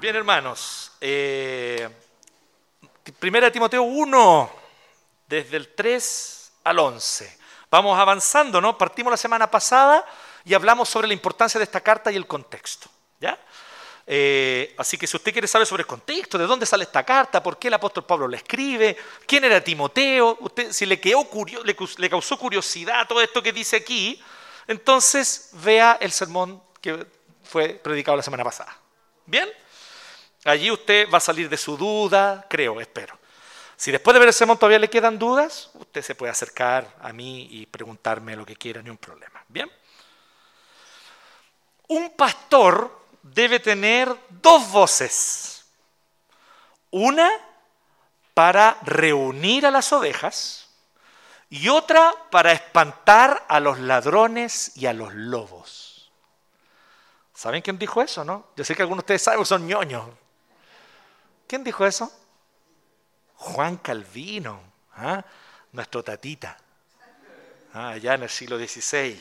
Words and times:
Bien, 0.00 0.16
hermanos. 0.16 0.92
Eh, 1.00 1.88
primera 3.18 3.46
de 3.46 3.52
Timoteo 3.52 3.84
1, 3.84 4.50
desde 5.28 5.56
el 5.56 5.74
3 5.74 6.52
al 6.64 6.78
11. 6.78 7.38
Vamos 7.70 7.98
avanzando, 7.98 8.60
¿no? 8.60 8.76
Partimos 8.76 9.12
la 9.12 9.16
semana 9.16 9.50
pasada 9.50 10.04
y 10.44 10.54
hablamos 10.54 10.88
sobre 10.88 11.08
la 11.08 11.14
importancia 11.14 11.58
de 11.58 11.64
esta 11.64 11.80
carta 11.80 12.10
y 12.10 12.16
el 12.16 12.26
contexto. 12.26 12.90
Eh, 14.14 14.74
así 14.76 14.98
que 14.98 15.06
si 15.06 15.16
usted 15.16 15.32
quiere 15.32 15.48
saber 15.48 15.66
sobre 15.66 15.84
el 15.84 15.86
contexto, 15.86 16.36
de 16.36 16.46
dónde 16.46 16.66
sale 16.66 16.84
esta 16.84 17.02
carta, 17.02 17.42
por 17.42 17.58
qué 17.58 17.68
el 17.68 17.74
apóstol 17.74 18.04
Pablo 18.04 18.28
la 18.28 18.36
escribe, 18.36 18.94
quién 19.26 19.42
era 19.42 19.64
Timoteo, 19.64 20.38
si 20.70 20.84
le, 20.84 21.00
quedó 21.00 21.24
curio- 21.24 21.62
le 21.64 22.10
causó 22.10 22.38
curiosidad 22.38 23.08
todo 23.08 23.22
esto 23.22 23.42
que 23.42 23.54
dice 23.54 23.76
aquí, 23.76 24.22
entonces 24.66 25.48
vea 25.54 25.96
el 25.98 26.12
sermón 26.12 26.62
que 26.82 27.06
fue 27.42 27.70
predicado 27.70 28.18
la 28.18 28.22
semana 28.22 28.44
pasada. 28.44 28.76
¿Bien? 29.24 29.48
Allí 30.44 30.70
usted 30.70 31.08
va 31.10 31.16
a 31.16 31.20
salir 31.20 31.48
de 31.48 31.56
su 31.56 31.78
duda, 31.78 32.44
creo, 32.50 32.82
espero. 32.82 33.18
Si 33.76 33.90
después 33.90 34.12
de 34.12 34.18
ver 34.18 34.28
el 34.28 34.34
sermón 34.34 34.58
todavía 34.58 34.78
le 34.78 34.90
quedan 34.90 35.18
dudas, 35.18 35.70
usted 35.72 36.02
se 36.02 36.14
puede 36.14 36.32
acercar 36.32 36.96
a 37.00 37.14
mí 37.14 37.48
y 37.50 37.64
preguntarme 37.64 38.36
lo 38.36 38.44
que 38.44 38.56
quiera, 38.56 38.82
ni 38.82 38.90
un 38.90 38.98
problema. 38.98 39.42
¿Bien? 39.48 39.72
Un 41.88 42.10
pastor 42.10 43.00
debe 43.22 43.60
tener 43.60 44.14
dos 44.28 44.70
voces. 44.70 45.64
Una 46.90 47.30
para 48.34 48.78
reunir 48.82 49.66
a 49.66 49.70
las 49.70 49.92
ovejas 49.92 50.68
y 51.50 51.68
otra 51.68 52.14
para 52.30 52.52
espantar 52.52 53.44
a 53.48 53.60
los 53.60 53.78
ladrones 53.78 54.76
y 54.76 54.86
a 54.86 54.92
los 54.92 55.14
lobos. 55.14 56.10
¿Saben 57.34 57.62
quién 57.62 57.78
dijo 57.78 58.00
eso, 58.02 58.24
no? 58.24 58.48
Yo 58.56 58.64
sé 58.64 58.74
que 58.74 58.82
algunos 58.82 59.02
de 59.02 59.04
ustedes 59.04 59.22
saben, 59.22 59.44
son 59.44 59.66
ñoños. 59.66 60.08
¿Quién 61.46 61.64
dijo 61.64 61.84
eso? 61.84 62.10
Juan 63.36 63.78
Calvino, 63.78 64.60
¿ah? 64.94 65.22
nuestro 65.72 66.02
tatita, 66.02 66.56
ah, 67.74 67.88
allá 67.90 68.14
en 68.14 68.22
el 68.22 68.30
siglo 68.30 68.56
XVI, 68.56 69.20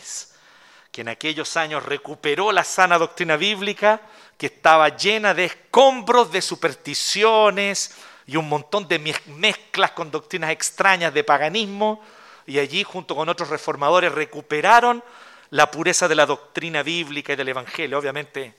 que 0.91 1.01
en 1.01 1.09
aquellos 1.09 1.55
años 1.57 1.85
recuperó 1.85 2.51
la 2.51 2.63
sana 2.63 2.97
doctrina 2.97 3.37
bíblica 3.37 4.01
que 4.37 4.47
estaba 4.47 4.89
llena 4.89 5.33
de 5.33 5.45
escombros, 5.45 6.31
de 6.31 6.41
supersticiones 6.41 7.95
y 8.27 8.35
un 8.35 8.49
montón 8.49 8.87
de 8.87 8.99
mez- 8.99 9.25
mezclas 9.27 9.91
con 9.91 10.11
doctrinas 10.11 10.51
extrañas 10.51 11.13
de 11.13 11.23
paganismo, 11.23 12.01
y 12.45 12.59
allí 12.59 12.83
junto 12.83 13.15
con 13.15 13.29
otros 13.29 13.49
reformadores 13.49 14.11
recuperaron 14.11 15.03
la 15.51 15.69
pureza 15.69 16.07
de 16.07 16.15
la 16.15 16.25
doctrina 16.25 16.81
bíblica 16.81 17.33
y 17.33 17.35
del 17.35 17.49
Evangelio, 17.49 17.99
obviamente 17.99 18.55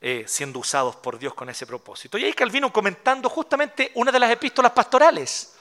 eh, 0.00 0.24
siendo 0.26 0.58
usados 0.58 0.96
por 0.96 1.18
Dios 1.18 1.34
con 1.34 1.48
ese 1.48 1.66
propósito. 1.66 2.18
Y 2.18 2.24
ahí 2.24 2.32
Calvino 2.32 2.72
comentando 2.72 3.28
justamente 3.28 3.92
una 3.94 4.10
de 4.10 4.18
las 4.18 4.30
epístolas 4.30 4.72
pastorales. 4.72 5.54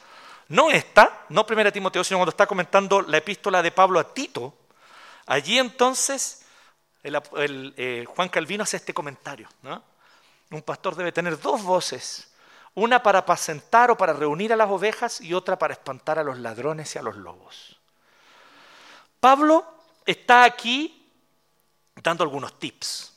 No 0.49 0.71
esta, 0.71 1.25
no 1.29 1.45
primera 1.45 1.71
Timoteo, 1.71 2.03
sino 2.03 2.17
cuando 2.17 2.31
está 2.31 2.47
comentando 2.47 3.01
la 3.01 3.17
epístola 3.17 3.61
de 3.61 3.71
Pablo 3.71 3.99
a 3.99 4.13
Tito. 4.13 4.53
Allí 5.27 5.59
entonces 5.59 6.45
el 7.03 7.73
eh, 7.77 8.05
Juan 8.07 8.29
Calvino 8.29 8.63
hace 8.63 8.77
este 8.77 8.93
comentario. 8.93 9.47
Un 10.49 10.61
pastor 10.61 10.95
debe 10.95 11.11
tener 11.11 11.39
dos 11.39 11.61
voces, 11.63 12.31
una 12.73 13.03
para 13.03 13.19
apacentar 13.19 13.91
o 13.91 13.97
para 13.97 14.13
reunir 14.13 14.53
a 14.53 14.55
las 14.55 14.69
ovejas 14.69 15.21
y 15.21 15.33
otra 15.33 15.59
para 15.59 15.73
espantar 15.73 16.17
a 16.17 16.23
los 16.23 16.39
ladrones 16.39 16.95
y 16.95 16.99
a 16.99 17.01
los 17.01 17.15
lobos. 17.17 17.77
Pablo 19.19 19.65
está 20.05 20.43
aquí 20.43 21.05
dando 21.95 22.23
algunos 22.23 22.57
tips 22.59 23.13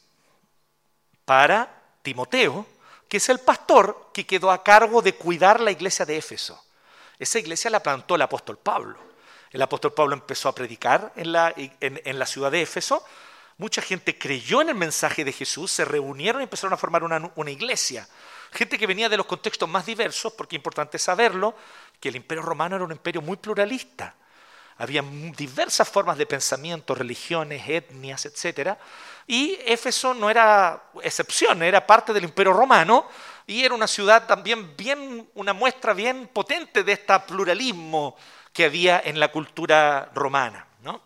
para 1.24 1.82
Timoteo, 2.02 2.66
que 3.08 3.18
es 3.18 3.28
el 3.28 3.38
pastor 3.38 4.10
que 4.12 4.26
quedó 4.26 4.50
a 4.50 4.62
cargo 4.64 5.02
de 5.02 5.14
cuidar 5.14 5.60
la 5.60 5.70
iglesia 5.70 6.04
de 6.04 6.16
Éfeso. 6.16 6.64
Esa 7.18 7.38
iglesia 7.38 7.70
la 7.70 7.82
plantó 7.82 8.14
el 8.14 8.22
apóstol 8.22 8.58
Pablo. 8.58 9.09
El 9.50 9.62
apóstol 9.62 9.92
Pablo 9.92 10.14
empezó 10.14 10.48
a 10.48 10.54
predicar 10.54 11.12
en 11.16 11.32
la, 11.32 11.52
en- 11.56 12.18
la 12.18 12.26
ciudad 12.26 12.50
de 12.50 12.62
Éfeso. 12.62 13.04
Mucha 13.58 13.82
gente 13.82 14.16
creyó 14.16 14.62
en 14.62 14.70
el 14.70 14.74
mensaje 14.74 15.24
de 15.24 15.32
Jesús, 15.32 15.70
se 15.70 15.84
reunieron 15.84 16.40
y 16.40 16.44
empezaron 16.44 16.72
a 16.72 16.76
formar 16.76 17.02
una, 17.02 17.30
una 17.34 17.50
iglesia. 17.50 18.08
Gente 18.52 18.78
que 18.78 18.86
venía 18.86 19.08
de 19.08 19.16
los 19.16 19.26
contextos 19.26 19.68
más 19.68 19.84
diversos, 19.86 20.32
porque 20.32 20.56
es 20.56 20.60
importante 20.60 20.98
saberlo, 20.98 21.54
que 22.00 22.08
el 22.08 22.16
imperio 22.16 22.42
romano 22.42 22.76
era 22.76 22.84
un 22.84 22.92
imperio 22.92 23.20
muy 23.22 23.36
pluralista. 23.36 24.14
Había 24.78 25.02
diversas 25.36 25.86
formas 25.88 26.16
de 26.16 26.24
pensamiento, 26.24 26.94
religiones, 26.94 27.62
etnias, 27.68 28.24
etc. 28.24 28.78
Y 29.26 29.58
Éfeso 29.66 30.14
no 30.14 30.30
era 30.30 30.84
excepción, 31.02 31.62
era 31.62 31.86
parte 31.86 32.14
del 32.14 32.24
imperio 32.24 32.54
romano 32.54 33.06
y 33.46 33.62
era 33.62 33.74
una 33.74 33.86
ciudad 33.86 34.26
también 34.26 34.74
bien, 34.76 35.28
una 35.34 35.52
muestra 35.52 35.92
bien 35.92 36.28
potente 36.32 36.82
de 36.82 36.92
este 36.92 37.18
pluralismo 37.20 38.16
que 38.52 38.64
había 38.64 39.00
en 39.04 39.20
la 39.20 39.30
cultura 39.30 40.10
romana. 40.14 40.66
¿no? 40.82 41.02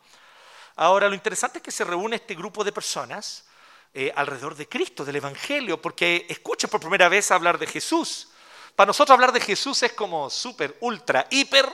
Ahora, 0.77 1.09
lo 1.09 1.15
interesante 1.15 1.59
es 1.59 1.63
que 1.63 1.71
se 1.71 1.85
reúne 1.85 2.17
este 2.17 2.35
grupo 2.35 2.65
de 2.65 2.73
personas 2.73 3.45
eh, 3.93 4.13
alrededor 4.15 4.57
de 4.57 4.69
Cristo, 4.69 5.05
del 5.05 5.17
Evangelio, 5.17 5.81
porque 5.81 6.27
escuchan 6.29 6.71
por 6.71 6.81
primera 6.81 7.09
vez 7.09 7.31
hablar 7.31 7.59
de 7.59 7.67
Jesús. 7.67 8.29
Para 8.75 8.89
nosotros 8.89 9.15
hablar 9.15 9.33
de 9.33 9.41
Jesús 9.41 9.83
es 9.85 9.93
como 9.93 10.29
súper, 10.31 10.77
ultra, 10.81 11.27
hiper 11.31 11.73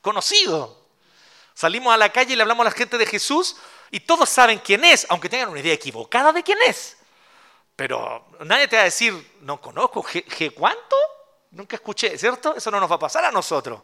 conocido. 0.00 0.82
Salimos 1.54 1.94
a 1.94 1.96
la 1.96 2.10
calle 2.10 2.32
y 2.32 2.36
le 2.36 2.42
hablamos 2.42 2.66
a 2.66 2.70
la 2.70 2.76
gente 2.76 2.98
de 2.98 3.06
Jesús 3.06 3.56
y 3.90 4.00
todos 4.00 4.28
saben 4.28 4.58
quién 4.58 4.84
es, 4.84 5.06
aunque 5.08 5.28
tengan 5.28 5.50
una 5.50 5.60
idea 5.60 5.74
equivocada 5.74 6.32
de 6.32 6.42
quién 6.42 6.58
es. 6.66 6.96
Pero 7.76 8.26
nadie 8.40 8.66
te 8.66 8.76
va 8.76 8.82
a 8.82 8.86
decir, 8.86 9.36
no 9.42 9.60
conozco, 9.60 10.02
¿G, 10.02 10.24
G 10.24 10.52
cuánto? 10.52 10.96
Nunca 11.52 11.76
escuché, 11.76 12.18
¿cierto? 12.18 12.56
Eso 12.56 12.70
no 12.70 12.80
nos 12.80 12.90
va 12.90 12.96
a 12.96 12.98
pasar 12.98 13.24
a 13.24 13.30
nosotros. 13.30 13.82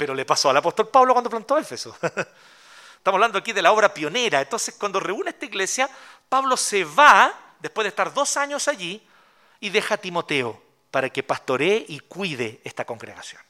Pero 0.00 0.14
le 0.14 0.24
pasó 0.24 0.48
al 0.48 0.56
apóstol 0.56 0.88
Pablo 0.88 1.12
cuando 1.12 1.28
plantó 1.28 1.58
Éfeso. 1.58 1.94
Estamos 2.00 3.16
hablando 3.18 3.36
aquí 3.36 3.52
de 3.52 3.60
la 3.60 3.70
obra 3.70 3.92
pionera. 3.92 4.40
Entonces, 4.40 4.74
cuando 4.78 4.98
reúne 4.98 5.28
esta 5.28 5.44
iglesia, 5.44 5.90
Pablo 6.26 6.56
se 6.56 6.84
va, 6.84 7.34
después 7.58 7.84
de 7.84 7.90
estar 7.90 8.14
dos 8.14 8.34
años 8.38 8.66
allí, 8.66 9.06
y 9.60 9.68
deja 9.68 9.96
a 9.96 9.98
Timoteo 9.98 10.58
para 10.90 11.10
que 11.10 11.22
pastoree 11.22 11.84
y 11.86 12.00
cuide 12.00 12.62
esta 12.64 12.86
congregación. 12.86 13.42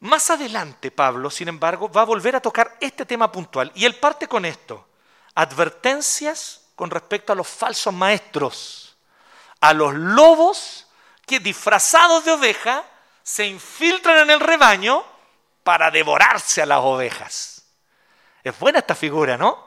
Más 0.00 0.30
adelante, 0.30 0.90
Pablo, 0.90 1.28
sin 1.28 1.48
embargo, 1.48 1.92
va 1.92 2.00
a 2.00 2.06
volver 2.06 2.34
a 2.34 2.40
tocar 2.40 2.78
este 2.80 3.04
tema 3.04 3.30
puntual. 3.30 3.70
Y 3.74 3.84
él 3.84 3.96
parte 3.96 4.26
con 4.26 4.46
esto. 4.46 4.88
Advertencias 5.34 6.62
con 6.74 6.90
respecto 6.90 7.30
a 7.30 7.36
los 7.36 7.46
falsos 7.46 7.92
maestros, 7.92 8.96
a 9.60 9.74
los 9.74 9.92
lobos 9.94 10.86
que 11.26 11.40
disfrazados 11.40 12.24
de 12.24 12.32
oveja 12.32 12.86
se 13.28 13.44
infiltran 13.44 14.18
en 14.18 14.30
el 14.30 14.38
rebaño 14.38 15.04
para 15.64 15.90
devorarse 15.90 16.62
a 16.62 16.66
las 16.66 16.78
ovejas. 16.78 17.66
Es 18.44 18.56
buena 18.56 18.78
esta 18.78 18.94
figura, 18.94 19.36
¿no? 19.36 19.66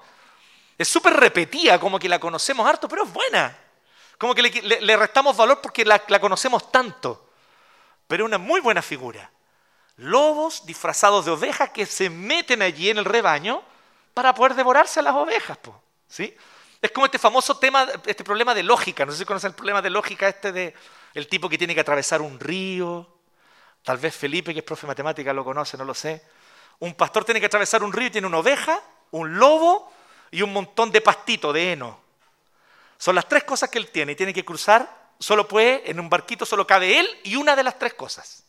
Es 0.78 0.88
súper 0.88 1.12
repetida, 1.14 1.78
como 1.78 2.00
que 2.00 2.08
la 2.08 2.20
conocemos 2.22 2.66
harto, 2.66 2.88
pero 2.88 3.04
es 3.04 3.12
buena. 3.12 3.54
Como 4.18 4.34
que 4.34 4.44
le, 4.44 4.50
le- 4.62 4.80
le 4.80 4.96
restamos 4.98 5.36
valor 5.36 5.60
porque 5.62 5.84
la, 5.84 6.02
la 6.08 6.22
conocemos 6.22 6.72
tanto. 6.72 7.32
pero 8.08 8.24
una 8.24 8.38
muy 8.38 8.62
buena 8.62 8.82
figura. 8.82 9.30
Lobos 9.98 10.66
disfrazados 10.66 11.26
de 11.26 11.32
ovejas 11.32 11.72
que 11.72 11.86
se 11.86 12.10
meten 12.10 12.62
allí 12.62 12.90
en 12.90 12.98
el 12.98 13.04
rebaño 13.06 13.62
para 14.14 14.34
poder 14.34 14.56
devorarse 14.56 15.02
a 15.02 15.04
las 15.04 15.16
ovejas. 15.16 15.58
¿sí? 16.08 16.34
Es 16.82 16.92
como 16.92 17.08
este 17.08 17.20
famoso 17.20 17.58
tema, 17.58 17.86
este 18.06 18.24
problema 18.24 18.56
de 18.56 18.64
lógica. 18.64 19.06
No 19.06 19.12
sé 19.12 19.18
si 19.18 19.26
conocen 19.26 19.50
el 19.50 19.56
problema 19.56 19.82
de 19.82 19.90
lógica 19.90 20.30
este 20.30 20.54
de 20.54 20.74
el 21.14 21.28
tipo 21.28 21.50
que 21.50 21.58
tiene 21.58 21.76
que 21.76 21.82
atravesar 21.82 22.22
un 22.22 22.40
río. 22.40 23.19
Tal 23.84 23.98
vez 23.98 24.16
Felipe, 24.16 24.54
que 24.54 24.60
es 24.60 24.66
profe 24.66 24.82
de 24.82 24.88
matemática, 24.88 25.34
lo 25.34 25.44
conoce, 25.44 25.78
no 25.78 25.86
lo 25.86 25.94
sé. 25.94 26.24
Un 26.80 26.94
pastor 26.94 27.26
tiene 27.26 27.40
que 27.40 27.48
atravesar 27.48 27.84
un 27.84 27.92
río 27.92 28.08
y 28.08 28.12
tiene 28.12 28.28
una 28.28 28.40
oveja, 28.40 28.80
un 29.12 29.38
lobo 29.38 29.92
y 30.32 30.42
un 30.42 30.54
montón 30.54 30.92
de 30.92 31.02
pastito, 31.02 31.52
de 31.52 31.74
heno. 31.74 32.00
Son 32.98 33.16
las 33.16 33.28
tres 33.28 33.44
cosas 33.44 33.70
que 33.70 33.78
él 33.78 33.90
tiene 33.92 34.12
y 34.12 34.16
tiene 34.16 34.34
que 34.34 34.46
cruzar. 34.46 34.98
Solo 35.20 35.48
puede, 35.48 35.90
en 35.90 36.00
un 36.00 36.10
barquito 36.10 36.46
solo 36.46 36.66
cabe 36.68 37.00
él 37.00 37.08
y 37.24 37.36
una 37.36 37.56
de 37.56 37.64
las 37.64 37.78
tres 37.78 37.94
cosas. 37.94 38.44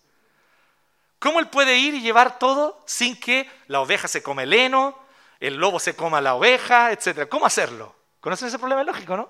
¿Cómo 1.18 1.38
él 1.38 1.48
puede 1.48 1.76
ir 1.76 1.94
y 1.94 2.00
llevar 2.00 2.38
todo 2.38 2.82
sin 2.86 3.18
que 3.18 3.48
la 3.66 3.80
oveja 3.80 4.08
se 4.08 4.22
come 4.22 4.44
el 4.44 4.52
heno, 4.52 4.98
el 5.38 5.56
lobo 5.56 5.78
se 5.78 5.94
coma 5.94 6.20
la 6.20 6.34
oveja, 6.34 6.92
etcétera? 6.92 7.28
¿Cómo 7.28 7.46
hacerlo? 7.46 7.94
¿Conocen 8.20 8.48
ese 8.48 8.58
problema 8.58 8.84
lógico, 8.84 9.16
no? 9.16 9.28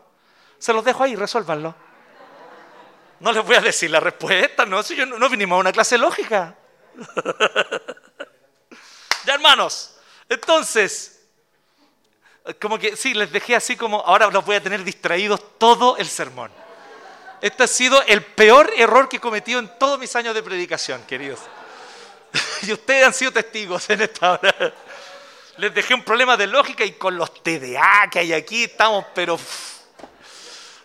Se 0.58 0.72
los 0.72 0.84
dejo 0.84 1.02
ahí, 1.02 1.16
resuélvanlo. 1.16 1.74
No 3.20 3.32
les 3.32 3.44
voy 3.44 3.56
a 3.56 3.60
decir 3.60 3.90
la 3.90 4.00
respuesta, 4.00 4.64
no, 4.64 4.82
si 4.82 4.96
yo 4.96 5.06
no, 5.06 5.18
no 5.18 5.28
vinimos 5.28 5.56
a 5.56 5.60
una 5.60 5.72
clase 5.72 5.98
lógica. 5.98 6.56
ya, 9.26 9.34
hermanos, 9.34 9.96
entonces, 10.28 11.20
como 12.60 12.78
que 12.78 12.96
sí, 12.96 13.12
les 13.14 13.30
dejé 13.30 13.54
así 13.54 13.76
como, 13.76 14.00
ahora 14.00 14.28
los 14.30 14.44
voy 14.44 14.56
a 14.56 14.62
tener 14.62 14.82
distraídos 14.82 15.58
todo 15.58 15.96
el 15.98 16.08
sermón. 16.08 16.50
Este 17.42 17.62
ha 17.62 17.66
sido 17.66 18.02
el 18.02 18.22
peor 18.22 18.70
error 18.76 19.08
que 19.08 19.16
he 19.16 19.20
cometido 19.20 19.60
en 19.60 19.78
todos 19.78 19.98
mis 19.98 20.14
años 20.16 20.34
de 20.34 20.42
predicación, 20.42 21.02
queridos. 21.02 21.40
y 22.62 22.72
ustedes 22.72 23.06
han 23.06 23.14
sido 23.14 23.32
testigos 23.32 23.88
en 23.90 24.02
esta 24.02 24.32
hora. 24.32 24.54
Les 25.56 25.74
dejé 25.74 25.94
un 25.94 26.04
problema 26.04 26.36
de 26.36 26.46
lógica 26.46 26.84
y 26.84 26.92
con 26.92 27.16
los 27.16 27.42
TDA 27.42 28.08
que 28.10 28.20
hay 28.20 28.32
aquí 28.32 28.64
estamos, 28.64 29.04
pero 29.14 29.38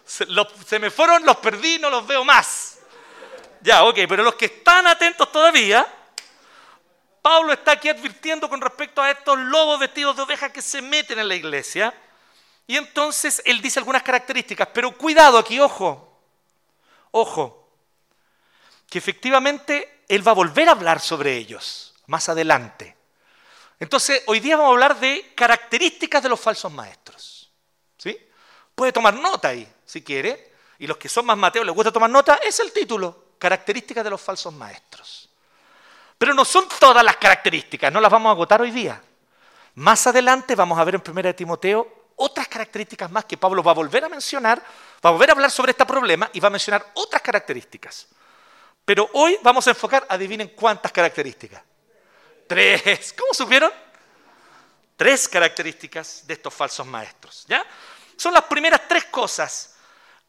se, 0.05 0.79
me 0.79 0.91
fueron, 0.91 1.25
los 1.25 1.37
perdí, 1.37 1.79
no 1.79 1.89
los 1.89 2.05
veo 2.05 2.23
más. 2.23 2.77
Ya, 3.61 3.83
ok, 3.83 3.99
pero 4.07 4.23
los 4.23 4.35
que 4.35 4.45
están 4.45 4.85
atentos 4.85 5.31
todavía, 5.31 5.85
Pablo 7.21 7.53
está 7.53 7.71
aquí 7.71 7.89
advirtiendo 7.89 8.47
con 8.47 8.61
respecto 8.61 9.01
a 9.01 9.09
estos 9.09 9.37
lobos 9.37 9.79
vestidos 9.79 10.15
de 10.15 10.21
oveja 10.21 10.51
que 10.51 10.61
se 10.61 10.81
meten 10.81 11.17
en 11.17 11.27
la 11.27 11.35
iglesia. 11.35 11.93
Y 12.67 12.77
entonces 12.77 13.41
él 13.45 13.61
dice 13.61 13.79
algunas 13.79 14.03
características, 14.03 14.69
pero 14.73 14.95
cuidado 14.95 15.37
aquí, 15.37 15.59
ojo, 15.59 16.19
ojo, 17.11 17.69
que 18.89 18.99
efectivamente 18.99 20.03
él 20.07 20.27
va 20.27 20.31
a 20.31 20.35
volver 20.35 20.69
a 20.69 20.73
hablar 20.73 20.99
sobre 20.99 21.35
ellos 21.35 21.95
más 22.05 22.29
adelante. 22.29 22.95
Entonces, 23.79 24.23
hoy 24.27 24.39
día 24.39 24.55
vamos 24.55 24.69
a 24.69 24.73
hablar 24.73 24.99
de 24.99 25.33
características 25.35 26.23
de 26.23 26.29
los 26.29 26.39
falsos 26.39 26.71
maestros. 26.71 27.51
¿Sí? 27.97 28.17
Puede 28.73 28.91
tomar 28.91 29.15
nota 29.15 29.49
ahí, 29.49 29.67
si 29.95 30.03
quiere. 30.03 30.51
Y 30.77 30.87
los 30.87 30.97
que 30.97 31.07
son 31.07 31.25
más 31.25 31.37
mateos 31.37 31.65
les 31.65 31.73
gusta 31.73 31.91
tomar 31.91 32.09
nota, 32.09 32.39
es 32.43 32.59
el 32.59 32.73
título, 32.73 33.35
características 33.39 34.03
de 34.03 34.09
los 34.09 34.21
falsos 34.21 34.53
maestros. 34.53 35.29
Pero 36.17 36.33
no 36.33 36.43
son 36.43 36.67
todas 36.79 37.03
las 37.03 37.15
características, 37.15 37.91
no 37.91 38.01
las 38.01 38.11
vamos 38.11 38.29
a 38.29 38.31
agotar 38.33 38.61
hoy 38.61 38.71
día. 38.71 39.01
Más 39.75 40.05
adelante 40.07 40.53
vamos 40.55 40.77
a 40.77 40.83
ver 40.83 40.95
en 40.95 41.03
1 41.05 41.35
Timoteo 41.35 42.05
otras 42.17 42.47
características 42.47 43.11
más 43.11 43.25
que 43.25 43.37
Pablo 43.37 43.61
va 43.61 43.71
a 43.71 43.75
volver 43.75 44.03
a 44.05 44.09
mencionar, 44.09 44.61
va 45.05 45.09
a 45.09 45.13
volver 45.13 45.29
a 45.29 45.33
hablar 45.33 45.51
sobre 45.51 45.71
este 45.71 45.85
problema 45.85 46.29
y 46.33 46.39
va 46.39 46.47
a 46.47 46.51
mencionar 46.51 46.91
otras 46.93 47.21
características. 47.21 48.07
Pero 48.83 49.09
hoy 49.13 49.37
vamos 49.43 49.65
a 49.67 49.71
enfocar, 49.71 50.05
adivinen 50.09 50.49
cuántas 50.49 50.91
características. 50.91 51.61
Tres. 52.47 53.13
¿Cómo 53.17 53.33
supieron? 53.33 53.71
Tres 54.95 55.27
características 55.27 56.27
de 56.27 56.33
estos 56.35 56.53
falsos 56.53 56.85
maestros. 56.85 57.45
¿ya? 57.47 57.65
Son 58.15 58.33
las 58.33 58.43
primeras 58.43 58.81
tres 58.87 59.05
cosas 59.05 59.74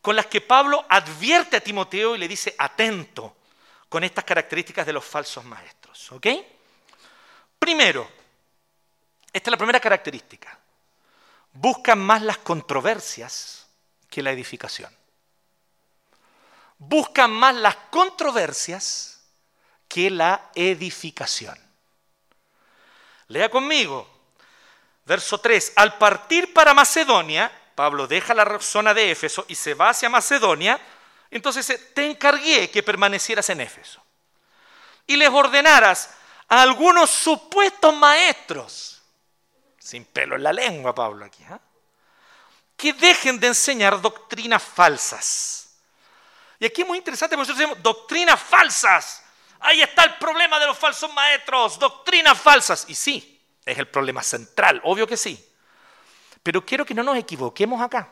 con 0.06 0.14
las 0.14 0.26
que 0.26 0.41
Pablo 0.41 0.87
advierte 0.88 1.56
a 1.56 1.61
Timoteo 1.61 2.14
y 2.14 2.19
le 2.19 2.29
dice, 2.29 2.55
atento, 2.56 3.38
con 3.88 4.05
estas 4.05 4.23
características 4.23 4.87
de 4.87 4.93
los 4.93 5.05
falsos 5.05 5.44
maestros. 5.44 6.12
¿Ok? 6.12 6.29
Primero, 7.58 8.08
esta 9.32 9.50
es 9.50 9.50
la 9.50 9.56
primera 9.56 9.81
característica. 9.81 10.56
Buscan 11.55 11.99
más 11.99 12.23
las 12.23 12.38
controversias 12.38 13.67
que 14.08 14.23
la 14.23 14.31
edificación. 14.31 14.97
Buscan 16.79 17.32
más 17.32 17.56
las 17.56 17.75
controversias 17.91 19.25
que 19.88 20.09
la 20.09 20.52
edificación. 20.55 21.59
Lea 23.26 23.50
conmigo. 23.50 24.09
Verso 25.05 25.41
3. 25.41 25.73
Al 25.75 25.99
partir 25.99 26.55
para 26.55 26.75
Macedonia, 26.75 27.50
Pablo 27.76 28.08
deja 28.08 28.34
la 28.34 28.58
zona 28.58 28.93
de 28.93 29.12
Éfeso 29.12 29.44
y 29.46 29.55
se 29.55 29.75
va 29.75 29.90
hacia 29.90 30.08
Macedonia 30.08 30.81
entonces 31.31 31.93
te 31.94 32.06
encargué 32.06 32.70
que 32.70 32.82
permanecieras 32.82 33.49
en 33.50 33.61
Éfeso 33.61 34.02
y 35.06 35.17
les 35.17 35.28
ordenaras 35.28 36.14
a 36.49 36.62
algunos 36.62 37.11
supuestos 37.11 37.94
maestros, 37.94 39.02
sin 39.78 40.05
pelo 40.05 40.37
en 40.37 40.43
la 40.43 40.52
lengua, 40.52 40.94
Pablo, 40.94 41.25
aquí, 41.25 41.44
¿ah? 41.44 41.61
que 42.76 42.93
dejen 42.93 43.40
de 43.40 43.49
enseñar 43.49 44.00
doctrinas 44.00 44.62
falsas. 44.62 45.78
Y 46.58 46.67
aquí 46.67 46.82
es 46.82 46.88
muy 46.88 46.99
interesante 46.99 47.37
porque 47.37 47.49
nosotros 47.49 47.58
decimos 47.58 47.82
doctrinas 47.82 48.40
falsas. 48.40 49.23
Ahí 49.61 49.82
está 49.82 50.05
el 50.05 50.14
problema 50.17 50.58
de 50.58 50.67
los 50.67 50.78
falsos 50.78 51.12
maestros, 51.12 51.78
doctrinas 51.78 52.38
falsas. 52.38 52.84
Y 52.88 52.94
sí, 52.94 53.43
es 53.64 53.78
el 53.78 53.88
problema 53.88 54.23
central, 54.23 54.81
obvio 54.84 55.06
que 55.06 55.17
sí. 55.17 55.52
Pero 56.47 56.65
quiero 56.65 56.87
que 56.87 56.95
no 56.95 57.03
nos 57.03 57.17
equivoquemos 57.17 57.83
acá. 57.83 58.09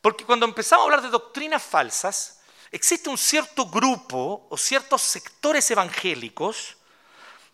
Porque 0.00 0.24
cuando 0.24 0.46
empezamos 0.46 0.80
a 0.80 0.84
hablar 0.86 1.02
de 1.02 1.10
doctrinas 1.10 1.62
falsas, 1.62 2.40
existe 2.70 3.10
un 3.10 3.18
cierto 3.18 3.66
grupo 3.66 4.46
o 4.48 4.56
ciertos 4.56 5.02
sectores 5.02 5.70
evangélicos 5.70 6.78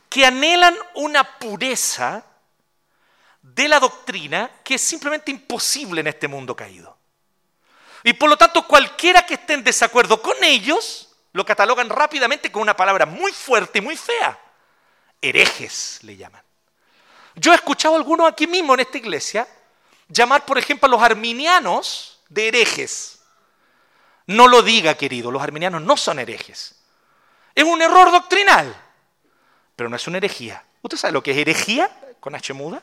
que 0.08 0.24
anhelan 0.24 0.76
una 0.94 1.24
pureza 1.40 2.24
de 3.42 3.66
la 3.66 3.80
doctrina 3.80 4.48
que 4.62 4.76
es 4.76 4.80
simplemente 4.80 5.32
imposible 5.32 6.02
en 6.02 6.06
este 6.06 6.28
mundo 6.28 6.54
caído. 6.54 6.96
Y 8.04 8.12
por 8.12 8.30
lo 8.30 8.36
tanto, 8.36 8.68
cualquiera 8.68 9.26
que 9.26 9.34
esté 9.34 9.54
en 9.54 9.64
desacuerdo 9.64 10.22
con 10.22 10.44
ellos, 10.44 11.12
lo 11.32 11.44
catalogan 11.44 11.88
rápidamente 11.88 12.52
con 12.52 12.62
una 12.62 12.76
palabra 12.76 13.04
muy 13.04 13.32
fuerte 13.32 13.80
y 13.80 13.82
muy 13.82 13.96
fea. 13.96 14.38
Herejes 15.20 15.98
le 16.02 16.16
llaman. 16.16 16.44
Yo 17.36 17.52
he 17.52 17.56
escuchado 17.56 17.94
a 17.94 17.98
algunos 17.98 18.28
aquí 18.28 18.46
mismo 18.46 18.74
en 18.74 18.80
esta 18.80 18.98
iglesia 18.98 19.46
llamar, 20.08 20.44
por 20.44 20.58
ejemplo, 20.58 20.86
a 20.86 20.90
los 20.90 21.02
arminianos 21.02 22.20
de 22.28 22.48
herejes. 22.48 23.20
No 24.26 24.48
lo 24.48 24.62
diga, 24.62 24.94
querido, 24.94 25.30
los 25.30 25.42
arminianos 25.42 25.82
no 25.82 25.96
son 25.96 26.18
herejes. 26.18 26.76
Es 27.54 27.64
un 27.64 27.80
error 27.82 28.10
doctrinal, 28.10 28.74
pero 29.76 29.88
no 29.88 29.96
es 29.96 30.06
una 30.06 30.18
herejía. 30.18 30.64
¿Usted 30.82 30.96
sabe 30.96 31.12
lo 31.12 31.22
que 31.22 31.32
es 31.32 31.38
herejía 31.38 31.90
con 32.20 32.34
H 32.34 32.52
muda? 32.52 32.82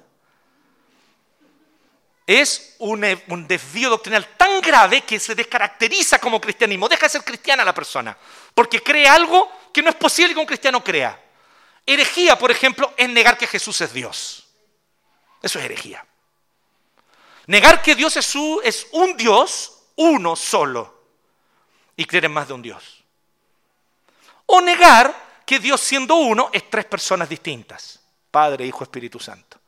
Es 2.27 2.75
un, 2.79 3.05
un 3.27 3.47
desvío 3.47 3.89
doctrinal 3.89 4.27
tan 4.37 4.61
grave 4.61 5.01
que 5.01 5.19
se 5.19 5.35
descaracteriza 5.35 6.19
como 6.19 6.39
cristianismo. 6.39 6.87
Deja 6.87 7.05
de 7.05 7.09
ser 7.09 7.23
cristiana 7.23 7.65
la 7.65 7.73
persona, 7.73 8.15
porque 8.53 8.81
cree 8.81 9.07
algo 9.07 9.51
que 9.73 9.81
no 9.81 9.89
es 9.89 9.95
posible 9.95 10.33
que 10.33 10.39
un 10.39 10.45
cristiano 10.45 10.83
crea. 10.83 11.19
Herejía, 11.85 12.37
por 12.37 12.51
ejemplo, 12.51 12.93
es 12.95 13.09
negar 13.09 13.37
que 13.37 13.47
Jesús 13.47 13.81
es 13.81 13.91
Dios. 13.91 14.40
Eso 15.41 15.59
es 15.59 15.65
herejía. 15.65 16.05
Negar 17.47 17.81
que 17.81 17.95
Dios 17.95 18.15
es, 18.17 18.33
es 18.63 18.87
un 18.91 19.17
Dios, 19.17 19.83
uno 19.95 20.35
solo, 20.35 21.01
y 21.95 22.05
creer 22.05 22.25
en 22.25 22.33
más 22.33 22.47
de 22.47 22.53
un 22.53 22.61
Dios. 22.61 23.03
O 24.45 24.61
negar 24.61 25.41
que 25.45 25.59
Dios 25.59 25.81
siendo 25.81 26.15
uno 26.15 26.49
es 26.53 26.69
tres 26.69 26.85
personas 26.85 27.27
distintas, 27.27 27.99
Padre, 28.29 28.65
Hijo, 28.65 28.83
Espíritu 28.83 29.19
Santo. 29.19 29.59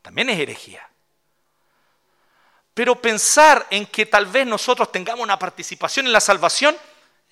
También 0.00 0.30
es 0.30 0.38
herejía. 0.38 0.88
Pero 2.72 3.00
pensar 3.00 3.66
en 3.70 3.86
que 3.86 4.06
tal 4.06 4.26
vez 4.26 4.46
nosotros 4.46 4.92
tengamos 4.92 5.24
una 5.24 5.38
participación 5.38 6.06
en 6.06 6.12
la 6.12 6.20
salvación 6.20 6.76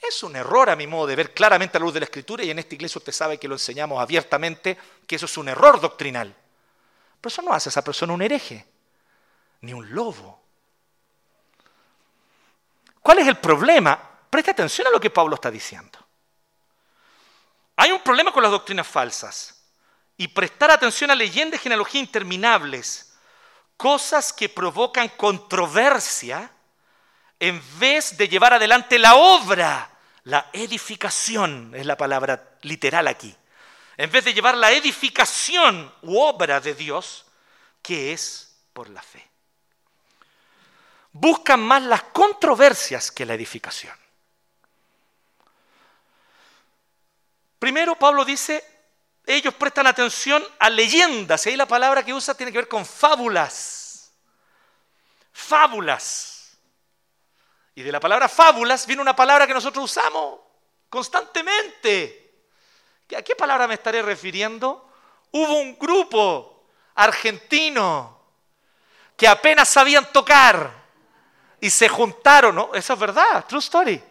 es 0.03 0.23
un 0.23 0.37
error 0.37 0.69
a 0.69 0.77
mi 0.77 0.87
modo 0.87 1.07
de 1.07 1.17
ver 1.17 1.33
claramente 1.33 1.77
a 1.77 1.81
la 1.81 1.85
luz 1.85 1.95
de 1.95 2.01
la 2.01 2.05
Escritura 2.05 2.45
y 2.45 2.51
en 2.51 2.59
esta 2.59 2.75
iglesia 2.75 2.99
usted 2.99 3.13
sabe 3.13 3.39
que 3.39 3.49
lo 3.49 3.55
enseñamos 3.55 4.01
abiertamente, 4.01 4.77
que 5.07 5.17
eso 5.17 5.27
es 5.27 5.37
un 5.39 5.49
error 5.49 5.81
doctrinal. 5.81 6.35
Pero 7.21 7.33
eso 7.33 7.43
no 7.43 7.53
hace 7.53 7.69
a 7.69 7.71
esa 7.71 7.85
persona 7.85 8.13
un 8.13 8.23
hereje 8.23 8.67
ni 9.61 9.73
un 9.73 9.93
lobo. 9.95 10.43
¿Cuál 13.01 13.19
es 13.19 13.29
el 13.29 13.39
problema? 13.39 13.99
Presta 14.31 14.51
atención 14.51 14.87
a 14.87 14.91
lo 14.91 15.01
que 15.01 15.11
Pablo 15.11 15.35
está 15.35 15.51
diciendo. 15.51 15.99
Hay 17.77 17.93
un 17.93 18.01
problema 18.01 18.33
con 18.33 18.43
las 18.43 18.53
doctrinas 18.53 18.87
falsas 18.87 19.63
y 20.17 20.29
prestar 20.29 20.71
atención 20.71 21.11
a 21.11 21.15
leyendas 21.15 21.61
y 21.61 21.63
genealogías 21.63 22.05
interminables, 22.05 23.15
cosas 23.77 24.33
que 24.33 24.49
provocan 24.49 25.09
controversia 25.11 26.51
en 27.39 27.63
vez 27.79 28.17
de 28.17 28.29
llevar 28.29 28.55
adelante 28.55 28.99
la 28.99 29.15
obra, 29.15 29.91
La 30.25 30.51
edificación 30.53 31.73
es 31.77 31.87
la 31.87 31.97
palabra 31.97 32.57
literal 32.63 33.07
aquí. 33.07 33.33
En 33.97 34.11
vez 34.11 34.25
de 34.25 34.35
llevar 34.35 34.57
la 34.57 34.73
edificación 34.73 35.93
u 36.03 36.19
obra 36.19 36.61
de 36.61 36.75
Dios, 36.75 37.25
que 37.81 38.13
es 38.13 38.59
por 38.73 38.91
la 38.91 39.03
fe. 39.03 39.27
Buscan 41.13 41.61
más 41.61 41.83
las 41.83 42.03
controversias 42.03 43.11
que 43.11 43.25
la 43.25 43.35
edificación. 43.35 43.97
Primero 47.59 47.97
Pablo 47.97 48.25
dice, 48.25 48.63
ellos 49.25 49.55
prestan 49.55 49.87
atención 49.87 50.45
a 50.59 50.69
leyendas, 50.69 51.47
y 51.47 51.51
ahí 51.51 51.57
la 51.57 51.67
palabra 51.67 52.05
que 52.05 52.13
usa 52.13 52.35
tiene 52.35 52.53
que 52.53 52.59
ver 52.59 52.69
con 52.69 52.85
fábulas. 52.85 54.13
Fábulas. 55.33 56.59
Y 57.75 57.83
de 57.83 57.93
la 57.93 58.01
palabra 58.01 58.29
fábulas 58.29 58.87
viene 58.87 59.03
una 59.03 59.17
palabra 59.17 59.47
que 59.47 59.55
nosotros 59.55 59.85
usamos 59.85 60.41
constantemente. 60.91 62.26
¿A 63.15 63.23
qué 63.23 63.37
palabra 63.37 63.69
me 63.69 63.75
estaré 63.75 64.03
refiriendo? 64.03 64.91
Hubo 65.31 65.61
un 65.61 65.79
grupo 65.79 66.65
argentino 66.95 68.19
que 69.17 69.29
apenas 69.29 69.69
sabían 69.69 70.11
tocar 70.13 70.71
y 71.61 71.71
se 71.71 71.89
juntaron, 71.89 72.55
¿no? 72.55 72.71
Eso 72.75 72.95
es 72.95 72.99
verdad, 72.99 73.45
true 73.47 73.61
story. 73.61 74.03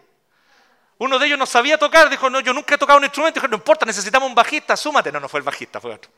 Uno 0.98 1.20
de 1.20 1.28
ellos 1.28 1.38
no 1.38 1.46
sabía 1.46 1.78
tocar, 1.78 2.10
dijo, 2.10 2.30
no, 2.30 2.40
yo 2.40 2.54
nunca 2.54 2.76
he 2.76 2.78
tocado 2.78 2.98
un 2.98 3.04
instrumento, 3.04 3.40
dijo, 3.40 3.50
no 3.50 3.58
importa, 3.58 3.86
necesitamos 3.86 4.30
un 4.30 4.36
bajista, 4.36 4.78
súmate. 4.78 5.12
No, 5.12 5.20
no 5.20 5.28
fue 5.28 5.40
el 5.40 5.44
bajista, 5.44 5.82
fue 5.82 5.94
otro. 5.94 6.10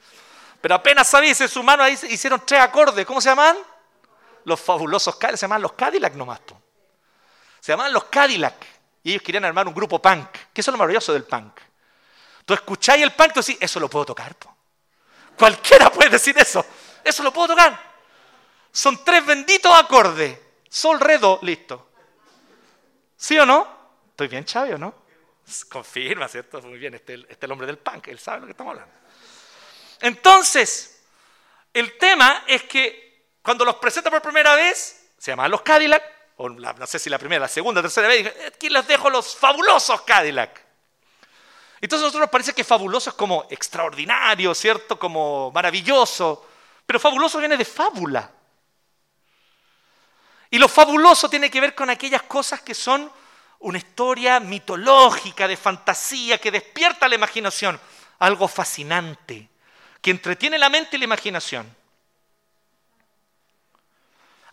Pero 0.61 0.75
apenas 0.75 1.07
sabía, 1.07 1.33
se 1.33 1.47
sumaron 1.47 1.85
ahí, 1.85 1.97
hicieron 2.09 2.41
tres 2.45 2.61
acordes. 2.61 3.05
¿Cómo 3.05 3.19
se 3.19 3.29
llaman? 3.29 3.57
Los 4.43 4.61
fabulosos 4.61 5.15
Cadillac, 5.15 5.39
se 5.39 5.43
llaman 5.45 5.61
los 5.61 5.73
Cadillac 5.73 6.13
nomás. 6.13 6.41
Se 7.59 7.71
llamaban 7.71 7.91
los 7.91 8.05
Cadillac. 8.05 8.55
Y 9.03 9.11
ellos 9.11 9.23
querían 9.23 9.45
armar 9.45 9.67
un 9.67 9.73
grupo 9.73 10.01
punk. 10.01 10.29
¿Qué 10.53 10.61
es 10.61 10.67
lo 10.67 10.77
maravilloso 10.77 11.13
del 11.13 11.23
punk? 11.23 11.59
Tú 12.47 12.53
escucháis 12.53 13.03
el 13.03 13.11
punk, 13.11 13.33
tú 13.33 13.41
decís, 13.41 13.57
eso 13.59 13.77
lo 13.77 13.89
puedo 13.89 14.05
tocar. 14.05 14.33
Cualquiera 15.37 15.91
puede 15.91 16.11
decir 16.11 16.33
eso. 16.37 16.65
Eso 17.03 17.21
lo 17.21 17.33
puedo 17.33 17.49
tocar. 17.49 17.77
Son 18.71 19.03
tres 19.03 19.25
benditos 19.25 19.69
acordes. 19.77 20.39
Sol, 20.69 20.97
re, 20.97 21.17
do, 21.17 21.39
listo. 21.41 21.89
¿Sí 23.17 23.37
o 23.37 23.45
no? 23.45 23.67
Estoy 24.11 24.29
bien, 24.29 24.45
Chavio, 24.45 24.77
no? 24.77 24.95
Confirma, 25.69 26.29
¿cierto? 26.29 26.61
Muy 26.61 26.79
bien, 26.79 26.93
este, 26.93 27.15
este, 27.15 27.33
es 27.33 27.43
el 27.43 27.51
hombre 27.51 27.67
del 27.67 27.79
punk, 27.79 28.07
él 28.07 28.17
sabe 28.17 28.39
lo 28.39 28.45
que 28.45 28.51
estamos 28.51 28.71
hablando. 28.71 28.95
Entonces, 29.99 31.03
el 31.73 31.97
tema 31.97 32.45
es 32.47 32.63
que 32.63 33.33
cuando 33.41 33.65
los 33.65 33.75
presenta 33.75 34.09
por 34.09 34.21
primera 34.21 34.55
vez, 34.55 35.11
se 35.17 35.31
llaman 35.31 35.51
los 35.51 35.63
Cadillac, 35.63 36.01
o 36.37 36.47
no 36.47 36.87
sé 36.87 36.97
si 36.97 37.09
la 37.09 37.19
primera, 37.19 37.41
la 37.41 37.49
segunda, 37.49 37.81
tercera 37.81 38.07
vez, 38.07 38.33
aquí 38.47 38.69
les 38.69 38.87
dejo 38.87 39.09
los 39.09 39.35
fabulosos 39.35 40.03
Cadillac. 40.03 40.66
Entonces 41.79 42.03
a 42.03 42.07
nosotros 42.07 42.21
nos 42.21 42.29
parece 42.29 42.53
que 42.53 42.63
fabuloso 42.63 43.11
es 43.11 43.15
como 43.15 43.45
extraordinario, 43.49 44.53
¿cierto? 44.55 44.97
Como 44.97 45.51
maravilloso. 45.51 46.47
Pero 46.85 46.99
fabuloso 46.99 47.39
viene 47.39 47.57
de 47.57 47.65
fábula. 47.65 48.31
Y 50.49 50.57
lo 50.57 50.67
fabuloso 50.67 51.29
tiene 51.29 51.51
que 51.51 51.61
ver 51.61 51.75
con 51.75 51.89
aquellas 51.89 52.23
cosas 52.23 52.61
que 52.61 52.73
son 52.73 53.11
una 53.59 53.77
historia 53.77 54.39
mitológica, 54.39 55.47
de 55.47 55.57
fantasía, 55.57 56.37
que 56.37 56.51
despierta 56.51 57.07
la 57.07 57.15
imaginación. 57.15 57.79
Algo 58.19 58.47
fascinante, 58.47 59.49
que 60.01 60.11
entretiene 60.11 60.57
la 60.57 60.69
mente 60.69 60.95
y 60.95 60.99
la 60.99 61.05
imaginación. 61.05 61.75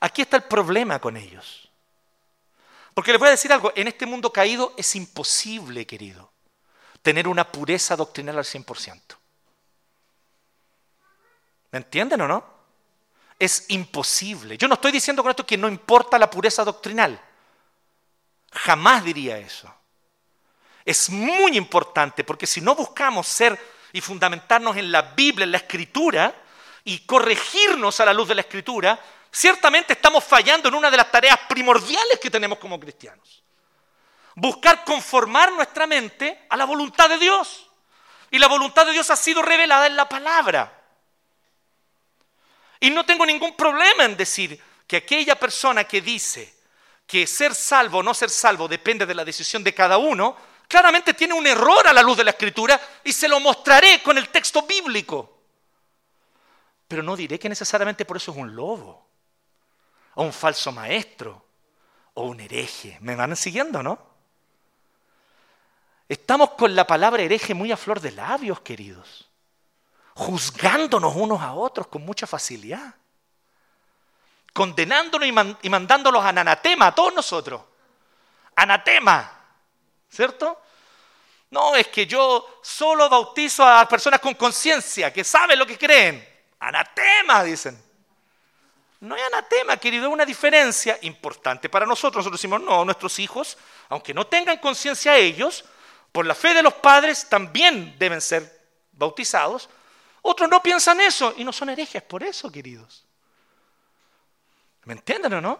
Aquí 0.01 0.21
está 0.21 0.37
el 0.37 0.43
problema 0.43 0.99
con 0.99 1.17
ellos. 1.17 1.71
Porque 2.93 3.11
les 3.11 3.19
voy 3.19 3.29
a 3.29 3.33
decir 3.33 3.53
algo, 3.53 3.73
en 3.75 3.89
este 3.89 4.05
mundo 4.05 4.33
caído 4.33 4.75
es 4.77 4.95
imposible, 4.95 5.87
querido, 5.87 6.31
tener 7.05 7.29
una 7.29 7.45
pureza 7.45 7.95
doctrinal 7.97 8.39
al 8.39 8.45
100%. 8.45 8.99
¿Me 11.71 11.77
entienden 11.77 12.23
o 12.23 12.27
no? 12.27 12.45
Es 13.39 13.67
imposible. 13.69 14.57
Yo 14.57 14.67
no 14.69 14.75
estoy 14.75 14.91
diciendo 14.91 15.23
con 15.23 15.29
esto 15.29 15.45
que 15.45 15.59
no 15.59 15.69
importa 15.69 16.19
la 16.19 16.31
pureza 16.31 16.65
doctrinal. 16.65 17.21
Jamás 18.53 19.05
diría 19.05 19.37
eso. 19.37 19.73
Es 20.83 21.11
muy 21.11 21.59
importante 21.59 22.25
porque 22.25 22.47
si 22.47 22.63
no 22.63 22.75
buscamos 22.75 23.29
ser 23.29 23.59
y 23.93 24.01
fundamentarnos 24.01 24.75
en 24.79 24.91
la 24.91 25.03
Biblia, 25.03 25.45
en 25.45 25.53
la 25.53 25.59
Escritura, 25.59 26.35
y 26.85 27.01
corregirnos 27.01 28.01
a 28.01 28.07
la 28.07 28.15
luz 28.15 28.29
de 28.29 28.35
la 28.35 28.41
Escritura, 28.41 28.99
ciertamente 29.31 29.93
estamos 29.93 30.25
fallando 30.25 30.71
en 30.71 30.75
una 30.75 30.91
de 30.91 30.97
las 30.97 31.11
tareas 31.11 31.39
primordiales 31.51 32.19
que 32.19 32.31
tenemos 32.31 32.59
como 32.59 32.81
cristianos 32.81 33.44
buscar 34.35 34.85
conformar 34.85 35.53
nuestra 35.53 35.87
mente 35.87 36.47
a 36.49 36.57
la 36.57 36.65
voluntad 36.65 37.09
de 37.09 37.19
Dios. 37.19 37.71
Y 38.31 38.39
la 38.39 38.49
voluntad 38.49 38.87
de 38.87 38.93
Dios 38.93 39.11
ha 39.11 39.17
sido 39.17 39.43
revelada 39.43 39.87
en 39.87 39.97
la 39.97 40.09
palabra. 40.09 40.83
Y 42.81 42.91
no 42.91 43.07
tengo 43.07 43.25
ningún 43.25 43.57
problema 43.57 44.05
en 44.05 44.17
decir 44.17 44.61
que 44.87 44.97
aquella 44.97 45.39
persona 45.39 45.85
que 45.85 46.01
dice 46.01 46.55
que 47.07 47.27
ser 47.27 47.55
salvo 47.55 47.99
o 47.99 48.03
no 48.03 48.15
ser 48.15 48.31
salvo 48.31 48.67
depende 48.67 49.07
de 49.07 49.15
la 49.15 49.25
decisión 49.25 49.63
de 49.63 49.75
cada 49.75 49.99
uno, 49.99 50.37
claramente 50.67 51.15
tiene 51.15 51.35
un 51.35 51.47
error 51.47 51.87
a 51.87 51.93
la 51.93 52.03
luz 52.03 52.17
de 52.17 52.25
la 52.25 52.31
escritura 52.31 52.81
y 53.05 53.13
se 53.13 53.29
lo 53.29 53.41
mostraré 53.41 54.03
con 54.03 54.19
el 54.19 54.29
texto 54.29 54.63
bíblico. 54.63 55.43
Pero 56.89 57.03
no 57.03 57.17
diré 57.17 57.39
que 57.39 57.49
necesariamente 57.49 58.05
por 58.05 58.17
eso 58.17 58.33
es 58.33 58.37
un 58.37 58.55
lobo, 58.55 59.09
o 60.15 60.23
un 60.23 60.33
falso 60.33 60.73
maestro, 60.73 61.47
o 62.15 62.25
un 62.25 62.41
hereje. 62.41 62.99
¿Me 63.01 63.17
van 63.17 63.37
siguiendo, 63.37 63.83
no? 63.83 64.14
Estamos 66.15 66.51
con 66.51 66.77
la 66.77 66.87
palabra 66.87 67.25
hereje 67.25 67.55
muy 67.55 67.73
a 67.73 67.77
flor 67.77 68.01
de 68.01 68.13
labios, 68.13 68.61
queridos, 68.61 69.29
juzgándonos 70.15 71.13
unos 71.17 71.43
a 71.43 71.55
otros 71.55 71.89
con 71.89 72.05
mucha 72.05 72.25
facilidad, 72.25 72.95
condenándonos 74.53 75.29
y, 75.61 75.69
mandándolos 75.69 76.23
a 76.23 76.29
anatema 76.29 76.87
a 76.87 76.95
todos 76.95 77.13
nosotros. 77.15 77.63
Anatema, 78.55 79.29
¿cierto? 80.09 80.63
No, 81.51 81.75
es 81.75 81.89
que 81.89 82.07
yo 82.07 82.61
solo 82.63 83.09
bautizo 83.09 83.67
a 83.67 83.89
personas 83.89 84.21
con 84.21 84.35
conciencia, 84.35 85.13
que 85.13 85.25
saben 85.25 85.59
lo 85.59 85.67
que 85.67 85.77
creen. 85.77 86.25
Anatema, 86.61 87.43
dicen. 87.43 87.77
No 89.01 89.17
hay 89.17 89.23
anatema, 89.23 89.77
querido, 89.79 90.07
es 90.07 90.13
una 90.13 90.25
diferencia 90.25 90.97
importante 91.03 91.69
para 91.69 91.87
nosotros. 91.87 92.25
Nosotros 92.25 92.41
decimos, 92.41 92.63
no, 92.63 92.85
nuestros 92.85 93.19
hijos, 93.19 93.59
aunque 93.89 94.15
no 94.15 94.29
tengan 94.29 94.59
conciencia 94.59 95.17
ellos, 95.17 95.65
por 96.15 96.27
la 96.27 96.37
fe 96.37 96.55
de 96.55 96.63
los 96.63 96.75
padres 96.75 97.29
también 97.29 97.99
deben 97.99 98.21
ser 98.21 98.69
bautizados. 98.93 99.69
Otros 100.23 100.49
no 100.49 100.63
piensan 100.63 101.01
eso 101.01 101.35
y 101.37 101.43
no 101.43 101.53
son 101.53 101.71
herejes 101.71 102.05
por 102.05 102.23
eso, 102.23 102.53
queridos. 102.53 103.05
¿Me 104.85 104.93
entienden 104.93 105.35
o 105.35 105.41
no? 105.41 105.59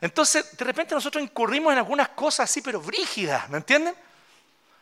Entonces, 0.00 0.56
de 0.56 0.64
repente 0.64 0.96
nosotros 0.96 1.22
incurrimos 1.22 1.72
en 1.72 1.78
algunas 1.78 2.08
cosas 2.08 2.50
así, 2.50 2.60
pero 2.60 2.80
brígidas, 2.80 3.48
¿me 3.48 3.58
entienden? 3.58 3.94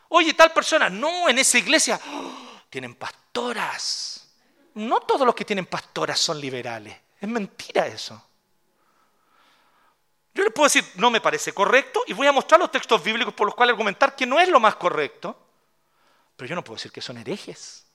Oye, 0.09 0.33
tal 0.33 0.51
persona, 0.51 0.89
no, 0.89 1.29
en 1.29 1.39
esa 1.39 1.59
iglesia 1.59 2.01
¡oh! 2.03 2.63
tienen 2.71 2.95
pastoras. 2.95 4.31
No 4.73 5.01
todos 5.01 5.27
los 5.27 5.35
que 5.35 5.45
tienen 5.45 5.67
pastoras 5.67 6.19
son 6.19 6.41
liberales. 6.41 6.97
Es 7.21 7.29
mentira 7.29 7.87
eso. 7.87 8.31
Yo 10.35 10.43
les 10.43 10.53
puedo 10.53 10.67
decir, 10.67 10.85
no 10.97 11.11
me 11.11 11.21
parece 11.21 11.53
correcto, 11.55 12.03
y 12.07 12.13
voy 12.13 12.27
a 12.27 12.33
mostrar 12.33 12.59
los 12.59 12.71
textos 12.71 13.03
bíblicos 13.03 13.33
por 13.33 13.47
los 13.47 13.55
cuales 13.55 13.73
argumentar 13.73 14.17
que 14.17 14.27
no 14.27 14.41
es 14.41 14.49
lo 14.49 14.59
más 14.59 14.75
correcto, 14.75 15.39
pero 16.37 16.49
yo 16.49 16.57
no 16.57 16.65
puedo 16.65 16.77
decir 16.77 16.91
que 16.91 17.01
son 17.01 17.19
herejes. 17.19 17.87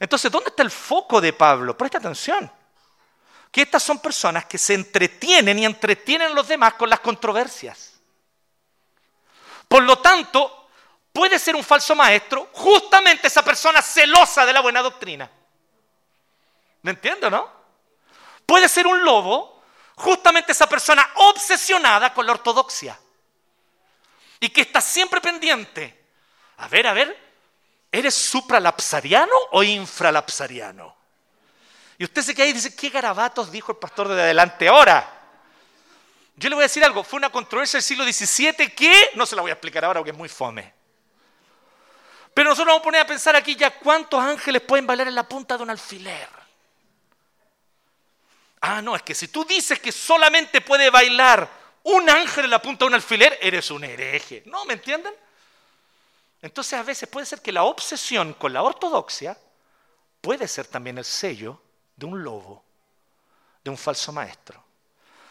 Entonces, 0.00 0.32
¿dónde 0.32 0.50
está 0.50 0.64
el 0.64 0.70
foco 0.70 1.20
de 1.20 1.32
Pablo? 1.32 1.78
Presta 1.78 1.98
atención. 1.98 2.50
Que 3.52 3.62
estas 3.62 3.84
son 3.84 4.00
personas 4.00 4.46
que 4.46 4.58
se 4.58 4.74
entretienen 4.74 5.58
y 5.60 5.64
entretienen 5.64 6.32
a 6.32 6.34
los 6.34 6.48
demás 6.48 6.74
con 6.74 6.90
las 6.90 6.98
controversias. 6.98 8.00
Por 9.68 9.84
lo 9.84 9.98
tanto, 10.00 10.68
puede 11.12 11.38
ser 11.38 11.54
un 11.54 11.62
falso 11.62 11.94
maestro 11.94 12.48
justamente 12.52 13.28
esa 13.28 13.44
persona 13.44 13.80
celosa 13.80 14.44
de 14.44 14.52
la 14.52 14.60
buena 14.60 14.82
doctrina. 14.82 15.30
¿Me 16.82 16.90
entiendo, 16.90 17.30
no? 17.30 17.48
Puede 18.44 18.68
ser 18.68 18.88
un 18.88 19.04
lobo 19.04 19.51
justamente 19.96 20.52
esa 20.52 20.68
persona 20.68 21.08
obsesionada 21.16 22.12
con 22.12 22.26
la 22.26 22.32
ortodoxia 22.32 22.98
y 24.40 24.48
que 24.48 24.62
está 24.62 24.80
siempre 24.80 25.20
pendiente. 25.20 26.04
A 26.58 26.68
ver, 26.68 26.86
a 26.86 26.92
ver, 26.92 27.16
¿eres 27.90 28.14
supralapsariano 28.14 29.32
o 29.52 29.62
infralapsariano? 29.62 30.96
Y 31.98 32.04
usted 32.04 32.22
se 32.22 32.34
queda 32.34 32.44
ahí 32.44 32.50
y 32.50 32.54
dice, 32.54 32.74
¿qué 32.74 32.88
garabatos 32.88 33.52
dijo 33.52 33.72
el 33.72 33.78
pastor 33.78 34.08
de 34.08 34.20
adelante 34.20 34.68
ahora? 34.68 35.20
Yo 36.34 36.48
le 36.48 36.56
voy 36.56 36.62
a 36.62 36.66
decir 36.66 36.84
algo, 36.84 37.04
fue 37.04 37.18
una 37.18 37.30
controversia 37.30 37.76
del 37.76 37.84
siglo 37.84 38.04
XVII 38.04 38.74
que 38.74 39.10
no 39.14 39.26
se 39.26 39.36
la 39.36 39.42
voy 39.42 39.50
a 39.50 39.54
explicar 39.54 39.84
ahora 39.84 40.00
porque 40.00 40.10
es 40.10 40.16
muy 40.16 40.28
fome. 40.28 40.74
Pero 42.34 42.50
nosotros 42.50 42.72
vamos 42.72 42.80
a 42.80 42.84
poner 42.84 43.00
a 43.02 43.06
pensar 43.06 43.36
aquí 43.36 43.54
ya 43.54 43.78
cuántos 43.78 44.18
ángeles 44.20 44.62
pueden 44.62 44.86
valer 44.86 45.08
en 45.08 45.14
la 45.14 45.28
punta 45.28 45.56
de 45.56 45.62
un 45.62 45.70
alfiler. 45.70 46.41
Ah, 48.62 48.80
no, 48.80 48.94
es 48.94 49.02
que 49.02 49.14
si 49.14 49.26
tú 49.26 49.44
dices 49.44 49.80
que 49.80 49.90
solamente 49.90 50.60
puede 50.60 50.88
bailar 50.88 51.50
un 51.82 52.08
ángel 52.08 52.44
en 52.44 52.50
la 52.50 52.62
punta 52.62 52.84
de 52.84 52.90
un 52.90 52.94
alfiler, 52.94 53.36
eres 53.42 53.72
un 53.72 53.82
hereje. 53.82 54.44
¿No? 54.46 54.64
¿Me 54.64 54.74
entienden? 54.74 55.12
Entonces 56.40 56.78
a 56.78 56.84
veces 56.84 57.08
puede 57.08 57.26
ser 57.26 57.42
que 57.42 57.50
la 57.50 57.64
obsesión 57.64 58.34
con 58.34 58.52
la 58.52 58.62
ortodoxia 58.62 59.36
puede 60.20 60.46
ser 60.46 60.68
también 60.68 60.96
el 60.98 61.04
sello 61.04 61.60
de 61.96 62.06
un 62.06 62.22
lobo, 62.22 62.64
de 63.64 63.70
un 63.70 63.76
falso 63.76 64.12
maestro. 64.12 64.64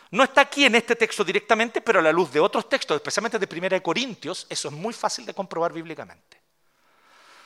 No 0.09 0.25
está 0.25 0.41
aquí 0.41 0.65
en 0.65 0.75
este 0.75 0.97
texto 0.97 1.23
directamente, 1.23 1.79
pero 1.79 1.99
a 1.99 2.01
la 2.01 2.11
luz 2.11 2.33
de 2.33 2.41
otros 2.41 2.67
textos, 2.67 2.97
especialmente 2.97 3.39
de 3.39 3.47
Primera 3.47 3.77
de 3.77 3.81
Corintios, 3.81 4.45
eso 4.49 4.67
es 4.67 4.73
muy 4.73 4.93
fácil 4.93 5.25
de 5.25 5.33
comprobar 5.33 5.71
bíblicamente. 5.71 6.41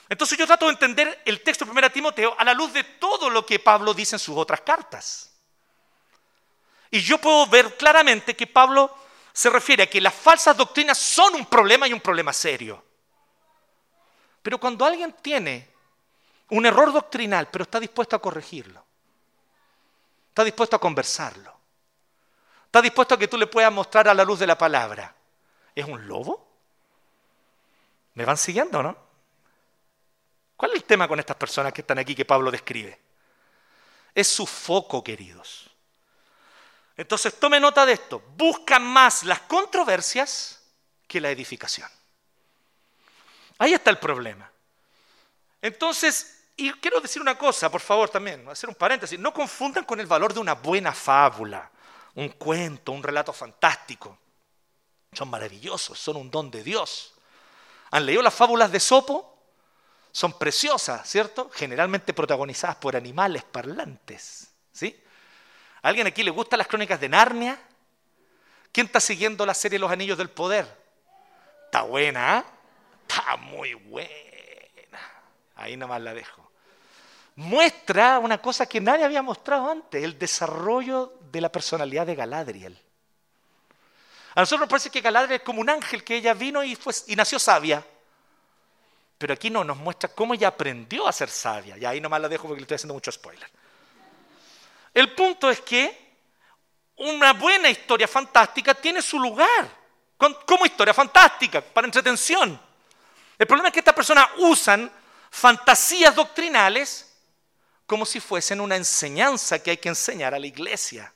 Entonces 0.10 0.36
yo 0.36 0.48
trato 0.48 0.65
de 0.65 0.72
entender 0.72 1.22
el 1.25 1.44
texto 1.44 1.63
de 1.63 1.70
Primera 1.70 1.92
Timoteo 1.92 2.36
a 2.36 2.44
la 2.44 2.56
luz 2.56 2.74
de 2.74 2.84
todo 2.84 3.30
lo 3.30 3.46
que 3.46 3.60
Pablo 3.60 3.94
dice 3.94 4.15
en 4.15 4.20
sus 4.20 4.36
otras 4.36 4.62
cartas. 4.62 5.35
Y 6.92 7.01
yo 7.01 7.18
puedo 7.18 7.48
ver 7.48 7.75
claramente 7.77 8.36
que 8.36 8.48
Pablo 8.48 8.96
se 9.34 9.50
refiere 9.50 9.84
a 9.84 9.89
que 9.89 10.00
las 10.00 10.13
falsas 10.13 10.56
doctrinas 10.56 10.98
son 10.98 11.36
un 11.36 11.46
problema 11.46 11.88
y 11.88 11.94
un 11.94 12.00
problema 12.00 12.32
serio. 12.32 12.84
Pero 14.42 14.60
cuando 14.60 14.86
alguien 14.86 15.13
tiene 15.22 15.70
un 16.51 16.65
error 16.65 16.94
doctrinal, 16.94 17.50
pero 17.51 17.63
está 17.63 17.80
dispuesto 17.80 18.15
a 18.15 18.22
corregirlo, 18.22 18.86
está 20.30 20.44
dispuesto 20.44 20.75
a 20.75 20.80
conversarlo, 20.80 21.54
está 22.65 22.82
dispuesto 22.82 23.15
a 23.15 23.20
que 23.20 23.27
tú 23.27 23.38
le 23.38 23.48
puedas 23.48 23.74
mostrar 23.74 24.08
a 24.08 24.13
la 24.13 24.24
luz 24.24 24.39
de 24.39 24.48
la 24.48 24.58
palabra, 24.58 25.13
¿es 25.74 25.86
un 25.86 26.08
lobo? 26.08 26.48
¿Me 28.13 28.24
van 28.24 28.38
siguiendo, 28.38 28.82
no? 28.82 28.96
¿Cuál 30.56 30.72
es 30.72 30.77
el 30.77 30.84
tema 30.86 31.08
con 31.08 31.20
estas 31.20 31.36
personas 31.36 31.74
que 31.74 31.82
están 31.82 32.00
aquí 32.00 32.15
que 32.15 32.24
Pablo 32.24 32.50
describe? 32.50 32.98
Es 34.13 34.27
su 34.27 34.46
foco, 34.46 35.04
queridos. 35.04 35.75
Entonces 36.97 37.37
tome 37.39 37.59
nota 37.59 37.85
de 37.85 37.93
esto. 37.93 38.21
Buscan 38.35 38.83
más 38.83 39.23
las 39.23 39.41
controversias 39.41 40.61
que 41.07 41.19
la 41.19 41.29
edificación. 41.29 41.89
Ahí 43.57 43.73
está 43.73 43.89
el 43.89 43.99
problema. 43.99 44.49
Entonces, 45.61 46.45
y 46.57 46.71
quiero 46.73 47.01
decir 47.01 47.21
una 47.21 47.37
cosa, 47.37 47.69
por 47.69 47.81
favor, 47.81 48.09
también, 48.09 48.47
hacer 48.49 48.69
un 48.69 48.75
paréntesis. 48.75 49.19
No 49.19 49.33
confundan 49.33 49.83
con 49.83 49.99
el 49.99 50.05
valor 50.05 50.33
de 50.33 50.39
una 50.39 50.53
buena 50.53 50.93
fábula, 50.93 51.69
un 52.15 52.29
cuento, 52.29 52.91
un 52.91 53.03
relato 53.03 53.33
fantástico. 53.33 54.17
Son 55.11 55.29
maravillosos, 55.29 55.97
son 55.99 56.17
un 56.17 56.31
don 56.31 56.51
de 56.51 56.63
Dios. 56.63 57.13
¿Han 57.91 58.05
leído 58.05 58.21
las 58.21 58.33
fábulas 58.33 58.71
de 58.71 58.79
Sopo? 58.79 59.33
Son 60.11 60.37
preciosas, 60.37 61.09
¿cierto? 61.09 61.49
Generalmente 61.53 62.13
protagonizadas 62.13 62.77
por 62.77 62.95
animales 62.95 63.43
parlantes. 63.43 64.49
¿Sí? 64.71 65.01
¿A 65.86 65.89
alguien 65.89 66.08
aquí 66.08 66.24
le 66.24 66.32
gustan 66.32 66.58
las 66.58 66.68
crónicas 66.68 67.00
de 67.00 67.08
Narnia? 67.08 67.60
¿Quién 68.72 68.88
está 68.88 69.00
siguiendo 69.00 69.46
la 69.46 69.54
serie 69.54 69.77
Los 69.77 69.92
Anillos 69.92 70.18
del 70.18 70.32
Poder? 70.32 70.65
Está 71.65 71.84
buena, 71.84 72.39
¿eh? 72.39 72.44
Está 73.08 73.38
muy 73.38 73.75
buena. 73.75 74.10
Ahí 75.56 75.77
nomás 75.77 76.01
la 76.01 76.15
dejo. 76.15 76.50
Muestra 77.36 78.18
una 78.18 78.42
cosa 78.42 78.65
que 78.65 78.82
nadie 78.82 79.06
había 79.06 79.22
mostrado 79.22 79.70
antes, 79.70 80.04
el 80.04 80.18
desarrollo 80.18 81.20
de 81.32 81.39
la 81.39 81.51
personalidad 81.51 82.08
de 82.08 82.15
Galadriel. 82.15 82.82
A 84.34 84.39
nosotros 84.39 84.62
nos 84.62 84.70
parece 84.70 84.89
que 84.89 85.01
Galadriel 85.01 85.42
es 85.42 85.46
como 85.46 85.62
un 85.62 85.70
ángel 85.70 86.04
que 86.04 86.15
ella 86.15 86.34
vino 86.34 86.63
y, 86.63 86.75
fue, 86.75 86.94
y 87.06 87.15
nació 87.15 87.38
sabia. 87.38 87.86
Pero 89.20 89.36
aquí 89.36 89.51
no, 89.51 89.63
nos 89.63 89.77
muestra 89.77 90.10
cómo 90.10 90.34
ella 90.34 90.48
aprendió 90.48 91.08
a 91.08 91.12
ser 91.12 91.30
sabia. 91.30 91.77
Y 91.77 91.86
ahí 91.86 92.01
nomás 92.01 92.22
la 92.22 92.27
dejo 92.27 92.48
porque 92.48 92.62
le 92.62 92.63
estoy 92.63 92.75
haciendo 92.75 92.96
mucho 92.96 93.12
spoiler. 93.12 93.48
El 94.95 95.13
punto 95.13 95.51
es 95.51 95.59
que 95.59 96.05
una 96.95 97.33
buena 97.33 97.69
historia 97.69 98.07
fantástica 98.07 98.73
tiene 98.73 99.01
su 99.01 99.19
lugar 99.19 99.85
como 100.45 100.65
historia 100.65 100.93
fantástica, 100.93 101.61
para 101.61 101.85
entretención. 101.85 102.59
El 103.38 103.45
problema 103.45 103.67
es 103.67 103.73
que 103.73 103.79
estas 103.79 103.93
personas 103.93 104.29
usan 104.38 104.89
fantasías 105.29 106.15
doctrinales 106.15 107.13
como 107.86 108.05
si 108.05 108.21
fuesen 108.21 108.62
una 108.62 108.77
enseñanza 108.77 109.62
que 109.62 109.71
hay 109.71 109.77
que 109.77 109.89
enseñar 109.89 110.34
a 110.34 110.39
la 110.39 110.47
iglesia, 110.47 111.13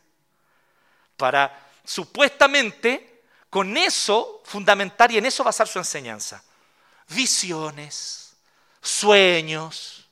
para 1.15 1.67
supuestamente 1.85 3.23
con 3.49 3.77
eso 3.77 4.41
fundamentar 4.43 5.09
y 5.11 5.17
en 5.17 5.25
eso 5.25 5.43
basar 5.45 5.69
su 5.69 5.79
enseñanza. 5.79 6.43
Visiones, 7.07 8.35
sueños. 8.81 10.05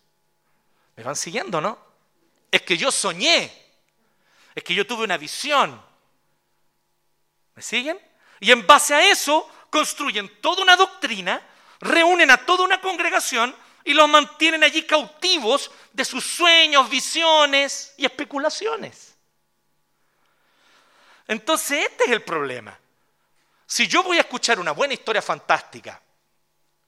¿Me 0.95 1.03
van 1.03 1.17
siguiendo, 1.17 1.59
no? 1.59 1.86
Es 2.51 2.61
que 2.61 2.77
yo 2.77 2.91
soñé. 2.91 3.51
Es 4.55 4.63
que 4.63 4.73
yo 4.73 4.87
tuve 4.87 5.03
una 5.03 5.17
visión. 5.17 5.81
¿Me 7.55 7.61
siguen? 7.61 7.99
Y 8.39 8.51
en 8.51 8.65
base 8.65 8.93
a 8.93 9.09
eso 9.09 9.49
construyen 9.69 10.41
toda 10.41 10.63
una 10.63 10.75
doctrina, 10.75 11.41
reúnen 11.79 12.31
a 12.31 12.37
toda 12.37 12.63
una 12.63 12.79
congregación 12.79 13.55
y 13.83 13.93
los 13.93 14.07
mantienen 14.09 14.63
allí 14.63 14.83
cautivos 14.83 15.71
de 15.93 16.05
sus 16.05 16.23
sueños, 16.23 16.89
visiones 16.89 17.93
y 17.97 18.05
especulaciones. 18.05 19.15
Entonces 21.27 21.85
este 21.85 22.05
es 22.05 22.11
el 22.11 22.23
problema. 22.23 22.77
Si 23.65 23.87
yo 23.87 24.03
voy 24.03 24.17
a 24.17 24.21
escuchar 24.21 24.59
una 24.59 24.71
buena 24.71 24.93
historia 24.93 25.21
fantástica, 25.21 26.01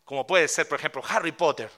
como 0.05 0.25
puede 0.25 0.47
ser, 0.47 0.67
por 0.67 0.79
ejemplo, 0.79 1.03
Harry 1.07 1.33
Potter, 1.33 1.69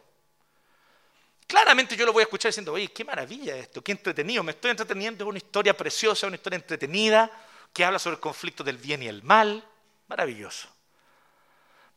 Claramente 1.52 1.98
yo 1.98 2.06
lo 2.06 2.14
voy 2.14 2.22
a 2.22 2.24
escuchar 2.24 2.48
diciendo, 2.50 2.72
oye, 2.72 2.88
qué 2.94 3.04
maravilla 3.04 3.58
esto, 3.58 3.84
qué 3.84 3.92
entretenido, 3.92 4.42
me 4.42 4.54
estoy 4.54 4.72
entreteniendo, 4.72 5.26
es 5.26 5.28
una 5.28 5.38
historia 5.38 5.76
preciosa, 5.76 6.28
una 6.28 6.38
historia 6.38 6.56
entretenida, 6.56 7.30
que 7.74 7.84
habla 7.84 8.00
sobre 8.00 8.16
el 8.16 8.22
conflicto 8.22 8.64
del 8.64 8.78
bien 8.78 9.04
y 9.04 9.10
el 9.10 9.22
mal, 9.22 9.62
maravilloso. 10.08 10.70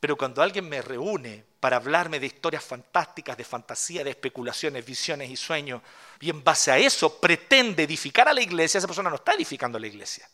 Pero 0.00 0.16
cuando 0.16 0.42
alguien 0.42 0.68
me 0.68 0.82
reúne 0.82 1.44
para 1.60 1.76
hablarme 1.76 2.18
de 2.18 2.26
historias 2.26 2.64
fantásticas, 2.64 3.36
de 3.36 3.44
fantasía, 3.44 4.02
de 4.02 4.10
especulaciones, 4.10 4.84
visiones 4.84 5.30
y 5.30 5.36
sueños, 5.36 5.82
y 6.18 6.30
en 6.30 6.42
base 6.42 6.72
a 6.72 6.78
eso 6.78 7.20
pretende 7.20 7.84
edificar 7.84 8.28
a 8.28 8.34
la 8.34 8.42
iglesia, 8.42 8.78
esa 8.78 8.88
persona 8.88 9.08
no 9.08 9.16
está 9.16 9.34
edificando 9.34 9.78
a 9.78 9.80
la 9.80 9.86
iglesia. 9.86 10.28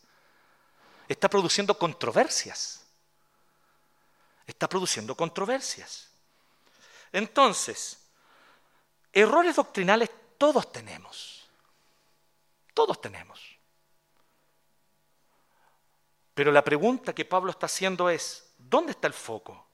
Está 1.07 1.29
produciendo 1.29 1.79
controversias. 1.79 2.87
Está 4.47 4.67
produciendo 4.67 5.15
controversias. 5.15 6.09
Entonces, 7.13 7.99
Errores 9.13 9.57
doctrinales 9.57 10.11
todos 10.39 10.73
tenemos. 10.73 11.49
Todos 12.73 13.01
tenemos. 13.01 13.41
Pero 16.35 16.53
la 16.53 16.65
pregunta 16.65 17.15
que 17.15 17.25
Pablo 17.25 17.51
está 17.51 17.67
haciendo 17.67 18.09
es, 18.09 18.55
¿dónde 18.57 18.93
está 18.93 19.07
el 19.07 19.13
foco? 19.13 19.67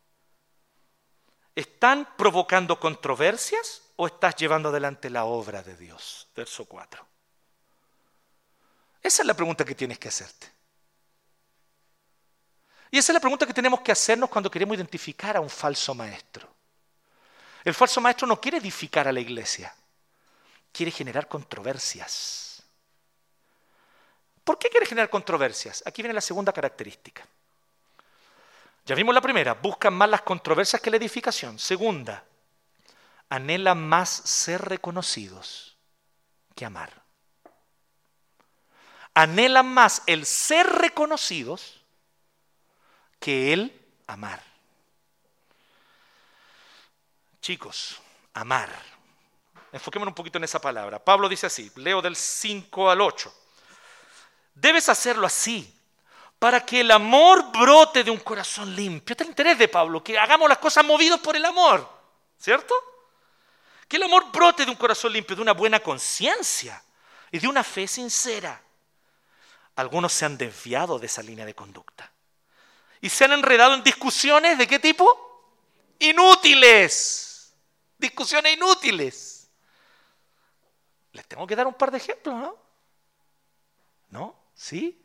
¿Están 1.54 2.16
provocando 2.16 2.80
controversias 2.80 3.82
o 3.96 4.06
estás 4.06 4.34
llevando 4.36 4.70
adelante 4.70 5.08
la 5.08 5.24
obra 5.24 5.62
de 5.62 5.76
Dios? 5.76 6.28
Verso 6.34 6.64
4. 6.64 7.06
Esa 9.02 9.22
es 9.22 9.26
la 9.26 9.34
pregunta 9.34 9.64
que 9.64 9.74
tienes 9.74 9.98
que 9.98 10.08
hacerte. 10.08 10.50
Y 12.90 12.98
esa 12.98 13.12
es 13.12 13.14
la 13.14 13.20
pregunta 13.20 13.46
que 13.46 13.54
tenemos 13.54 13.80
que 13.82 13.92
hacernos 13.92 14.28
cuando 14.28 14.50
queremos 14.50 14.76
identificar 14.76 15.36
a 15.36 15.40
un 15.40 15.50
falso 15.50 15.94
maestro. 15.94 16.55
El 17.66 17.74
falso 17.74 18.00
maestro 18.00 18.28
no 18.28 18.40
quiere 18.40 18.58
edificar 18.58 19.08
a 19.08 19.12
la 19.12 19.18
iglesia, 19.18 19.74
quiere 20.70 20.92
generar 20.92 21.26
controversias. 21.26 22.62
¿Por 24.44 24.56
qué 24.56 24.70
quiere 24.70 24.86
generar 24.86 25.10
controversias? 25.10 25.82
Aquí 25.84 26.00
viene 26.00 26.14
la 26.14 26.20
segunda 26.20 26.52
característica. 26.52 27.26
Ya 28.84 28.94
vimos 28.94 29.12
la 29.12 29.20
primera, 29.20 29.54
buscan 29.54 29.94
más 29.94 30.08
las 30.08 30.22
controversias 30.22 30.80
que 30.80 30.92
la 30.92 30.96
edificación. 30.96 31.58
Segunda, 31.58 32.22
anhelan 33.30 33.84
más 33.88 34.10
ser 34.10 34.62
reconocidos 34.62 35.76
que 36.54 36.66
amar. 36.66 37.02
Anhelan 39.12 39.66
más 39.66 40.04
el 40.06 40.24
ser 40.24 40.68
reconocidos 40.68 41.84
que 43.18 43.52
el 43.52 43.76
amar. 44.06 44.45
Chicos, 47.46 48.02
amar. 48.34 48.68
Enfoquémonos 49.70 50.10
un 50.10 50.16
poquito 50.16 50.36
en 50.36 50.42
esa 50.42 50.60
palabra. 50.60 50.98
Pablo 50.98 51.28
dice 51.28 51.46
así, 51.46 51.70
leo 51.76 52.02
del 52.02 52.16
5 52.16 52.90
al 52.90 53.00
8. 53.00 53.32
Debes 54.52 54.88
hacerlo 54.88 55.28
así, 55.28 55.72
para 56.40 56.66
que 56.66 56.80
el 56.80 56.90
amor 56.90 57.52
brote 57.52 58.02
de 58.02 58.10
un 58.10 58.18
corazón 58.18 58.74
limpio. 58.74 59.12
Este 59.12 59.22
es 59.22 59.28
el 59.28 59.30
interés 59.30 59.58
de 59.60 59.68
Pablo, 59.68 60.02
que 60.02 60.18
hagamos 60.18 60.48
las 60.48 60.58
cosas 60.58 60.84
movidos 60.84 61.20
por 61.20 61.36
el 61.36 61.44
amor, 61.44 61.88
¿cierto? 62.36 62.74
Que 63.86 63.98
el 63.98 64.02
amor 64.02 64.32
brote 64.32 64.64
de 64.64 64.72
un 64.72 64.76
corazón 64.76 65.12
limpio, 65.12 65.36
de 65.36 65.42
una 65.42 65.52
buena 65.52 65.78
conciencia 65.78 66.82
y 67.30 67.38
de 67.38 67.46
una 67.46 67.62
fe 67.62 67.86
sincera. 67.86 68.60
Algunos 69.76 70.12
se 70.12 70.24
han 70.24 70.36
desviado 70.36 70.98
de 70.98 71.06
esa 71.06 71.22
línea 71.22 71.46
de 71.46 71.54
conducta 71.54 72.10
y 73.00 73.08
se 73.08 73.24
han 73.24 73.34
enredado 73.34 73.74
en 73.74 73.84
discusiones 73.84 74.58
de 74.58 74.66
qué 74.66 74.80
tipo? 74.80 75.22
Inútiles 76.00 77.25
discusiones 77.98 78.56
inútiles. 78.56 79.50
Les 81.12 81.26
tengo 81.26 81.46
que 81.46 81.56
dar 81.56 81.66
un 81.66 81.74
par 81.74 81.90
de 81.90 81.98
ejemplos, 81.98 82.34
¿no? 82.34 82.56
¿No? 84.10 84.38
¿Sí? 84.54 85.02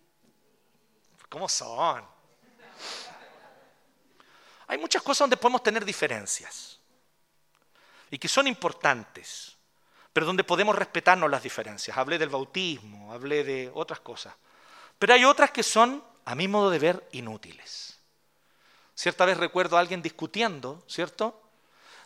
¿Cómo 1.29 1.47
son? 1.47 2.05
Hay 4.67 4.77
muchas 4.77 5.01
cosas 5.01 5.19
donde 5.19 5.37
podemos 5.37 5.63
tener 5.63 5.85
diferencias 5.85 6.79
y 8.09 8.17
que 8.17 8.27
son 8.27 8.47
importantes, 8.47 9.57
pero 10.11 10.25
donde 10.25 10.43
podemos 10.43 10.75
respetarnos 10.75 11.31
las 11.31 11.43
diferencias. 11.43 11.97
Hablé 11.97 12.17
del 12.17 12.29
bautismo, 12.29 13.13
hablé 13.13 13.43
de 13.43 13.71
otras 13.73 14.01
cosas, 14.01 14.35
pero 14.99 15.13
hay 15.13 15.23
otras 15.23 15.51
que 15.51 15.63
son, 15.63 16.03
a 16.25 16.35
mi 16.35 16.47
modo 16.47 16.69
de 16.69 16.79
ver, 16.79 17.07
inútiles. 17.13 17.97
Cierta 18.93 19.25
vez 19.25 19.37
recuerdo 19.37 19.77
a 19.77 19.79
alguien 19.79 20.01
discutiendo, 20.01 20.83
¿cierto? 20.87 21.50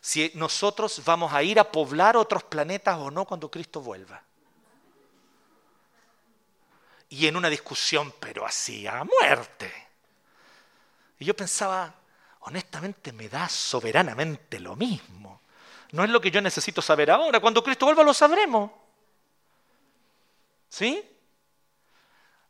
Si 0.05 0.31
nosotros 0.35 1.01
vamos 1.03 1.33
a 1.33 1.41
ir 1.41 1.59
a 1.59 1.63
poblar 1.63 2.15
otros 2.15 2.43
planetas 2.43 2.95
o 2.99 3.09
no 3.09 3.25
cuando 3.25 3.49
Cristo 3.49 3.81
vuelva. 3.81 4.21
Y 7.09 7.25
en 7.25 7.35
una 7.35 7.49
discusión, 7.49 8.13
pero 8.19 8.45
así 8.45 8.85
a 8.85 9.03
muerte. 9.03 9.73
Y 11.17 11.25
yo 11.25 11.35
pensaba, 11.35 11.91
honestamente 12.41 13.13
me 13.13 13.29
da 13.29 13.49
soberanamente 13.49 14.59
lo 14.59 14.75
mismo. 14.75 15.41
No 15.93 16.03
es 16.03 16.11
lo 16.11 16.21
que 16.21 16.29
yo 16.29 16.39
necesito 16.39 16.83
saber 16.83 17.09
ahora. 17.09 17.39
Cuando 17.39 17.63
Cristo 17.63 17.87
vuelva 17.87 18.03
lo 18.03 18.13
sabremos. 18.13 18.69
¿Sí? 20.69 21.03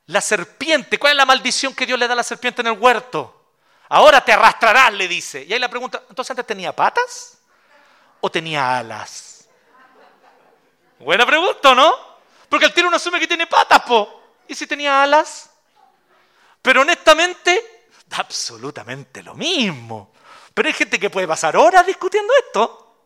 La 0.08 0.20
serpiente, 0.20 1.00
¿cuál 1.00 1.12
es 1.14 1.18
la 1.18 1.26
maldición 1.26 1.74
que 1.74 1.86
Dios 1.86 1.98
le 1.98 2.06
da 2.06 2.16
a 2.16 2.18
la 2.18 2.24
serpiente 2.24 2.60
en 2.60 2.68
el 2.68 2.78
huerto? 2.78 3.54
Ahora 3.88 4.20
te 4.20 4.34
arrastrarás, 4.34 4.94
le 4.94 5.08
dice. 5.08 5.46
Y 5.46 5.54
ahí 5.54 5.60
la 5.60 5.70
pregunta, 5.70 6.04
¿entonces 6.10 6.32
antes 6.32 6.46
tenía 6.46 6.76
patas 6.76 7.36
o 8.26 8.32
tenía 8.32 8.80
alas? 8.80 9.48
Buena 10.98 11.28
pregunta, 11.28 11.76
¿no? 11.76 11.94
Porque 12.50 12.66
el 12.66 12.74
tiro 12.74 12.88
uno 12.88 12.98
asume 12.98 13.20
que 13.20 13.28
tiene 13.28 13.46
patas, 13.46 13.82
po. 13.82 14.40
¿Y 14.48 14.56
si 14.56 14.66
tenía 14.66 15.04
alas? 15.04 15.52
Pero 16.60 16.82
honestamente, 16.82 17.92
da 18.08 18.18
absolutamente 18.18 19.22
lo 19.22 19.36
mismo. 19.36 20.12
Pero 20.56 20.68
hay 20.68 20.74
gente 20.74 21.00
que 21.00 21.12
puede 21.12 21.28
pasar 21.28 21.56
horas 21.56 21.86
discutiendo 21.86 22.34
esto. 22.44 22.98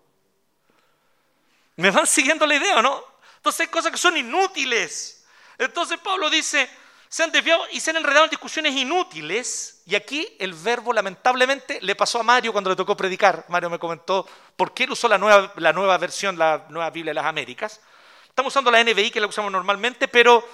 ¿Me 1.76 1.92
van 1.92 2.08
siguiendo 2.08 2.46
la 2.46 2.56
idea 2.56 2.78
o 2.78 2.82
no? 2.82 3.04
Entonces 3.36 3.62
hay 3.62 3.68
cosas 3.68 3.92
que 3.92 3.98
son 3.98 4.16
inútiles. 4.16 5.26
Entonces 5.58 6.00
Pablo 6.00 6.30
dice, 6.30 6.70
se 7.10 7.24
han 7.24 7.32
desviado 7.32 7.64
y 7.72 7.80
se 7.80 7.90
han 7.90 7.98
enredado 7.98 8.26
en 8.26 8.30
discusiones 8.30 8.76
inútiles. 8.76 9.82
Y 9.88 9.96
aquí 9.96 10.28
el 10.38 10.54
verbo 10.54 10.94
lamentablemente 10.94 11.80
le 11.82 11.96
pasó 11.96 12.20
a 12.20 12.24
Mario 12.24 12.52
cuando 12.52 12.70
le 12.70 12.76
tocó 12.76 12.96
predicar. 12.96 13.46
Mario 13.50 13.72
me 13.72 13.80
comentó 13.80 14.28
por 14.56 14.76
qué 14.76 14.84
él 14.84 14.92
usó 14.92 15.08
la 15.08 15.18
nueva, 15.18 15.52
la 15.56 15.74
nueva 15.74 15.98
versión, 15.98 16.38
la 16.38 16.68
nueva 16.70 16.92
Biblia 16.92 17.10
de 17.10 17.16
las 17.16 17.26
Américas. 17.26 17.82
Estamos 18.28 18.54
usando 18.54 18.70
la 18.70 18.84
NBI 18.84 19.10
que 19.10 19.20
la 19.20 19.26
usamos 19.26 19.52
normalmente, 19.52 20.08
pero 20.08 20.48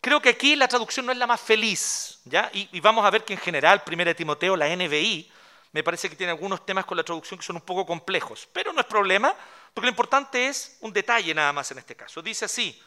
creo 0.00 0.22
que 0.22 0.28
aquí 0.28 0.54
la 0.54 0.68
traducción 0.68 1.04
no 1.04 1.10
es 1.10 1.18
la 1.18 1.26
más 1.26 1.40
feliz. 1.40 2.20
¿ya? 2.26 2.48
Y, 2.54 2.68
y 2.70 2.78
vamos 2.78 3.04
a 3.04 3.10
ver 3.10 3.24
que 3.24 3.32
en 3.32 3.40
general, 3.40 3.82
1 3.84 4.14
Timoteo, 4.14 4.54
la 4.54 4.68
NBI, 4.68 5.32
me 5.72 5.82
parece 5.82 6.08
que 6.08 6.14
tiene 6.14 6.30
algunos 6.30 6.64
temas 6.64 6.84
con 6.84 6.96
la 6.96 7.02
traducción 7.02 7.40
que 7.40 7.44
son 7.44 7.56
un 7.56 7.62
poco 7.62 7.84
complejos. 7.84 8.48
Pero 8.52 8.72
no 8.72 8.80
es 8.80 8.86
problema, 8.86 9.34
porque 9.74 9.86
lo 9.86 9.90
importante 9.90 10.46
es 10.46 10.76
un 10.82 10.92
detalle 10.92 11.34
nada 11.34 11.52
más 11.52 11.68
en 11.72 11.78
este 11.78 11.96
caso. 11.96 12.22
Dice 12.22 12.44
así, 12.44 12.80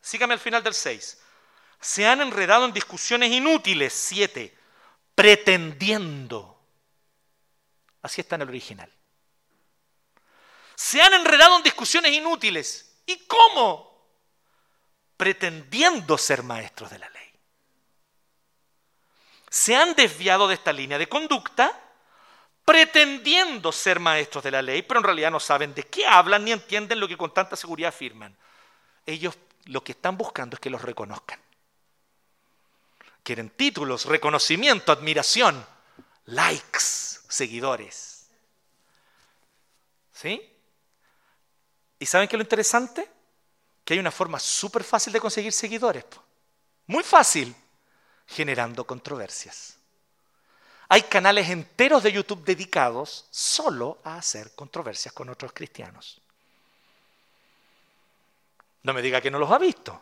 sígame 0.00 0.34
al 0.34 0.40
final 0.40 0.62
del 0.62 0.72
6 0.72 1.24
se 1.80 2.06
han 2.06 2.20
enredado 2.20 2.64
en 2.64 2.72
discusiones 2.72 3.30
inútiles. 3.32 3.92
Siete, 3.92 4.56
pretendiendo. 5.14 6.60
Así 8.02 8.20
está 8.20 8.36
en 8.36 8.42
el 8.42 8.48
original. 8.48 8.92
Se 10.74 11.00
han 11.00 11.14
enredado 11.14 11.56
en 11.56 11.62
discusiones 11.62 12.12
inútiles. 12.12 13.00
¿Y 13.06 13.26
cómo? 13.26 14.06
Pretendiendo 15.16 16.18
ser 16.18 16.42
maestros 16.42 16.90
de 16.90 16.98
la 16.98 17.08
ley. 17.08 17.30
Se 19.48 19.74
han 19.74 19.94
desviado 19.94 20.48
de 20.48 20.54
esta 20.54 20.72
línea 20.72 20.98
de 20.98 21.08
conducta 21.08 21.82
pretendiendo 22.66 23.70
ser 23.70 24.00
maestros 24.00 24.42
de 24.42 24.50
la 24.50 24.60
ley, 24.60 24.82
pero 24.82 24.98
en 24.98 25.04
realidad 25.04 25.30
no 25.30 25.38
saben 25.38 25.72
de 25.72 25.84
qué 25.84 26.04
hablan 26.04 26.44
ni 26.44 26.50
entienden 26.50 26.98
lo 26.98 27.06
que 27.06 27.16
con 27.16 27.32
tanta 27.32 27.54
seguridad 27.54 27.90
afirman. 27.90 28.36
Ellos 29.06 29.38
lo 29.66 29.84
que 29.84 29.92
están 29.92 30.18
buscando 30.18 30.56
es 30.56 30.60
que 30.60 30.68
los 30.68 30.82
reconozcan. 30.82 31.40
Quieren 33.26 33.50
títulos, 33.50 34.04
reconocimiento, 34.04 34.92
admiración, 34.92 35.66
likes, 36.26 36.78
seguidores. 37.28 38.28
¿Sí? 40.12 40.40
¿Y 41.98 42.06
saben 42.06 42.28
qué 42.28 42.36
es 42.36 42.38
lo 42.38 42.44
interesante? 42.44 43.10
Que 43.84 43.94
hay 43.94 43.98
una 43.98 44.12
forma 44.12 44.38
súper 44.38 44.84
fácil 44.84 45.12
de 45.12 45.18
conseguir 45.18 45.52
seguidores. 45.52 46.04
Muy 46.86 47.02
fácil, 47.02 47.52
generando 48.28 48.86
controversias. 48.86 49.76
Hay 50.88 51.02
canales 51.02 51.50
enteros 51.50 52.04
de 52.04 52.12
YouTube 52.12 52.44
dedicados 52.44 53.26
solo 53.32 53.98
a 54.04 54.18
hacer 54.18 54.54
controversias 54.54 55.12
con 55.12 55.30
otros 55.30 55.52
cristianos. 55.52 56.20
No 58.84 58.94
me 58.94 59.02
diga 59.02 59.20
que 59.20 59.32
no 59.32 59.40
los 59.40 59.50
ha 59.50 59.58
visto. 59.58 60.00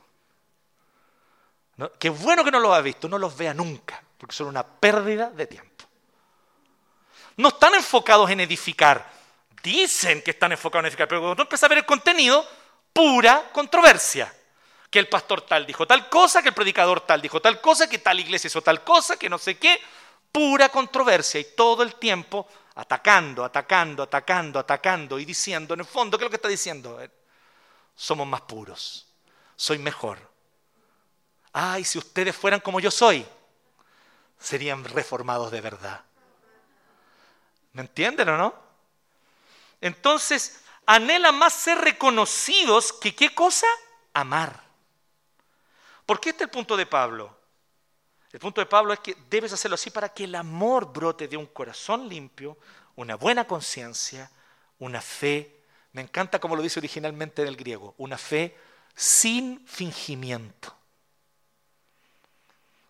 Qué 1.99 2.09
bueno 2.09 2.45
que 2.45 2.51
no 2.51 2.61
los 2.61 2.73
ha 2.73 2.81
visto, 2.81 3.09
no 3.09 3.19
los 3.19 3.37
vea 3.37 3.53
nunca, 3.53 4.03
porque 4.19 4.35
son 4.35 4.47
una 4.47 4.65
pérdida 4.65 5.31
de 5.31 5.47
tiempo. 5.47 5.85
No 7.37 7.49
están 7.49 7.75
enfocados 7.75 8.31
en 8.31 8.41
edificar, 8.41 9.11
dicen 9.63 10.23
que 10.23 10.31
están 10.31 10.53
enfocados 10.53 10.83
en 10.83 10.87
edificar, 10.87 11.09
pero 11.09 11.21
cuando 11.21 11.37
tú 11.37 11.43
empiezas 11.43 11.65
a 11.65 11.69
ver 11.69 11.79
el 11.79 11.87
contenido, 11.87 12.47
pura 12.93 13.51
controversia. 13.53 14.33
Que 14.89 15.01
el 15.01 15.09
pastor 15.09 15.41
tal 15.43 15.67
dijo 15.67 15.87
tal 15.87 16.09
cosa, 16.09 16.41
que 16.41 16.51
el 16.51 16.55
predicador 16.55 17.01
tal 17.01 17.21
dijo 17.21 17.43
tal 17.43 17.61
cosa, 17.61 17.89
que 17.89 17.99
tal 17.99 18.21
iglesia 18.21 18.47
hizo 18.47 18.63
tal 18.63 18.85
cosa, 18.85 19.17
que 19.17 19.29
no 19.29 19.39
sé 19.39 19.59
qué, 19.59 19.81
pura 20.31 20.69
controversia 20.69 21.41
y 21.41 21.47
todo 21.57 21.83
el 21.83 21.97
tiempo 21.97 22.47
atacando, 22.77 23.45
atacando, 23.45 24.05
atacando, 24.05 24.59
atacando 24.61 25.19
y 25.19 25.25
diciendo, 25.25 25.75
en 25.75 25.81
el 25.81 25.87
fondo, 25.87 26.17
¿qué 26.17 26.25
es 26.25 26.27
lo 26.27 26.31
que 26.31 26.37
está 26.37 26.49
diciendo? 26.49 27.01
Somos 27.97 28.27
más 28.27 28.43
puros, 28.43 29.07
soy 29.57 29.79
mejor, 29.79 30.19
ay, 31.55 31.85
si 31.85 31.99
ustedes 31.99 32.37
fueran 32.37 32.61
como 32.61 32.81
yo 32.81 32.91
soy, 32.91 33.25
serían 34.39 34.85
reformados 34.85 35.53
de 35.53 35.61
verdad. 35.61 36.05
¿Me 37.73 37.83
entienden 37.83 38.29
o 38.29 38.37
no? 38.37 38.55
Entonces, 39.81 40.61
anhelan 40.85 41.39
más 41.39 41.55
ser 41.55 41.79
reconocidos 41.79 42.93
que 42.93 43.15
qué 43.15 43.35
cosa? 43.35 43.69
Amar. 44.13 44.63
¿Por 46.05 46.21
qué 46.21 46.31
este 46.31 46.45
es 46.45 46.49
el 46.49 46.53
punto 46.53 46.77
de 46.77 46.87
Pablo? 46.87 47.35
El 48.33 48.41
punto 48.41 48.61
de 48.61 48.67
Pablo 48.67 48.93
es 48.93 48.99
que 48.99 49.17
debes 49.31 49.53
hacerlo 49.53 49.77
así 49.77 49.91
para 49.91 50.09
que 50.09 50.25
el 50.25 50.35
amor 50.35 50.93
brote 50.93 51.29
de 51.29 51.37
un 51.37 51.47
corazón 51.47 52.09
limpio, 52.09 52.59
una 52.97 53.15
buena 53.15 53.47
conciencia, 53.47 54.29
una 54.81 55.01
fe. 55.01 55.63
Me 55.93 56.03
encanta 56.03 56.41
como 56.41 56.57
lo 56.57 56.63
dice 56.63 56.81
originalmente 56.81 57.43
en 57.43 57.49
el 57.49 57.57
griego, 57.57 57.95
una 57.97 58.19
fe 58.19 58.59
sin 58.97 59.65
fingimiento 59.69 60.77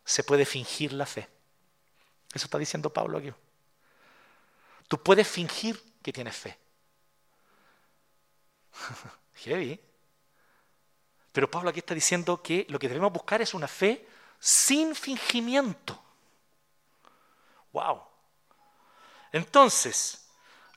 se 0.05 0.23
puede 0.23 0.45
fingir 0.45 0.93
la 0.93 1.07
fe. 1.07 1.29
Eso 2.33 2.47
está 2.47 2.59
diciendo 2.59 2.90
Pablo 2.90 3.19
aquí. 3.19 3.33
Tú 4.88 5.03
puedes 5.03 5.27
fingir 5.27 5.81
que 6.03 6.12
tienes 6.12 6.37
fe. 6.37 6.59
Heavy. 9.35 9.81
Pero 11.33 11.51
Pablo 11.51 11.71
aquí 11.71 11.79
está 11.81 11.95
diciendo 11.95 12.43
que 12.43 12.67
lo 12.69 12.79
que 12.79 12.88
debemos 12.88 13.12
buscar 13.12 13.40
es 13.43 13.55
una 13.55 13.67
fe 13.69 14.07
sin 14.38 14.95
fingimiento. 14.95 16.01
Wow. 17.73 18.03
Entonces, 19.33 20.29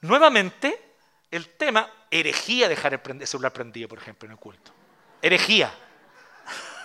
nuevamente, 0.02 0.96
el 1.30 1.56
tema 1.56 1.92
herejía 2.10 2.68
dejar 2.68 2.94
el 2.94 3.28
celular 3.28 3.54
prendido, 3.54 3.88
por 3.88 4.00
ejemplo, 4.00 4.26
en 4.26 4.32
el 4.32 4.40
culto. 4.40 4.72
Herejía. 5.22 5.87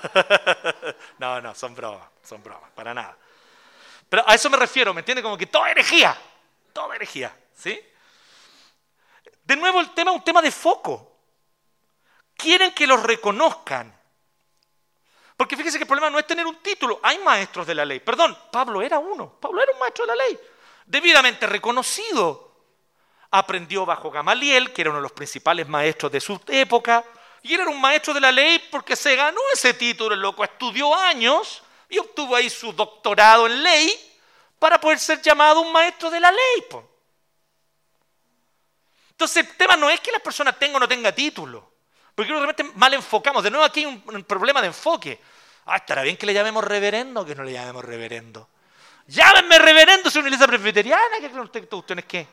no, 1.18 1.40
no, 1.40 1.54
son 1.54 1.74
bromas, 1.74 2.08
son 2.22 2.42
bromas, 2.42 2.70
para 2.72 2.94
nada. 2.94 3.16
Pero 4.08 4.24
a 4.26 4.34
eso 4.34 4.50
me 4.50 4.56
refiero, 4.56 4.92
¿me 4.92 5.00
entiende? 5.00 5.22
Como 5.22 5.38
que 5.38 5.46
toda 5.46 5.70
herejía, 5.70 6.16
toda 6.72 6.94
herejía, 6.94 7.34
¿sí? 7.54 7.80
De 9.44 9.56
nuevo 9.56 9.80
el 9.80 9.90
tema 9.90 10.10
es 10.10 10.18
un 10.18 10.24
tema 10.24 10.42
de 10.42 10.50
foco. 10.50 11.16
Quieren 12.36 12.72
que 12.72 12.86
los 12.86 13.02
reconozcan. 13.02 13.94
Porque 15.36 15.56
fíjese 15.56 15.78
que 15.78 15.84
el 15.84 15.88
problema 15.88 16.10
no 16.10 16.18
es 16.18 16.26
tener 16.26 16.46
un 16.46 16.56
título. 16.56 17.00
Hay 17.02 17.18
maestros 17.18 17.66
de 17.66 17.74
la 17.74 17.84
ley. 17.84 18.00
Perdón, 18.00 18.36
Pablo 18.50 18.82
era 18.82 18.98
uno. 18.98 19.38
Pablo 19.40 19.62
era 19.62 19.72
un 19.72 19.78
maestro 19.78 20.06
de 20.06 20.14
la 20.14 20.24
ley. 20.24 20.38
Debidamente 20.86 21.46
reconocido. 21.46 22.52
Aprendió 23.30 23.86
bajo 23.86 24.10
Gamaliel, 24.10 24.72
que 24.72 24.82
era 24.82 24.90
uno 24.90 24.98
de 24.98 25.04
los 25.04 25.12
principales 25.12 25.66
maestros 25.66 26.12
de 26.12 26.20
su 26.20 26.40
época. 26.48 27.04
Y 27.42 27.54
él 27.54 27.60
era 27.60 27.70
un 27.70 27.80
maestro 27.80 28.14
de 28.14 28.20
la 28.20 28.30
ley 28.30 28.60
porque 28.70 28.94
se 28.94 29.16
ganó 29.16 29.40
ese 29.52 29.74
título, 29.74 30.14
el 30.14 30.20
loco 30.20 30.44
estudió 30.44 30.94
años 30.94 31.62
y 31.88 31.98
obtuvo 31.98 32.36
ahí 32.36 32.48
su 32.48 32.72
doctorado 32.72 33.46
en 33.46 33.62
ley 33.62 34.18
para 34.58 34.80
poder 34.80 34.98
ser 35.00 35.20
llamado 35.20 35.60
un 35.60 35.72
maestro 35.72 36.08
de 36.08 36.20
la 36.20 36.30
ley. 36.30 36.64
Entonces 39.10 39.44
el 39.44 39.56
tema 39.56 39.76
no 39.76 39.90
es 39.90 40.00
que 40.00 40.12
la 40.12 40.20
persona 40.20 40.52
tenga 40.52 40.76
o 40.76 40.80
no 40.80 40.88
tenga 40.88 41.12
título, 41.12 41.72
porque 42.14 42.30
realmente 42.30 42.62
mal 42.62 42.94
enfocamos. 42.94 43.42
De 43.42 43.50
nuevo 43.50 43.64
aquí 43.64 43.80
hay 43.80 43.86
un, 43.86 44.24
problema 44.24 44.60
de 44.60 44.68
enfoque. 44.68 45.20
Ah, 45.66 45.76
estará 45.76 46.02
bien 46.02 46.16
que 46.16 46.26
le 46.26 46.34
llamemos 46.34 46.62
reverendo 46.62 47.22
o 47.22 47.24
que 47.24 47.34
no 47.34 47.42
le 47.42 47.52
llamemos 47.52 47.84
reverendo. 47.84 48.48
Llámenme 49.08 49.58
reverendo, 49.58 50.10
soy 50.10 50.20
una 50.20 50.28
iglesia 50.28 50.46
presbiteriana. 50.46 51.16
¿Qué 51.20 51.28
creen 51.28 51.40
ustedes 51.40 52.04
qué? 52.04 52.26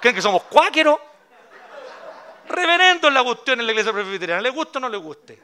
¿Creen 0.00 0.16
que 0.16 0.22
somos 0.22 0.44
cuáqueros? 0.44 0.98
Reverendo 2.50 3.08
es 3.08 3.14
la 3.14 3.22
cuestión 3.22 3.60
en 3.60 3.66
la 3.66 3.72
iglesia 3.72 3.92
presbiteriana. 3.92 4.40
¿Le 4.40 4.50
gusta 4.50 4.78
o 4.78 4.82
no 4.82 4.88
le 4.88 4.96
guste? 4.96 5.40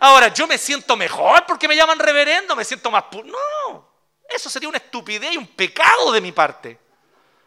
Ahora, 0.00 0.28
yo 0.28 0.46
me 0.46 0.58
siento 0.58 0.96
mejor 0.96 1.44
porque 1.46 1.68
me 1.68 1.76
llaman 1.76 1.98
reverendo, 1.98 2.56
me 2.56 2.64
siento 2.64 2.90
más 2.90 3.04
puro. 3.04 3.24
No, 3.28 3.88
eso 4.28 4.50
sería 4.50 4.68
una 4.68 4.78
estupidez 4.78 5.32
y 5.32 5.36
un 5.36 5.46
pecado 5.46 6.10
de 6.10 6.20
mi 6.20 6.32
parte. 6.32 6.78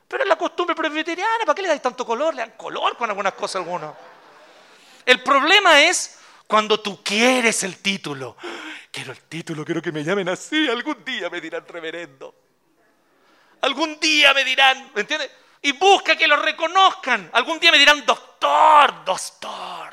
Pero 0.07 0.23
es 0.23 0.29
la 0.29 0.37
costumbre 0.37 0.75
presbiteriana, 0.75 1.45
¿para 1.45 1.55
qué 1.55 1.63
le 1.63 1.67
dais 1.69 1.81
tanto 1.81 2.05
color? 2.05 2.33
Le 2.33 2.41
dan 2.41 2.51
color 2.51 2.95
con 2.95 3.09
algunas 3.09 3.33
cosas 3.33 3.55
a 3.55 3.59
algunos. 3.59 3.95
El 5.05 5.21
problema 5.21 5.81
es 5.81 6.19
cuando 6.47 6.79
tú 6.79 7.03
quieres 7.03 7.63
el 7.63 7.77
título. 7.79 8.37
Quiero 8.91 9.11
el 9.11 9.21
título, 9.23 9.65
quiero 9.65 9.81
que 9.81 9.91
me 9.91 10.03
llamen 10.03 10.29
así. 10.29 10.69
Algún 10.69 11.03
día 11.03 11.29
me 11.29 11.41
dirán 11.41 11.67
reverendo. 11.67 12.33
Algún 13.61 13.99
día 13.99 14.33
me 14.33 14.43
dirán, 14.43 14.91
¿me 14.93 15.01
entiendes? 15.01 15.29
Y 15.65 15.71
busca 15.71 16.15
que 16.15 16.27
lo 16.27 16.35
reconozcan. 16.35 17.27
Algún 17.33 17.59
día 17.59 17.71
me 17.71 17.79
dirán 17.79 18.05
doctor, 18.05 19.03
doctor. 19.03 19.91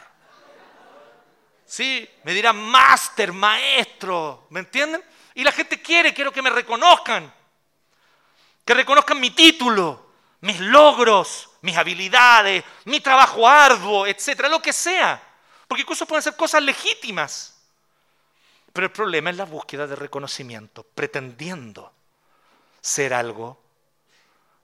Sí, 1.64 2.06
me 2.24 2.34
dirán 2.34 2.60
máster, 2.60 3.32
maestro, 3.32 4.48
¿me 4.50 4.60
entienden? 4.60 5.02
Y 5.32 5.42
la 5.42 5.50
gente 5.50 5.80
quiere, 5.80 6.12
quiero 6.12 6.30
que 6.30 6.42
me 6.42 6.50
reconozcan. 6.50 7.32
Que 8.66 8.74
reconozcan 8.74 9.18
mi 9.18 9.30
título, 9.30 10.12
mis 10.42 10.60
logros, 10.60 11.48
mis 11.62 11.74
habilidades, 11.74 12.62
mi 12.84 13.00
trabajo 13.00 13.48
arduo, 13.48 14.06
etcétera, 14.06 14.50
lo 14.50 14.60
que 14.60 14.74
sea. 14.74 15.22
Porque 15.66 15.80
incluso 15.80 16.04
pueden 16.04 16.22
ser 16.22 16.36
cosas 16.36 16.62
legítimas. 16.62 17.62
Pero 18.74 18.88
el 18.88 18.92
problema 18.92 19.30
es 19.30 19.38
la 19.38 19.46
búsqueda 19.46 19.86
de 19.86 19.96
reconocimiento, 19.96 20.82
pretendiendo 20.94 21.94
ser 22.82 23.14
algo 23.14 23.61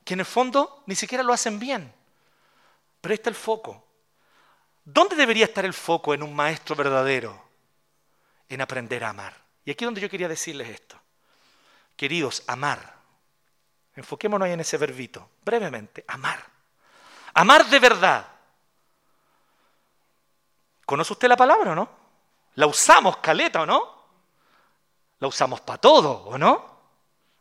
que 0.08 0.14
en 0.14 0.20
el 0.20 0.26
fondo 0.26 0.84
ni 0.86 0.94
siquiera 0.94 1.22
lo 1.22 1.34
hacen 1.34 1.58
bien. 1.58 1.92
Pero 2.98 3.12
ahí 3.12 3.16
está 3.16 3.28
el 3.28 3.36
foco. 3.36 3.84
¿Dónde 4.82 5.14
debería 5.14 5.44
estar 5.44 5.66
el 5.66 5.74
foco 5.74 6.14
en 6.14 6.22
un 6.22 6.34
maestro 6.34 6.74
verdadero? 6.74 7.38
En 8.48 8.62
aprender 8.62 9.04
a 9.04 9.10
amar. 9.10 9.36
Y 9.66 9.70
aquí 9.70 9.84
es 9.84 9.86
donde 9.86 10.00
yo 10.00 10.08
quería 10.08 10.26
decirles 10.26 10.70
esto. 10.70 10.98
Queridos, 11.94 12.42
amar. 12.46 12.94
Enfoquémonos 13.96 14.48
en 14.48 14.60
ese 14.60 14.78
verbito, 14.78 15.28
brevemente, 15.44 16.06
amar. 16.08 16.42
Amar 17.34 17.66
de 17.66 17.78
verdad. 17.78 18.26
¿Conoce 20.86 21.12
usted 21.12 21.28
la 21.28 21.36
palabra 21.36 21.72
o 21.72 21.74
no? 21.74 21.90
La 22.54 22.66
usamos, 22.66 23.18
caleta, 23.18 23.60
¿o 23.60 23.66
no? 23.66 24.04
La 25.18 25.28
usamos 25.28 25.60
para 25.60 25.78
todo, 25.78 26.24
¿o 26.24 26.38
no? 26.38 26.77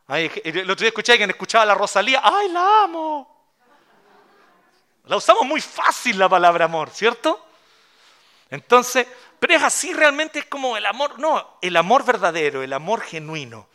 El 0.08 0.70
otro 0.70 0.82
día 0.82 0.88
escuché 0.88 1.12
a 1.12 1.14
alguien 1.14 1.30
escuchaba 1.30 1.64
a 1.64 1.66
la 1.66 1.74
Rosalía, 1.74 2.20
¡ay, 2.24 2.48
la 2.48 2.84
amo! 2.84 3.38
La 5.04 5.16
usamos 5.16 5.44
muy 5.46 5.60
fácil 5.60 6.18
la 6.18 6.28
palabra 6.28 6.66
amor, 6.66 6.90
¿cierto? 6.90 7.46
Entonces, 8.50 9.06
pero 9.38 9.54
es 9.54 9.62
así 9.62 9.92
realmente 9.92 10.48
como 10.48 10.76
el 10.76 10.86
amor, 10.86 11.18
no, 11.18 11.58
el 11.60 11.76
amor 11.76 12.04
verdadero, 12.04 12.62
el 12.62 12.72
amor 12.72 13.02
genuino. 13.02 13.68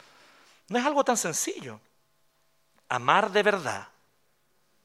No 0.70 0.80
es 0.80 0.86
algo 0.86 1.04
tan 1.04 1.18
sencillo. 1.18 1.80
Amar 2.90 3.32
de 3.32 3.44
verdad, 3.44 3.88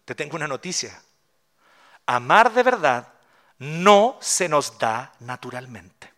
te 0.04 0.14
tengo 0.14 0.36
una 0.36 0.46
noticia, 0.46 1.02
amar 2.06 2.52
de 2.52 2.62
verdad 2.62 3.12
no 3.58 4.16
se 4.20 4.48
nos 4.48 4.78
da 4.78 5.12
naturalmente. 5.20 6.12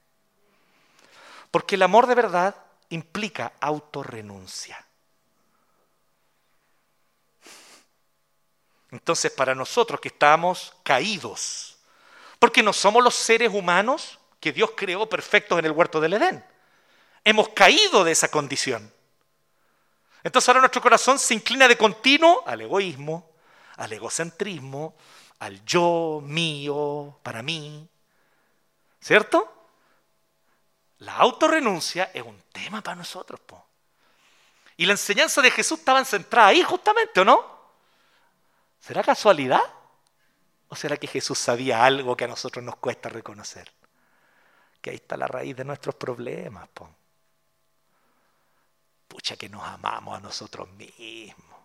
Porque 1.51 1.75
el 1.75 1.83
amor 1.83 2.07
de 2.07 2.15
verdad 2.15 2.55
implica 2.91 3.53
autorrenuncia. 3.61 4.85
Entonces, 8.91 9.31
para 9.31 9.55
nosotros 9.55 10.01
que 10.01 10.09
estamos 10.09 10.75
caídos, 10.83 11.79
porque 12.39 12.63
no 12.63 12.73
somos 12.73 13.05
los 13.05 13.15
seres 13.15 13.53
humanos 13.53 14.19
que 14.41 14.53
Dios 14.53 14.73
creó 14.77 15.09
perfectos 15.09 15.59
en 15.59 15.67
el 15.67 15.73
huerto 15.73 16.01
del 16.01 16.15
Edén, 16.15 16.45
hemos 17.25 17.51
caído 17.51 18.03
de 18.05 18.13
esa 18.13 18.29
condición. 18.29 18.93
Entonces 20.23 20.49
ahora 20.49 20.61
nuestro 20.61 20.83
corazón 20.83 21.19
se 21.19 21.35
inclina 21.35 21.69
de 21.69 21.77
continuo 21.77 22.43
al 22.47 22.61
egoísmo, 22.61 23.31
al 23.77 23.93
egocentrismo, 23.93 24.97
al 25.39 25.65
yo, 25.65 26.21
mío, 26.23 27.19
para 27.23 27.43
mí. 27.43 27.89
¿Cierto? 29.01 29.51
La 30.99 31.17
autorrenuncia 31.17 32.11
es 32.13 32.23
un 32.23 32.43
tema 32.53 32.83
para 32.83 32.97
nosotros. 32.97 33.41
Y 34.77 34.87
la 34.87 34.93
enseñanza 34.93 35.41
de 35.41 35.51
Jesús 35.51 35.79
estaba 35.79 36.05
centrada 36.05 36.49
ahí 36.49 36.63
justamente, 36.63 37.21
¿o 37.21 37.25
no? 37.25 37.60
¿Será 38.81 39.03
casualidad? 39.03 39.63
¿O 40.69 40.77
será 40.77 40.97
que 40.97 41.07
Jesús 41.07 41.39
sabía 41.39 41.85
algo 41.85 42.17
que 42.17 42.25
a 42.25 42.29
nosotros 42.29 42.65
nos 42.65 42.77
cuesta 42.77 43.09
reconocer? 43.09 43.71
Que 44.81 44.91
ahí 44.91 44.97
está 44.97 45.17
la 45.17 45.27
raíz 45.27 45.55
de 45.57 45.65
nuestros 45.65 45.95
problemas. 45.95 46.69
Po. 46.69 46.89
Pucha 49.09 49.37
que 49.37 49.49
nos 49.49 49.63
amamos 49.63 50.17
a 50.17 50.21
nosotros 50.21 50.69
mismos. 50.71 51.59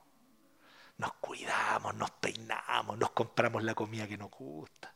Nos 0.98 1.14
cuidamos, 1.14 1.94
nos 1.96 2.12
peinamos, 2.12 2.98
nos 2.98 3.12
compramos 3.12 3.64
la 3.64 3.76
comida 3.76 4.08
que 4.08 4.18
nos 4.18 4.32
gusta. 4.32 4.94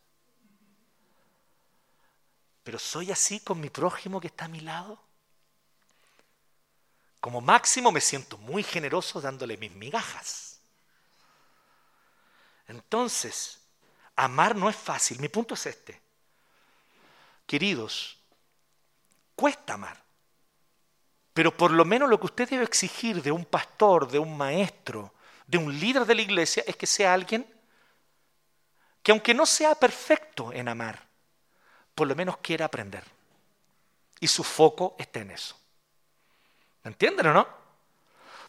Pero 2.63 2.79
soy 2.79 3.11
así 3.11 3.39
con 3.41 3.59
mi 3.59 3.69
prójimo 3.69 4.19
que 4.19 4.27
está 4.27 4.45
a 4.45 4.49
mi 4.49 4.61
lado. 4.61 4.99
Como 7.19 7.41
máximo 7.41 7.91
me 7.91 8.01
siento 8.01 8.37
muy 8.37 8.63
generoso 8.63 9.21
dándole 9.21 9.57
mis 9.57 9.71
migajas. 9.71 10.48
Entonces, 12.69 13.59
amar 14.15 14.55
no 14.55 14.69
es 14.69 14.75
fácil. 14.75 15.19
Mi 15.19 15.27
punto 15.27 15.55
es 15.55 15.65
este. 15.65 15.99
Queridos, 17.45 18.17
cuesta 19.35 19.73
amar. 19.73 20.01
Pero 21.33 21.55
por 21.55 21.71
lo 21.71 21.83
menos 21.83 22.09
lo 22.09 22.19
que 22.19 22.27
usted 22.27 22.47
debe 22.47 22.63
exigir 22.63 23.23
de 23.23 23.31
un 23.31 23.45
pastor, 23.45 24.07
de 24.07 24.19
un 24.19 24.37
maestro, 24.37 25.13
de 25.47 25.57
un 25.57 25.79
líder 25.79 26.05
de 26.05 26.15
la 26.15 26.21
iglesia, 26.21 26.63
es 26.67 26.75
que 26.75 26.85
sea 26.85 27.13
alguien 27.13 27.51
que 29.01 29.11
aunque 29.11 29.33
no 29.33 29.47
sea 29.47 29.73
perfecto 29.73 30.53
en 30.53 30.67
amar, 30.67 31.07
por 31.95 32.07
lo 32.07 32.15
menos 32.15 32.37
quiera 32.37 32.65
aprender. 32.65 33.03
Y 34.19 34.27
su 34.27 34.43
foco 34.43 34.95
esté 34.99 35.21
en 35.21 35.31
eso. 35.31 35.57
¿Me 36.83 36.91
entienden 36.91 37.27
o 37.27 37.33
no? 37.33 37.47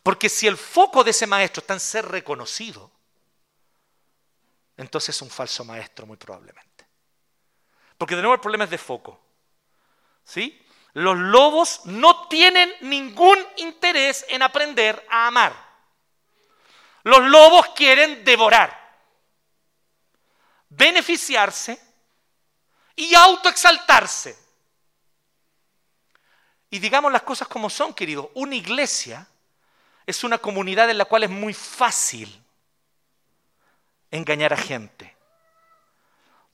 Porque 0.03 0.29
si 0.29 0.47
el 0.47 0.59
foco 0.59 1.05
de 1.05 1.13
ese 1.13 1.27
maestro 1.27 1.61
está 1.61 1.73
en 1.73 1.81
ser 1.81 2.07
reconocido, 2.07 2.91
entonces 4.81 5.15
es 5.15 5.23
un 5.23 5.29
falso 5.29 5.63
maestro 5.63 6.07
muy 6.07 6.17
probablemente. 6.17 6.87
Porque 7.99 8.17
de 8.17 8.23
nuevo 8.23 8.35
el 8.35 8.41
problema 8.41 8.65
es 8.65 8.71
de 8.71 8.79
foco. 8.79 9.21
¿Sí? 10.25 10.59
Los 10.95 11.19
lobos 11.19 11.83
no 11.85 12.29
tienen 12.29 12.73
ningún 12.81 13.37
interés 13.59 14.25
en 14.29 14.43
aprender 14.43 15.07
a 15.11 15.27
amar. 15.27 15.53
Los 17.03 17.21
lobos 17.21 17.69
quieren 17.77 18.25
devorar, 18.25 18.75
beneficiarse 20.71 21.79
y 22.97 23.15
autoexaltarse. 23.15 24.39
Y 26.71 26.79
digamos 26.79 27.13
las 27.13 27.23
cosas 27.23 27.49
como 27.49 27.69
son, 27.69 27.93
querido. 27.93 28.31
Una 28.35 28.55
iglesia 28.55 29.27
es 30.07 30.25
una 30.25 30.39
comunidad 30.39 30.89
en 30.89 30.97
la 30.97 31.05
cual 31.05 31.25
es 31.25 31.31
muy 31.31 31.53
fácil 31.53 32.45
engañar 34.11 34.53
a 34.53 34.57
gente. 34.57 35.17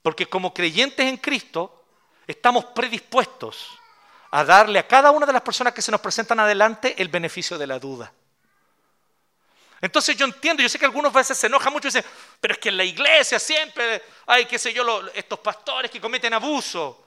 Porque 0.02 0.26
como 0.26 0.54
creyentes 0.54 1.06
en 1.06 1.16
Cristo 1.16 1.84
estamos 2.26 2.64
predispuestos 2.66 3.78
a 4.30 4.44
darle 4.44 4.78
a 4.78 4.86
cada 4.86 5.10
una 5.10 5.26
de 5.26 5.32
las 5.32 5.42
personas 5.42 5.72
que 5.72 5.82
se 5.82 5.90
nos 5.90 6.00
presentan 6.00 6.40
adelante 6.40 6.94
el 7.00 7.08
beneficio 7.08 7.58
de 7.58 7.66
la 7.66 7.78
duda. 7.78 8.12
Entonces 9.80 10.16
yo 10.16 10.24
entiendo, 10.24 10.62
yo 10.62 10.68
sé 10.68 10.78
que 10.78 10.84
algunos 10.84 11.12
veces 11.12 11.36
se 11.36 11.46
enojan 11.46 11.72
mucho 11.72 11.88
y 11.88 11.90
dicen, 11.90 12.04
pero 12.40 12.54
es 12.54 12.58
que 12.58 12.70
en 12.70 12.76
la 12.76 12.84
iglesia 12.84 13.38
siempre 13.38 14.02
hay, 14.26 14.46
qué 14.46 14.58
sé 14.58 14.72
yo, 14.72 15.06
estos 15.14 15.38
pastores 15.38 15.90
que 15.90 16.00
cometen 16.00 16.32
abuso, 16.32 17.04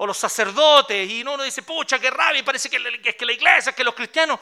o 0.00 0.06
los 0.06 0.16
sacerdotes, 0.16 1.10
y 1.10 1.22
uno 1.22 1.42
dice, 1.42 1.62
pucha, 1.62 1.98
qué 1.98 2.10
rabia, 2.10 2.40
y 2.40 2.44
parece 2.44 2.70
que 2.70 2.76
es 3.04 3.16
que 3.16 3.26
la 3.26 3.32
iglesia, 3.32 3.72
que 3.72 3.84
los 3.84 3.94
cristianos. 3.94 4.38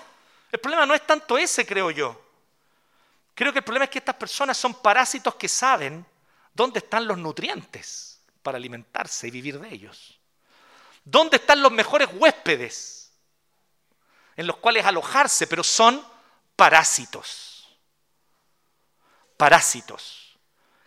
El 0.53 0.61
problema 0.61 0.87
no 0.87 0.95
es 0.95 1.07
tanto 1.07 1.37
ese, 1.39 1.67
creo 1.67 1.91
yo. 1.91 2.26
Creo 3.37 3.53
que 3.53 3.59
el 3.59 3.65
problema 3.65 3.85
es 3.85 3.91
que 3.91 3.99
estas 3.99 4.15
personas 4.15 4.57
son 4.57 4.81
parásitos 4.81 5.35
que 5.35 5.47
saben 5.47 6.07
dónde 6.55 6.79
están 6.79 7.07
los 7.07 7.19
nutrientes 7.19 8.19
para 8.43 8.57
alimentarse 8.57 9.29
y 9.29 9.31
vivir 9.31 9.61
de 9.61 9.69
ellos. 9.69 10.19
¿Dónde 11.05 11.37
están 11.37 11.61
los 11.61 11.71
mejores 11.71 12.09
huéspedes 12.15 13.13
en 14.37 14.47
los 14.47 14.57
cuales 14.57 14.87
alojarse? 14.87 15.47
Pero 15.47 15.63
son 15.63 16.03
parásitos. 16.57 17.69
Parásitos 19.37 20.39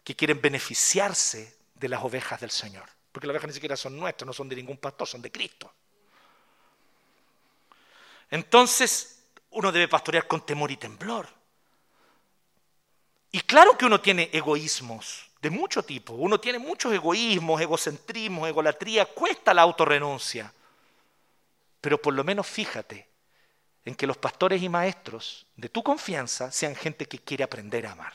que 0.03 0.15
quieren 0.15 0.41
beneficiarse 0.41 1.55
de 1.75 1.87
las 1.87 2.03
ovejas 2.03 2.41
del 2.41 2.49
Señor. 2.49 2.89
Porque 3.11 3.27
las 3.27 3.35
ovejas 3.35 3.49
ni 3.49 3.53
siquiera 3.53 3.77
son 3.77 3.95
nuestras, 3.95 4.25
no 4.25 4.33
son 4.33 4.49
de 4.49 4.55
ningún 4.55 4.77
pastor, 4.77 5.07
son 5.07 5.21
de 5.21 5.31
Cristo. 5.31 5.71
Entonces, 8.31 9.23
uno 9.51 9.71
debe 9.71 9.87
pastorear 9.87 10.27
con 10.27 10.43
temor 10.43 10.71
y 10.71 10.77
temblor. 10.77 11.38
Y 13.31 13.41
claro 13.41 13.77
que 13.77 13.85
uno 13.85 14.01
tiene 14.01 14.29
egoísmos 14.33 15.29
de 15.41 15.49
mucho 15.49 15.83
tipo. 15.83 16.13
Uno 16.13 16.39
tiene 16.39 16.59
muchos 16.59 16.93
egoísmos, 16.93 17.61
egocentrismos, 17.61 18.49
egolatría. 18.49 19.05
Cuesta 19.05 19.53
la 19.53 19.61
autorrenuncia. 19.61 20.51
Pero 21.81 22.01
por 22.01 22.13
lo 22.13 22.23
menos 22.23 22.47
fíjate 22.47 23.07
en 23.85 23.95
que 23.95 24.07
los 24.07 24.17
pastores 24.17 24.61
y 24.61 24.69
maestros 24.69 25.45
de 25.55 25.69
tu 25.69 25.81
confianza 25.81 26.51
sean 26.51 26.75
gente 26.75 27.05
que 27.05 27.19
quiere 27.19 27.43
aprender 27.43 27.85
a 27.85 27.93
amar. 27.93 28.13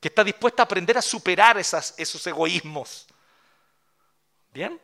Que 0.00 0.08
está 0.08 0.22
dispuesta 0.22 0.62
a 0.62 0.64
aprender 0.64 0.98
a 0.98 1.02
superar 1.02 1.56
esos 1.58 2.26
egoísmos. 2.26 3.06
¿Bien? 4.52 4.80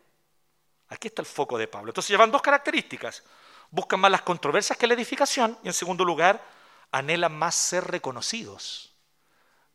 Aquí 0.89 1.09
está 1.09 1.23
el 1.23 1.27
foco 1.27 1.59
de 1.59 1.69
Pablo. 1.69 1.91
Entonces 1.91 2.11
llevan 2.11 2.31
dos 2.31 2.43
características. 2.43 3.23
Buscan 3.71 4.01
más 4.01 4.11
las 4.11 4.23
controversias 4.23 4.79
que 4.79 4.87
la 4.87 4.95
edificación 4.95 5.59
y 5.63 5.69
en 5.69 5.73
segundo 5.73 6.05
lugar, 6.05 6.43
anhelan 6.93 7.37
más 7.37 7.55
ser 7.55 7.85
reconocidos 7.85 8.93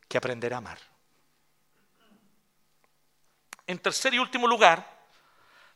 que 0.08 0.16
aprender 0.16 0.54
a 0.54 0.58
amar. 0.58 0.78
En 3.66 3.78
tercer 3.78 4.14
y 4.14 4.18
último 4.18 4.46
lugar, 4.46 4.98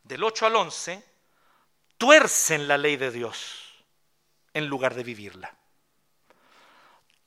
del 0.04 0.24
8 0.24 0.46
al 0.46 0.56
11, 0.56 1.04
tuercen 1.98 2.66
la 2.66 2.78
ley 2.78 2.96
de 2.96 3.10
Dios 3.10 3.84
en 4.54 4.66
lugar 4.66 4.94
de 4.94 5.02
vivirla. 5.02 5.54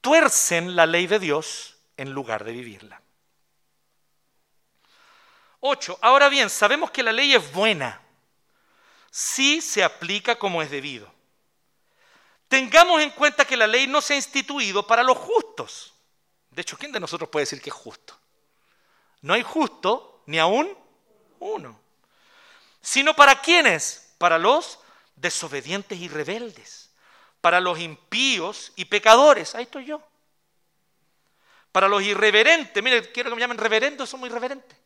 Tuercen 0.01 0.75
la 0.75 0.85
ley 0.85 1.07
de 1.07 1.19
Dios 1.19 1.77
en 1.97 2.11
lugar 2.11 2.43
de 2.43 2.51
vivirla. 2.51 3.01
8. 5.59 5.99
Ahora 6.01 6.29
bien, 6.29 6.49
sabemos 6.49 6.91
que 6.91 7.03
la 7.03 7.11
ley 7.11 7.33
es 7.33 7.51
buena 7.51 8.01
si 9.09 9.61
se 9.61 9.83
aplica 9.83 10.37
como 10.37 10.61
es 10.61 10.69
debido. 10.69 11.14
Tengamos 12.47 13.01
en 13.01 13.09
cuenta 13.11 13.45
que 13.45 13.57
la 13.57 13.67
ley 13.67 13.87
no 13.87 14.01
se 14.01 14.13
ha 14.13 14.17
instituido 14.17 14.85
para 14.85 15.03
los 15.03 15.17
justos. 15.17 15.93
De 16.51 16.61
hecho, 16.61 16.77
¿quién 16.77 16.91
de 16.91 16.99
nosotros 16.99 17.29
puede 17.29 17.43
decir 17.43 17.61
que 17.61 17.69
es 17.69 17.75
justo? 17.75 18.17
No 19.21 19.33
hay 19.33 19.43
justo 19.43 20.23
ni 20.27 20.37
aún 20.37 20.77
uno. 21.39 21.79
Sino 22.81 23.15
para 23.15 23.41
quiénes? 23.41 24.13
Para 24.17 24.37
los 24.37 24.79
desobedientes 25.15 25.99
y 25.99 26.07
rebeldes. 26.07 26.91
Para 27.41 27.59
los 27.59 27.79
impíos 27.79 28.71
y 28.75 28.85
pecadores. 28.85 29.55
Ahí 29.55 29.63
estoy 29.63 29.85
yo. 29.85 30.01
Para 31.71 31.87
los 31.87 32.03
irreverentes. 32.03 32.81
Mire, 32.83 33.11
quiero 33.11 33.29
que 33.29 33.35
me 33.35 33.41
llamen 33.41 33.57
reverendos, 33.57 34.09
somos 34.09 34.29
irreverentes. 34.29 34.77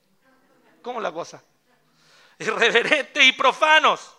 ¿Cómo 0.82 1.02
la 1.02 1.12
cosa? 1.12 1.44
Irreverentes 2.40 3.24
y 3.24 3.34
profanos. 3.34 4.14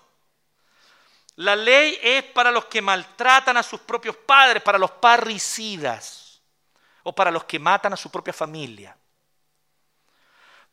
La 1.41 1.57
ley 1.57 1.99
es 2.03 2.23
para 2.25 2.51
los 2.51 2.67
que 2.67 2.83
maltratan 2.83 3.57
a 3.57 3.63
sus 3.63 3.81
propios 3.81 4.15
padres, 4.15 4.63
para 4.63 4.77
los 4.77 4.91
parricidas 4.91 6.39
o 7.03 7.15
para 7.15 7.31
los 7.31 7.45
que 7.45 7.59
matan 7.59 7.95
a 7.95 7.97
su 7.97 8.11
propia 8.11 8.35
familia, 8.35 8.95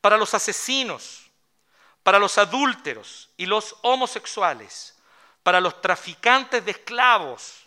para 0.01 0.17
los 0.17 0.33
asesinos, 0.33 1.31
para 2.03 2.19
los 2.19 2.37
adúlteros 2.37 3.29
y 3.37 3.45
los 3.45 3.77
homosexuales, 3.81 4.97
para 5.41 5.61
los 5.61 5.79
traficantes 5.79 6.65
de 6.65 6.71
esclavos, 6.71 7.63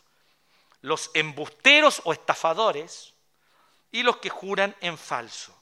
los 0.82 1.10
embusteros 1.14 2.02
o 2.04 2.12
estafadores 2.12 3.14
y 3.90 4.02
los 4.02 4.18
que 4.18 4.28
juran 4.28 4.76
en 4.82 4.98
falso. 4.98 5.58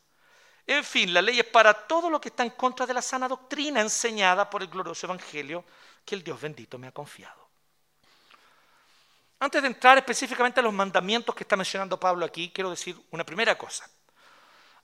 En 0.66 0.82
fin, 0.82 1.14
la 1.14 1.22
ley 1.22 1.38
es 1.38 1.46
para 1.46 1.72
todo 1.72 2.10
lo 2.10 2.20
que 2.20 2.30
está 2.30 2.42
en 2.42 2.50
contra 2.50 2.84
de 2.84 2.94
la 2.94 3.00
sana 3.00 3.28
doctrina 3.28 3.80
enseñada 3.80 4.50
por 4.50 4.60
el 4.60 4.68
glorioso 4.68 5.06
Evangelio 5.06 5.64
que 6.08 6.14
el 6.14 6.22
Dios 6.22 6.40
bendito 6.40 6.78
me 6.78 6.86
ha 6.86 6.92
confiado. 6.92 7.48
Antes 9.40 9.62
de 9.62 9.68
entrar 9.68 9.98
específicamente 9.98 10.60
a 10.60 10.62
los 10.62 10.72
mandamientos 10.72 11.34
que 11.34 11.44
está 11.44 11.56
mencionando 11.56 12.00
Pablo 12.00 12.24
aquí, 12.24 12.50
quiero 12.52 12.70
decir 12.70 12.96
una 13.10 13.24
primera 13.24 13.56
cosa. 13.56 13.88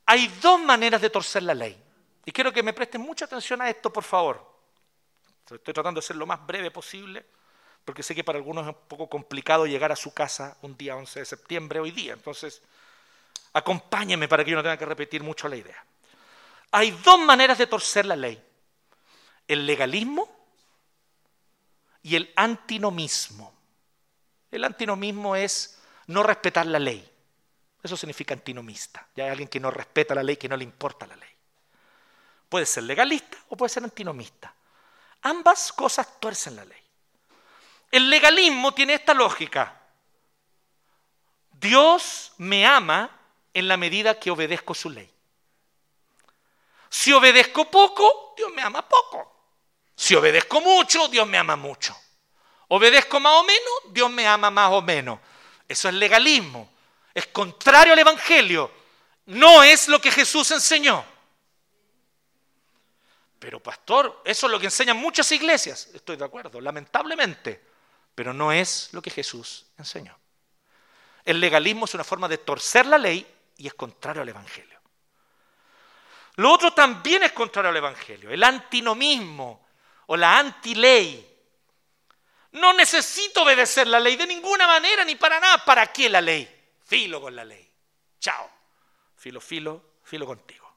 Hay 0.06 0.28
dos 0.40 0.60
maneras 0.60 1.00
de 1.00 1.10
torcer 1.10 1.42
la 1.42 1.54
ley. 1.54 1.82
Y 2.24 2.32
quiero 2.32 2.52
que 2.52 2.62
me 2.62 2.72
presten 2.72 3.00
mucha 3.00 3.24
atención 3.24 3.60
a 3.62 3.68
esto, 3.68 3.92
por 3.92 4.04
favor. 4.04 4.54
Estoy 5.50 5.74
tratando 5.74 6.00
de 6.00 6.06
ser 6.06 6.16
lo 6.16 6.26
más 6.26 6.46
breve 6.46 6.70
posible, 6.70 7.24
porque 7.84 8.02
sé 8.02 8.14
que 8.14 8.24
para 8.24 8.38
algunos 8.38 8.66
es 8.66 8.74
un 8.74 8.88
poco 8.88 9.08
complicado 9.08 9.66
llegar 9.66 9.92
a 9.92 9.96
su 9.96 10.14
casa 10.14 10.56
un 10.62 10.76
día 10.76 10.96
11 10.96 11.20
de 11.20 11.24
septiembre 11.26 11.80
hoy 11.80 11.90
día. 11.90 12.12
Entonces, 12.12 12.62
Acompáñenme 13.54 14.26
para 14.26 14.44
que 14.44 14.50
yo 14.50 14.56
no 14.56 14.64
tenga 14.64 14.76
que 14.76 14.84
repetir 14.84 15.22
mucho 15.22 15.48
la 15.48 15.54
idea. 15.54 15.84
Hay 16.72 16.90
dos 16.90 17.20
maneras 17.20 17.56
de 17.56 17.68
torcer 17.68 18.04
la 18.04 18.16
ley. 18.16 18.42
El 19.46 19.64
legalismo 19.64 20.43
y 22.04 22.16
el 22.16 22.32
antinomismo. 22.36 23.52
El 24.50 24.62
antinomismo 24.62 25.34
es 25.34 25.78
no 26.06 26.22
respetar 26.22 26.66
la 26.66 26.78
ley. 26.78 27.10
Eso 27.82 27.96
significa 27.96 28.34
antinomista. 28.34 29.08
Ya 29.16 29.24
hay 29.24 29.30
alguien 29.30 29.48
que 29.48 29.58
no 29.58 29.70
respeta 29.70 30.14
la 30.14 30.22
ley, 30.22 30.36
que 30.36 30.48
no 30.48 30.56
le 30.56 30.64
importa 30.64 31.06
la 31.06 31.16
ley. 31.16 31.30
Puede 32.48 32.66
ser 32.66 32.84
legalista 32.84 33.38
o 33.48 33.56
puede 33.56 33.70
ser 33.70 33.84
antinomista. 33.84 34.54
Ambas 35.22 35.72
cosas 35.72 36.20
tuercen 36.20 36.56
la 36.56 36.64
ley. 36.66 36.80
El 37.90 38.10
legalismo 38.10 38.72
tiene 38.74 38.94
esta 38.94 39.14
lógica. 39.14 39.80
Dios 41.52 42.32
me 42.36 42.66
ama 42.66 43.10
en 43.54 43.66
la 43.66 43.78
medida 43.78 44.20
que 44.20 44.30
obedezco 44.30 44.74
su 44.74 44.90
ley. 44.90 45.10
Si 46.90 47.14
obedezco 47.14 47.70
poco, 47.70 48.34
Dios 48.36 48.52
me 48.52 48.62
ama 48.62 48.86
poco. 48.86 49.33
Si 49.96 50.14
obedezco 50.14 50.60
mucho, 50.60 51.08
Dios 51.08 51.26
me 51.26 51.38
ama 51.38 51.56
mucho. 51.56 51.96
Obedezco 52.68 53.20
más 53.20 53.34
o 53.34 53.44
menos, 53.44 53.92
Dios 53.92 54.10
me 54.10 54.26
ama 54.26 54.50
más 54.50 54.72
o 54.72 54.82
menos. 54.82 55.20
Eso 55.68 55.88
es 55.88 55.94
legalismo. 55.94 56.70
Es 57.12 57.28
contrario 57.28 57.92
al 57.92 57.98
Evangelio. 57.98 58.70
No 59.26 59.62
es 59.62 59.88
lo 59.88 60.00
que 60.00 60.10
Jesús 60.10 60.50
enseñó. 60.50 61.04
Pero 63.38 63.60
pastor, 63.60 64.22
eso 64.24 64.46
es 64.46 64.52
lo 64.52 64.58
que 64.58 64.66
enseñan 64.66 64.96
muchas 64.96 65.30
iglesias. 65.32 65.90
Estoy 65.94 66.16
de 66.16 66.24
acuerdo, 66.24 66.60
lamentablemente. 66.60 67.62
Pero 68.14 68.32
no 68.32 68.52
es 68.52 68.88
lo 68.92 69.02
que 69.02 69.10
Jesús 69.10 69.66
enseñó. 69.78 70.16
El 71.24 71.40
legalismo 71.40 71.84
es 71.84 71.94
una 71.94 72.04
forma 72.04 72.28
de 72.28 72.38
torcer 72.38 72.86
la 72.86 72.98
ley 72.98 73.26
y 73.56 73.66
es 73.66 73.74
contrario 73.74 74.22
al 74.22 74.28
Evangelio. 74.28 74.78
Lo 76.36 76.52
otro 76.52 76.72
también 76.72 77.22
es 77.22 77.32
contrario 77.32 77.70
al 77.70 77.76
Evangelio, 77.76 78.30
el 78.30 78.42
antinomismo 78.42 79.63
o 80.06 80.16
la 80.16 80.38
antiley. 80.38 81.32
No 82.52 82.72
necesito 82.72 83.42
obedecer 83.42 83.86
la 83.86 83.98
ley 83.98 84.16
de 84.16 84.26
ninguna 84.26 84.66
manera 84.66 85.04
ni 85.04 85.16
para 85.16 85.40
nada. 85.40 85.64
¿Para 85.64 85.86
qué 85.88 86.08
la 86.08 86.20
ley? 86.20 86.48
Filo 86.84 87.20
con 87.20 87.34
la 87.34 87.44
ley. 87.44 87.68
Chao. 88.20 88.50
Filo, 89.16 89.40
filo, 89.40 89.82
filo 90.02 90.26
contigo. 90.26 90.70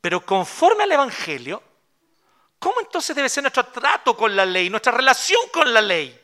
Pero 0.00 0.24
conforme 0.26 0.84
al 0.84 0.92
Evangelio, 0.92 1.62
¿cómo 2.58 2.80
entonces 2.80 3.14
debe 3.16 3.28
ser 3.28 3.42
nuestro 3.44 3.66
trato 3.66 4.16
con 4.16 4.34
la 4.34 4.44
ley, 4.44 4.68
nuestra 4.68 4.92
relación 4.92 5.40
con 5.52 5.72
la 5.72 5.80
ley? 5.80 6.18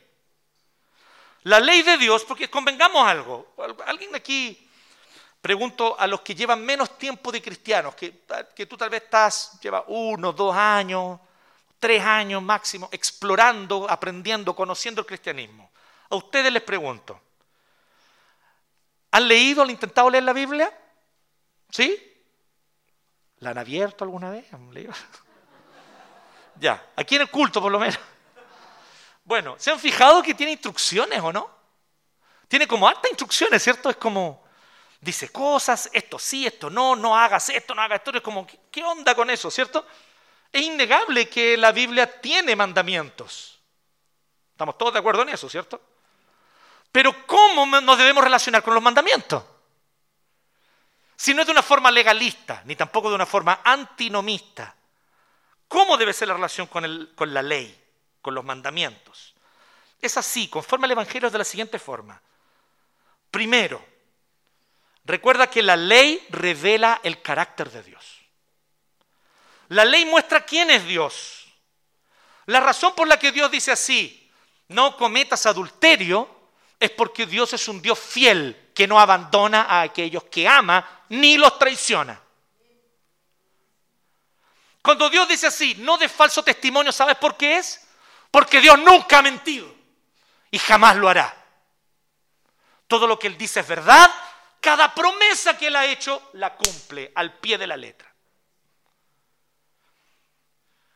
La 1.45 1.61
ley 1.61 1.83
de 1.83 1.97
Dios, 1.97 2.25
porque 2.25 2.51
convengamos 2.51 3.07
algo, 3.07 3.55
alguien 3.87 4.15
aquí, 4.15 4.68
pregunto 5.41 5.99
a 5.99 6.07
los 6.07 6.21
que 6.21 6.35
llevan 6.35 6.65
menos 6.65 6.99
tiempo 6.99 7.31
de 7.31 7.41
cristianos, 7.41 7.95
que, 7.95 8.67
tú 8.69 8.77
tal 8.77 8.91
vez 8.91 9.05
estás, 9.05 9.59
lleva 9.61 9.85
uno, 9.89 10.33
dos 10.33 10.55
años, 10.55 11.21
tres 11.79 12.03
años 12.03 12.43
máximo, 12.43 12.89
explorando, 12.93 13.89
aprendiendo, 13.89 14.55
conociendo 14.55 15.01
el 15.01 15.07
cristianismo. 15.07 15.71
A 16.11 16.17
ustedes 16.17 16.53
les 16.53 16.63
pregunto, 16.63 17.21
¿han 19.11 19.29
leído, 19.29 19.63
han 19.63 19.71
intentado 19.71 20.11
leer 20.11 20.25
la 20.25 20.33
Biblia? 20.33 20.77
¿Sí? 21.71 22.05
¿La 23.41 23.51
han 23.51 23.59
abierto 23.59 24.05
alguna 24.05 24.31
vez? 24.31 24.53
¿Han 24.53 24.73
leído? 24.75 24.93
ya, 26.57 26.85
aquí 26.97 27.17
en 27.17 27.23
el 27.23 27.31
culto 27.31 27.61
por 27.61 27.71
lo 27.71 27.79
menos. 27.79 27.99
Bueno, 29.25 29.57
¿se 29.59 29.71
han 29.71 29.79
fijado 29.79 30.23
que 30.23 30.35
tiene 30.35 30.53
instrucciones 30.53 31.21
o 31.21 31.33
no? 31.33 31.51
Tiene 32.49 32.67
como 32.67 32.89
altas 32.89 33.11
instrucciones, 33.11 33.63
¿cierto? 33.63 33.91
Es 33.91 33.97
como, 33.97 34.48
dice 35.01 35.31
cosas, 35.31 35.89
esto 35.93 36.19
sí, 36.19 36.47
esto 36.47 36.71
no, 36.71 36.97
no 36.97 37.17
hagas 37.17 37.49
esto, 37.51 37.75
no 37.75 37.83
hagas 37.83 37.99
esto. 37.99 38.17
Es 38.17 38.23
como, 38.23 38.47
¿qué 38.71 38.83
onda 38.85 39.15
con 39.15 39.31
eso, 39.31 39.51
cierto? 39.51 39.87
Es 40.53 40.63
innegable 40.63 41.29
que 41.29 41.57
la 41.57 41.73
Biblia 41.73 42.21
tiene 42.21 42.57
mandamientos. 42.57 43.59
Estamos 44.53 44.77
todos 44.77 44.93
de 44.93 44.99
acuerdo 44.99 45.23
en 45.23 45.31
eso, 45.31 45.49
¿cierto? 45.49 45.81
Pero 46.91 47.27
¿cómo 47.27 47.67
nos 47.67 47.99
debemos 47.99 48.25
relacionar 48.25 48.63
con 48.63 48.75
los 48.75 48.83
mandamientos? 48.83 49.45
Si 51.17 51.35
no 51.35 51.43
es 51.43 51.47
de 51.47 51.53
una 51.53 51.63
forma 51.63 51.91
legalista, 51.91 52.63
ni 52.65 52.77
tampoco 52.77 53.09
de 53.09 53.17
una 53.17 53.27
forma 53.27 53.61
antinomista, 53.65 54.75
¿cómo 55.67 55.97
debe 55.97 56.13
ser 56.13 56.29
la 56.29 56.35
relación 56.35 56.67
con, 56.67 57.11
con 57.15 57.35
la 57.35 57.43
ley? 57.43 57.85
con 58.29 58.35
los 58.35 58.45
mandamientos. 58.45 59.35
Es 60.01 60.17
así, 60.17 60.49
conforme 60.49 60.85
al 60.85 60.93
Evangelio, 60.93 61.31
de 61.31 61.39
la 61.39 61.45
siguiente 61.45 61.79
forma. 61.79 62.21
Primero, 63.31 63.85
recuerda 65.09 65.49
que 65.49 65.63
la 65.63 65.75
ley 65.75 66.25
revela 66.29 67.01
el 67.03 67.23
carácter 67.23 67.71
de 67.71 67.83
Dios. 67.83 68.05
La 69.69 69.85
ley 69.85 70.05
muestra 70.05 70.45
quién 70.45 70.71
es 70.71 70.85
Dios. 70.85 71.47
La 72.45 72.61
razón 72.61 72.95
por 72.95 73.09
la 73.09 73.19
que 73.19 73.33
Dios 73.33 73.51
dice 73.51 73.73
así, 73.73 74.31
no 74.69 74.97
cometas 74.97 75.47
adulterio, 75.47 76.37
es 76.79 76.91
porque 76.91 77.27
Dios 77.27 77.53
es 77.55 77.67
un 77.69 77.81
Dios 77.81 77.99
fiel 77.99 78.71
que 78.75 78.87
no 78.87 79.01
abandona 79.01 79.63
a 79.63 79.81
aquellos 79.81 80.25
que 80.25 80.47
ama 80.47 81.05
ni 81.09 81.39
los 81.39 81.59
traiciona. 81.59 82.21
Cuando 84.83 85.09
Dios 85.09 85.27
dice 85.27 85.47
así, 85.47 85.75
no 85.77 85.97
de 85.97 86.09
falso 86.09 86.43
testimonio, 86.43 86.93
¿sabes 86.93 87.17
por 87.17 87.37
qué 87.37 87.57
es? 87.57 87.89
Porque 88.31 88.61
Dios 88.61 88.79
nunca 88.79 89.19
ha 89.19 89.23
mentido 89.23 89.75
y 90.51 90.59
jamás 90.59 90.97
lo 90.97 91.09
hará. 91.09 91.35
Todo 92.87 93.07
lo 93.07 93.19
que 93.19 93.27
Él 93.27 93.37
dice 93.37 93.61
es 93.61 93.69
verdad, 93.69 94.11
cada 94.61 94.95
promesa 94.95 95.57
que 95.57 95.69
Él 95.69 95.77
ha 95.77 95.87
hecho 95.87 96.31
la 96.35 96.57
cumple 96.57 97.13
al 97.15 97.39
pie 97.39 97.59
de 97.59 97.67
la 97.67 97.77
letra. 97.77 98.13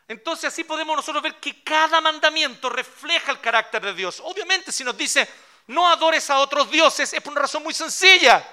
Entonces 0.09 0.53
así 0.53 0.65
podemos 0.65 0.97
nosotros 0.97 1.23
ver 1.23 1.41
que 1.41 1.63
cada 1.63 2.01
mandamiento 2.01 2.69
refleja 2.69 3.33
el 3.33 3.41
carácter 3.41 3.83
de 3.83 3.95
Dios. 3.95 4.21
Obviamente 4.25 4.71
si 4.71 4.85
nos 4.85 4.97
dice, 4.97 5.29
no 5.69 5.89
adores 5.89 6.29
a 6.29 6.39
otros 6.39 6.71
dioses, 6.71 7.13
es 7.13 7.21
por 7.21 7.33
una 7.33 7.43
razón 7.43 7.63
muy 7.63 7.73
sencilla, 7.73 8.47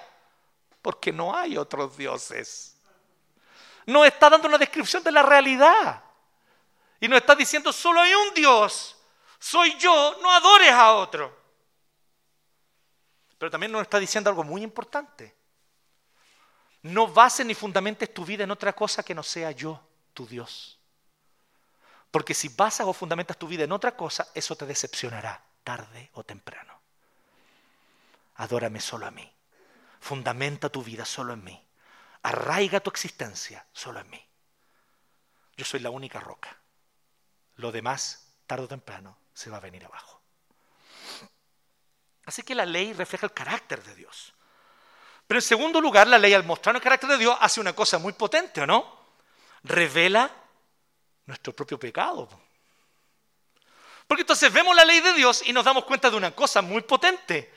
porque 0.81 1.11
no 1.11 1.35
hay 1.35 1.57
otros 1.57 1.97
dioses. 1.97 2.77
Nos 3.85 4.05
está 4.05 4.29
dando 4.29 4.47
una 4.47 4.57
descripción 4.57 5.03
de 5.03 5.11
la 5.11 5.23
realidad. 5.23 6.03
Y 7.01 7.07
nos 7.07 7.17
está 7.17 7.35
diciendo, 7.35 7.73
solo 7.73 8.01
hay 8.01 8.13
un 8.13 8.33
Dios, 8.33 8.95
soy 9.39 9.75
yo, 9.77 10.17
no 10.21 10.31
adores 10.31 10.71
a 10.71 10.93
otro. 10.93 11.38
Pero 13.39 13.49
también 13.49 13.71
nos 13.71 13.81
está 13.81 13.99
diciendo 13.99 14.29
algo 14.29 14.43
muy 14.43 14.61
importante. 14.61 15.33
No 16.83 17.07
bases 17.07 17.45
ni 17.45 17.55
fundamentes 17.55 18.13
tu 18.13 18.23
vida 18.23 18.43
en 18.43 18.51
otra 18.51 18.73
cosa 18.73 19.01
que 19.01 19.15
no 19.15 19.23
sea 19.23 19.51
yo, 19.51 19.81
tu 20.13 20.27
Dios. 20.27 20.77
Porque 22.11 22.33
si 22.33 22.49
basas 22.49 22.85
o 22.85 22.93
fundamentas 22.93 23.37
tu 23.37 23.47
vida 23.47 23.63
en 23.63 23.71
otra 23.71 23.95
cosa, 23.95 24.27
eso 24.33 24.55
te 24.55 24.65
decepcionará 24.65 25.43
tarde 25.63 26.09
o 26.13 26.23
temprano. 26.23 26.79
Adórame 28.35 28.81
solo 28.81 29.05
a 29.05 29.11
mí. 29.11 29.31
Fundamenta 29.99 30.69
tu 30.69 30.83
vida 30.83 31.05
solo 31.05 31.33
en 31.33 31.43
mí. 31.43 31.65
Arraiga 32.23 32.81
tu 32.81 32.89
existencia 32.89 33.65
solo 33.71 33.99
en 33.99 34.09
mí. 34.09 34.25
Yo 35.55 35.65
soy 35.65 35.79
la 35.79 35.89
única 35.89 36.19
roca. 36.19 36.57
Lo 37.55 37.71
demás, 37.71 38.33
tarde 38.47 38.65
o 38.65 38.67
temprano, 38.67 39.17
se 39.33 39.49
va 39.49 39.57
a 39.57 39.61
venir 39.61 39.85
abajo. 39.85 40.18
Así 42.29 42.43
que 42.43 42.53
la 42.53 42.63
ley 42.63 42.93
refleja 42.93 43.25
el 43.25 43.33
carácter 43.33 43.81
de 43.81 43.95
Dios. 43.95 44.35
Pero 45.25 45.39
en 45.39 45.41
segundo 45.41 45.81
lugar, 45.81 46.07
la 46.07 46.19
ley 46.19 46.31
al 46.31 46.43
mostrar 46.43 46.75
el 46.75 46.81
carácter 46.81 47.09
de 47.09 47.17
Dios 47.17 47.35
hace 47.41 47.59
una 47.59 47.73
cosa 47.73 47.97
muy 47.97 48.13
potente, 48.13 48.61
¿o 48.61 48.67
no? 48.67 48.99
Revela 49.63 50.31
nuestro 51.25 51.55
propio 51.55 51.79
pecado. 51.79 52.29
Porque 54.05 54.21
entonces 54.21 54.53
vemos 54.53 54.75
la 54.75 54.85
ley 54.85 54.99
de 54.99 55.13
Dios 55.13 55.41
y 55.43 55.51
nos 55.51 55.65
damos 55.65 55.85
cuenta 55.85 56.11
de 56.11 56.17
una 56.17 56.29
cosa 56.35 56.61
muy 56.61 56.83
potente 56.83 57.51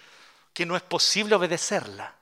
que 0.54 0.64
no 0.64 0.74
es 0.74 0.80
posible 0.80 1.34
obedecerla 1.34 2.16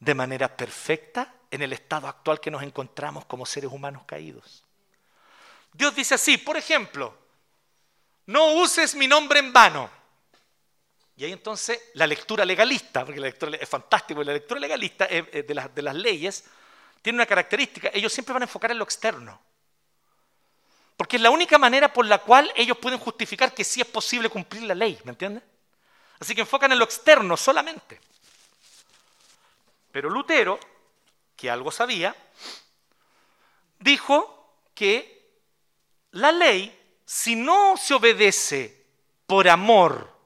de 0.00 0.14
manera 0.14 0.56
perfecta 0.56 1.34
en 1.50 1.60
el 1.60 1.74
estado 1.74 2.08
actual 2.08 2.40
que 2.40 2.50
nos 2.50 2.62
encontramos 2.62 3.26
como 3.26 3.44
seres 3.44 3.70
humanos 3.70 4.04
caídos. 4.06 4.64
Dios 5.74 5.94
dice 5.94 6.14
así, 6.14 6.38
por 6.38 6.56
ejemplo, 6.56 7.14
no 8.24 8.52
uses 8.52 8.94
mi 8.94 9.06
nombre 9.06 9.40
en 9.40 9.52
vano. 9.52 9.97
Y 11.18 11.24
ahí 11.24 11.32
entonces 11.32 11.90
la 11.94 12.06
lectura 12.06 12.44
legalista, 12.44 13.04
porque 13.04 13.18
la 13.18 13.26
lectura 13.26 13.58
es 13.60 13.68
fantástico, 13.68 14.22
la 14.22 14.34
lectura 14.34 14.60
legalista 14.60 15.04
de 15.04 15.52
las, 15.52 15.74
de 15.74 15.82
las 15.82 15.94
leyes 15.96 16.44
tiene 17.02 17.16
una 17.16 17.26
característica, 17.26 17.90
ellos 17.92 18.12
siempre 18.12 18.32
van 18.32 18.42
a 18.42 18.44
enfocar 18.44 18.70
en 18.70 18.78
lo 18.78 18.84
externo. 18.84 19.40
Porque 20.96 21.16
es 21.16 21.22
la 21.22 21.30
única 21.30 21.58
manera 21.58 21.92
por 21.92 22.06
la 22.06 22.18
cual 22.18 22.52
ellos 22.54 22.78
pueden 22.78 23.00
justificar 23.00 23.52
que 23.52 23.64
sí 23.64 23.80
es 23.80 23.88
posible 23.88 24.30
cumplir 24.30 24.62
la 24.62 24.76
ley, 24.76 24.96
¿me 25.02 25.10
entiendes? 25.10 25.42
Así 26.20 26.36
que 26.36 26.42
enfocan 26.42 26.70
en 26.70 26.78
lo 26.78 26.84
externo 26.84 27.36
solamente. 27.36 28.00
Pero 29.90 30.10
Lutero, 30.10 30.60
que 31.34 31.50
algo 31.50 31.72
sabía, 31.72 32.14
dijo 33.80 34.54
que 34.72 35.32
la 36.12 36.30
ley, 36.30 37.00
si 37.04 37.34
no 37.34 37.76
se 37.76 37.94
obedece 37.94 38.86
por 39.26 39.48
amor 39.48 40.17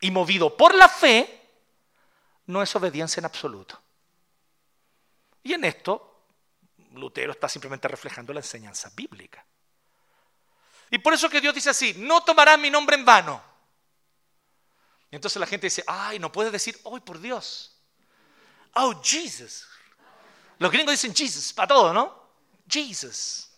y 0.00 0.10
movido 0.10 0.56
por 0.56 0.74
la 0.74 0.88
fe, 0.88 1.48
no 2.46 2.62
es 2.62 2.74
obediencia 2.76 3.20
en 3.20 3.26
absoluto. 3.26 3.80
Y 5.42 5.52
en 5.52 5.64
esto, 5.64 6.24
Lutero 6.92 7.32
está 7.32 7.48
simplemente 7.48 7.88
reflejando 7.88 8.32
la 8.32 8.40
enseñanza 8.40 8.90
bíblica. 8.94 9.44
Y 10.90 10.98
por 10.98 11.14
eso 11.14 11.28
que 11.28 11.40
Dios 11.40 11.54
dice 11.54 11.70
así, 11.70 11.94
no 11.98 12.22
tomarás 12.22 12.58
mi 12.58 12.70
nombre 12.70 12.96
en 12.96 13.04
vano. 13.04 13.42
Y 15.10 15.16
entonces 15.16 15.38
la 15.40 15.46
gente 15.46 15.66
dice, 15.66 15.84
ay, 15.86 16.18
no 16.18 16.30
puedes 16.30 16.52
decir, 16.52 16.78
hoy 16.84 17.00
por 17.00 17.20
Dios. 17.20 17.76
Oh, 18.74 19.00
Jesus. 19.02 19.66
Los 20.58 20.70
gringos 20.70 20.92
dicen 20.92 21.14
Jesus 21.14 21.52
para 21.52 21.68
todo, 21.68 21.92
¿no? 21.92 22.26
Jesus. 22.68 23.50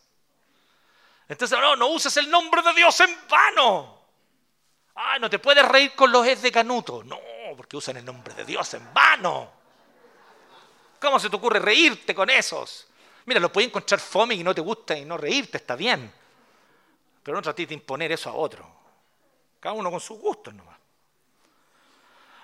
Entonces, 1.28 1.58
no, 1.58 1.76
no 1.76 1.88
uses 1.88 2.16
el 2.16 2.30
nombre 2.30 2.62
de 2.62 2.72
Dios 2.74 2.98
en 3.00 3.16
vano. 3.28 3.97
Ay, 5.00 5.20
no 5.20 5.30
te 5.30 5.38
puedes 5.38 5.66
reír 5.66 5.94
con 5.94 6.10
los 6.10 6.26
es 6.26 6.42
de 6.42 6.50
Canuto. 6.50 7.04
No, 7.04 7.20
porque 7.56 7.76
usan 7.76 7.98
el 7.98 8.04
nombre 8.04 8.34
de 8.34 8.44
Dios 8.44 8.74
en 8.74 8.92
vano. 8.92 9.48
¿Cómo 11.00 11.20
se 11.20 11.30
te 11.30 11.36
ocurre 11.36 11.60
reírte 11.60 12.12
con 12.12 12.28
esos? 12.28 12.88
Mira, 13.24 13.38
lo 13.38 13.52
puedes 13.52 13.68
encontrar 13.68 14.00
fome 14.00 14.34
y 14.34 14.42
no 14.42 14.52
te 14.52 14.60
gusta 14.60 14.98
y 14.98 15.04
no 15.04 15.16
reírte, 15.16 15.58
está 15.58 15.76
bien. 15.76 16.12
Pero 17.22 17.36
no 17.36 17.42
trates 17.42 17.68
de 17.68 17.74
imponer 17.74 18.10
eso 18.10 18.28
a 18.28 18.32
otro. 18.32 18.68
Cada 19.60 19.72
uno 19.72 19.88
con 19.88 20.00
sus 20.00 20.18
gustos 20.18 20.52
nomás. 20.52 20.76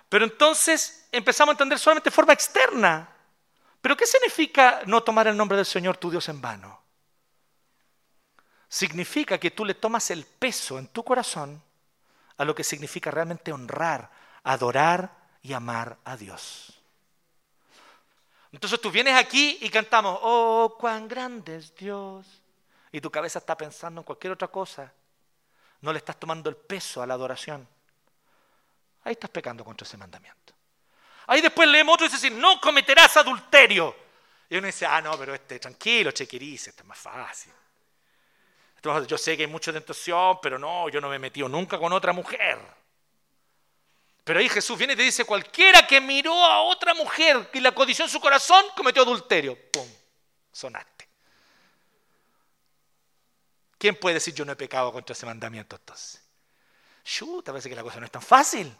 Pero 0.09 0.25
entonces 0.25 1.09
empezamos 1.11 1.51
a 1.51 1.55
entender 1.55 1.81
solamente 1.81 2.13
forma 2.13 2.35
externa. 2.35 3.17
¿Pero 3.81 3.97
qué 3.97 4.07
significa 4.07 4.83
no 4.87 5.03
tomar 5.03 5.27
el 5.27 5.37
nombre 5.37 5.57
del 5.57 5.67
Señor 5.67 5.97
tu 5.97 6.09
Dios 6.09 6.29
en 6.29 6.41
vano? 6.41 6.81
Significa 8.69 9.39
que 9.39 9.51
tú 9.51 9.65
le 9.65 9.75
tomas 9.75 10.09
el 10.11 10.25
peso 10.25 10.79
en 10.79 10.87
tu 10.87 11.03
corazón 11.03 11.61
a 12.37 12.45
lo 12.45 12.55
que 12.55 12.65
significa 12.65 13.11
realmente 13.11 13.53
honrar, 13.53 14.11
adorar 14.43 15.11
y 15.43 15.53
amar 15.53 15.99
a 16.05 16.17
Dios. 16.17 16.81
Entonces 18.53 18.81
tú 18.81 18.91
vienes 18.91 19.17
aquí 19.17 19.59
y 19.61 19.69
cantamos, 19.69 20.19
oh, 20.23 20.77
cuán 20.79 21.09
grande 21.09 21.57
es 21.57 21.75
Dios. 21.75 22.27
Y 22.93 23.01
tu 23.01 23.11
cabeza 23.11 23.41
está 23.41 23.57
pensando 23.57 24.01
en 24.01 24.05
cualquier 24.05 24.33
otra 24.33 24.49
cosa. 24.49 24.93
No 25.81 25.93
le 25.93 25.99
estás 25.99 26.17
tomando 26.19 26.49
el 26.49 26.57
peso 26.57 27.03
a 27.03 27.07
la 27.07 27.15
adoración. 27.15 27.67
Ahí 29.03 29.13
estás 29.13 29.31
pecando 29.31 29.65
contra 29.65 29.85
ese 29.85 29.97
mandamiento. 29.97 30.55
Ahí 31.27 31.41
después 31.41 31.69
leemos 31.69 31.95
otro 31.95 32.07
y 32.07 32.11
dice, 32.11 32.31
no 32.31 32.61
cometerás 32.61 33.17
adulterio. 33.17 33.95
Y 34.49 34.57
uno 34.57 34.67
dice, 34.67 34.87
ah, 34.87 35.01
no, 35.01 35.19
pero 35.19 35.35
este, 35.35 35.59
tranquilo, 35.59 36.13
chequirice, 36.13 36.71
este 36.71 36.83
es 36.83 36.89
más 36.89 36.99
fácil. 36.99 37.53
Yo 39.07 39.19
sé 39.19 39.37
que 39.37 39.45
hay 39.45 39.51
mucha 39.51 39.73
tentación, 39.73 40.39
pero 40.43 40.59
no, 40.59 40.89
yo 40.89 41.01
no 41.01 41.09
me 41.09 41.17
he 41.17 41.19
metido 41.19 41.49
nunca 41.49 41.79
con 41.79 41.93
otra 41.93 42.13
mujer. 42.13 42.59
Pero 44.25 44.39
ahí 44.39 44.49
Jesús 44.49 44.79
viene 44.79 44.95
y 44.95 44.97
te 44.97 45.03
dice, 45.03 45.25
cualquiera 45.25 45.87
que 45.87 46.01
miró 46.01 46.33
a 46.33 46.63
otra 46.63 46.95
mujer 46.95 47.51
y 47.53 47.61
la 47.61 47.73
codició 47.73 48.05
en 48.05 48.11
su 48.11 48.21
corazón, 48.21 48.65
cometió 48.77 49.03
adulterio. 49.03 49.59
¡Pum! 49.71 49.89
Sonaste. 50.53 51.09
¿Quién 53.79 53.97
puede 53.97 54.15
decir 54.15 54.33
yo 54.35 54.45
no 54.45 54.53
he 54.53 54.57
pecado 54.57 54.93
contra 54.93 55.13
ese 55.13 55.27
mandamiento 55.27 55.77
entonces? 55.77 56.23
Chuta, 57.05 57.53
parece 57.53 57.69
que 57.69 57.75
la 57.75 57.83
cosa 57.83 58.01
no 58.01 58.07
es 58.07 58.13
tan 58.13 58.23
fácil 58.23 58.75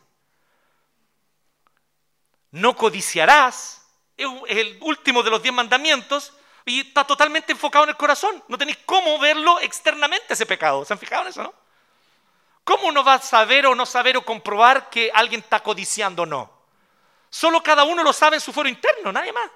no 2.55 2.77
codiciarás, 2.77 3.83
es 4.17 4.29
el 4.47 4.79
último 4.81 5.25
de 5.25 5.31
los 5.31 5.43
diez 5.43 5.53
mandamientos, 5.53 6.33
y 6.65 6.81
está 6.81 7.05
totalmente 7.05 7.53
enfocado 7.53 7.85
en 7.85 7.91
el 7.91 7.97
corazón. 7.97 8.43
No 8.49 8.57
tenéis 8.57 8.79
cómo 8.87 9.19
verlo 9.19 9.61
externamente 9.61 10.33
ese 10.35 10.47
pecado. 10.47 10.85
¿Se 10.85 10.93
han 10.93 10.99
fijado 10.99 11.23
en 11.23 11.29
eso, 11.29 11.43
no? 11.43 11.55
¿Cómo 12.65 12.89
uno 12.89 13.05
va 13.05 13.15
a 13.15 13.21
saber 13.21 13.67
o 13.67 13.75
no 13.75 13.85
saber 13.85 14.17
o 14.17 14.25
comprobar 14.25 14.89
que 14.89 15.11
alguien 15.15 15.43
está 15.43 15.61
codiciando 15.61 16.23
o 16.23 16.27
no? 16.27 16.51
Solo 17.29 17.63
cada 17.63 17.85
uno 17.85 18.03
lo 18.03 18.13
sabe 18.13 18.37
en 18.37 18.41
su 18.41 18.53
foro 18.53 18.69
interno, 18.69 19.13
nadie 19.13 19.33
más. 19.33 19.51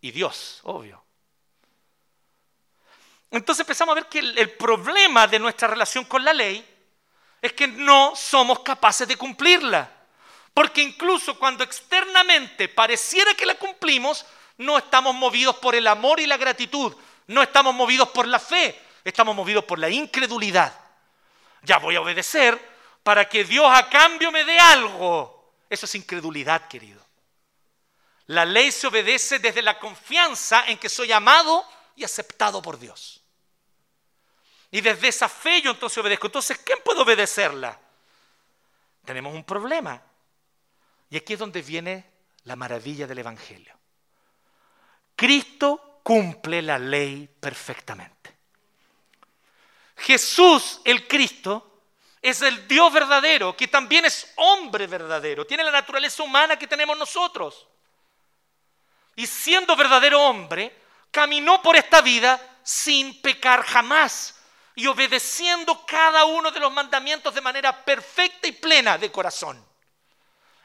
Y 0.00 0.10
Dios, 0.10 0.60
obvio. 0.62 1.04
Entonces 3.30 3.60
empezamos 3.60 3.92
a 3.92 3.96
ver 3.96 4.06
que 4.06 4.20
el, 4.20 4.50
problema 4.52 5.26
de 5.26 5.38
nuestra 5.38 5.68
relación 5.68 6.04
con 6.04 6.24
la 6.24 6.32
ley 6.32 6.64
es 7.42 7.52
que 7.52 7.66
no 7.68 8.14
somos 8.16 8.60
capaces 8.60 9.06
de 9.06 9.16
cumplirla. 9.16 9.90
Porque 10.54 10.80
incluso 10.80 11.38
cuando 11.38 11.64
externamente 11.64 12.68
pareciera 12.68 13.34
que 13.34 13.44
la 13.44 13.56
cumplimos, 13.56 14.24
no 14.58 14.78
estamos 14.78 15.14
movidos 15.14 15.56
por 15.56 15.74
el 15.74 15.86
amor 15.86 16.20
y 16.20 16.26
la 16.26 16.36
gratitud, 16.36 16.94
no 17.28 17.42
estamos 17.42 17.74
movidos 17.74 18.08
por 18.10 18.26
la 18.26 18.38
fe, 18.38 18.80
estamos 19.04 19.34
movidos 19.34 19.64
por 19.64 19.78
la 19.78 19.90
incredulidad. 19.90 20.72
Ya 21.62 21.78
voy 21.78 21.96
a 21.96 22.00
obedecer 22.00 22.58
para 23.02 23.28
que 23.28 23.44
Dios 23.44 23.66
a 23.68 23.88
cambio 23.88 24.30
me 24.30 24.44
dé 24.44 24.58
algo. 24.58 25.54
Eso 25.68 25.86
es 25.86 25.94
incredulidad, 25.94 26.68
querido. 26.68 27.04
La 28.26 28.44
ley 28.44 28.72
se 28.72 28.86
obedece 28.86 29.38
desde 29.38 29.62
la 29.62 29.78
confianza 29.78 30.66
en 30.66 30.78
que 30.78 30.88
soy 30.88 31.12
amado 31.12 31.64
y 31.94 32.04
aceptado 32.04 32.60
por 32.60 32.78
Dios. 32.78 33.22
Y 34.70 34.80
desde 34.80 35.08
esa 35.08 35.28
fe 35.28 35.62
yo 35.62 35.70
entonces 35.70 35.98
obedezco. 35.98 36.26
Entonces, 36.26 36.58
¿quién 36.58 36.78
puede 36.84 37.00
obedecerla? 37.00 37.78
Tenemos 39.04 39.32
un 39.34 39.44
problema. 39.44 40.02
Y 41.08 41.16
aquí 41.16 41.34
es 41.34 41.38
donde 41.38 41.62
viene 41.62 42.04
la 42.44 42.56
maravilla 42.56 43.06
del 43.06 43.18
Evangelio. 43.18 43.75
Cristo 45.16 46.00
cumple 46.02 46.62
la 46.62 46.78
ley 46.78 47.28
perfectamente. 47.40 48.36
Jesús, 49.96 50.80
el 50.84 51.08
Cristo, 51.08 51.80
es 52.20 52.42
el 52.42 52.68
Dios 52.68 52.92
verdadero, 52.92 53.56
que 53.56 53.68
también 53.68 54.04
es 54.04 54.32
hombre 54.36 54.86
verdadero, 54.86 55.46
tiene 55.46 55.64
la 55.64 55.70
naturaleza 55.70 56.22
humana 56.22 56.58
que 56.58 56.66
tenemos 56.66 56.96
nosotros. 56.98 57.66
Y 59.16 59.26
siendo 59.26 59.74
verdadero 59.74 60.22
hombre, 60.22 60.76
caminó 61.10 61.62
por 61.62 61.76
esta 61.76 62.02
vida 62.02 62.38
sin 62.62 63.22
pecar 63.22 63.64
jamás 63.64 64.34
y 64.74 64.86
obedeciendo 64.86 65.86
cada 65.86 66.26
uno 66.26 66.50
de 66.50 66.60
los 66.60 66.70
mandamientos 66.70 67.34
de 67.34 67.40
manera 67.40 67.84
perfecta 67.84 68.46
y 68.46 68.52
plena 68.52 68.98
de 68.98 69.10
corazón. 69.10 69.64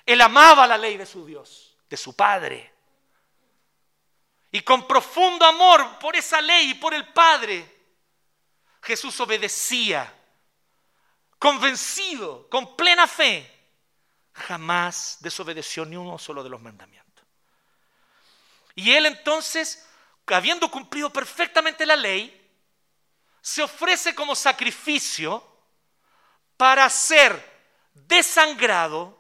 Él 0.06 0.20
amaba 0.20 0.68
la 0.68 0.78
ley 0.78 0.97
de 0.97 1.06
su 1.06 1.26
Dios, 1.26 1.78
de 1.89 1.95
su 1.95 2.14
Padre. 2.14 2.70
Y 4.52 4.62
con 4.62 4.86
profundo 4.86 5.45
amor 5.45 5.97
por 5.99 6.16
esa 6.16 6.41
ley 6.41 6.72
y 6.72 6.74
por 6.76 6.93
el 6.93 7.08
Padre, 7.08 7.66
Jesús 8.82 9.20
obedecía, 9.20 10.14
convencido, 11.39 12.49
con 12.49 12.76
plena 12.76 13.08
fe, 13.08 13.49
jamás 14.34 15.18
desobedeció 15.22 15.86
ni 15.86 15.95
uno 15.95 16.18
solo 16.18 16.43
de 16.43 16.49
los 16.49 16.62
mandamientos. 16.62 17.26
Y 18.76 18.91
él 18.91 19.06
entonces, 19.06 19.88
habiendo 20.28 20.70
cumplido 20.70 21.12
perfectamente 21.12 21.86
la 21.86 21.95
ley, 21.95 22.38
se 23.41 23.64
ofrece 23.64 24.14
como 24.14 24.36
sacrificio 24.36 25.47
para 26.58 26.89
ser 26.89 27.52
desangrado 27.93 29.18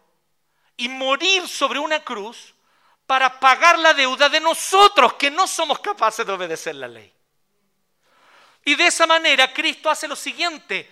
y 0.77 0.89
morir 0.89 1.47
sobre 1.47 1.79
una 1.79 2.03
cruz 2.03 2.53
para 3.11 3.41
pagar 3.41 3.77
la 3.77 3.93
deuda 3.93 4.29
de 4.29 4.39
nosotros 4.39 5.15
que 5.15 5.29
no 5.29 5.45
somos 5.45 5.79
capaces 5.79 6.25
de 6.25 6.31
obedecer 6.31 6.75
la 6.75 6.87
ley. 6.87 7.13
Y 8.63 8.73
de 8.75 8.87
esa 8.87 9.05
manera 9.05 9.51
Cristo 9.51 9.89
hace 9.89 10.07
lo 10.07 10.15
siguiente, 10.15 10.89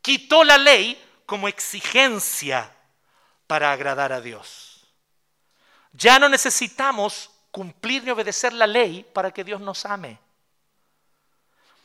quitó 0.00 0.44
la 0.44 0.56
ley 0.56 0.98
como 1.26 1.46
exigencia 1.46 2.74
para 3.46 3.70
agradar 3.70 4.14
a 4.14 4.20
Dios. 4.22 4.86
Ya 5.92 6.18
no 6.18 6.30
necesitamos 6.30 7.28
cumplir 7.50 8.02
ni 8.02 8.12
obedecer 8.12 8.54
la 8.54 8.66
ley 8.66 9.04
para 9.12 9.30
que 9.30 9.44
Dios 9.44 9.60
nos 9.60 9.84
ame. 9.84 10.18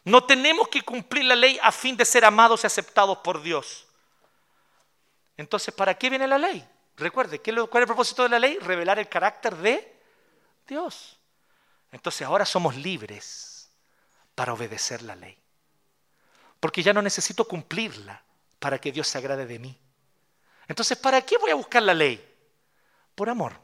No 0.06 0.24
tenemos 0.24 0.70
que 0.70 0.82
cumplir 0.82 1.26
la 1.26 1.36
ley 1.36 1.60
a 1.62 1.74
fin 1.74 1.98
de 1.98 2.06
ser 2.06 2.24
amados 2.24 2.64
y 2.64 2.68
aceptados 2.68 3.18
por 3.18 3.42
Dios. 3.42 3.86
Entonces, 5.36 5.74
¿para 5.74 5.94
qué 5.94 6.10
viene 6.10 6.26
la 6.26 6.38
ley? 6.38 6.66
Recuerde, 6.98 7.40
¿cuál 7.40 7.58
es 7.58 7.82
el 7.82 7.88
propósito 7.88 8.24
de 8.24 8.30
la 8.30 8.40
ley? 8.40 8.58
Revelar 8.60 9.00
el 9.00 9.10
carácter 9.10 9.56
de 9.58 10.02
Dios. 10.68 11.18
Entonces 11.92 12.26
ahora 12.26 12.46
somos 12.46 12.76
libres 12.76 13.70
para 14.36 14.54
obedecer 14.54 15.02
la 15.02 15.16
ley. 15.16 15.38
Porque 16.60 16.84
ya 16.84 16.94
no 16.94 17.02
necesito 17.02 17.46
cumplirla 17.46 18.24
para 18.60 18.80
que 18.80 18.92
Dios 18.92 19.08
se 19.08 19.18
agrade 19.18 19.46
de 19.46 19.60
mí. 19.60 19.78
Entonces, 20.68 20.98
¿para 20.98 21.22
qué 21.22 21.38
voy 21.38 21.52
a 21.52 21.56
buscar 21.56 21.84
la 21.84 21.94
ley? 21.94 22.24
Por 23.16 23.30
amor. 23.30 23.60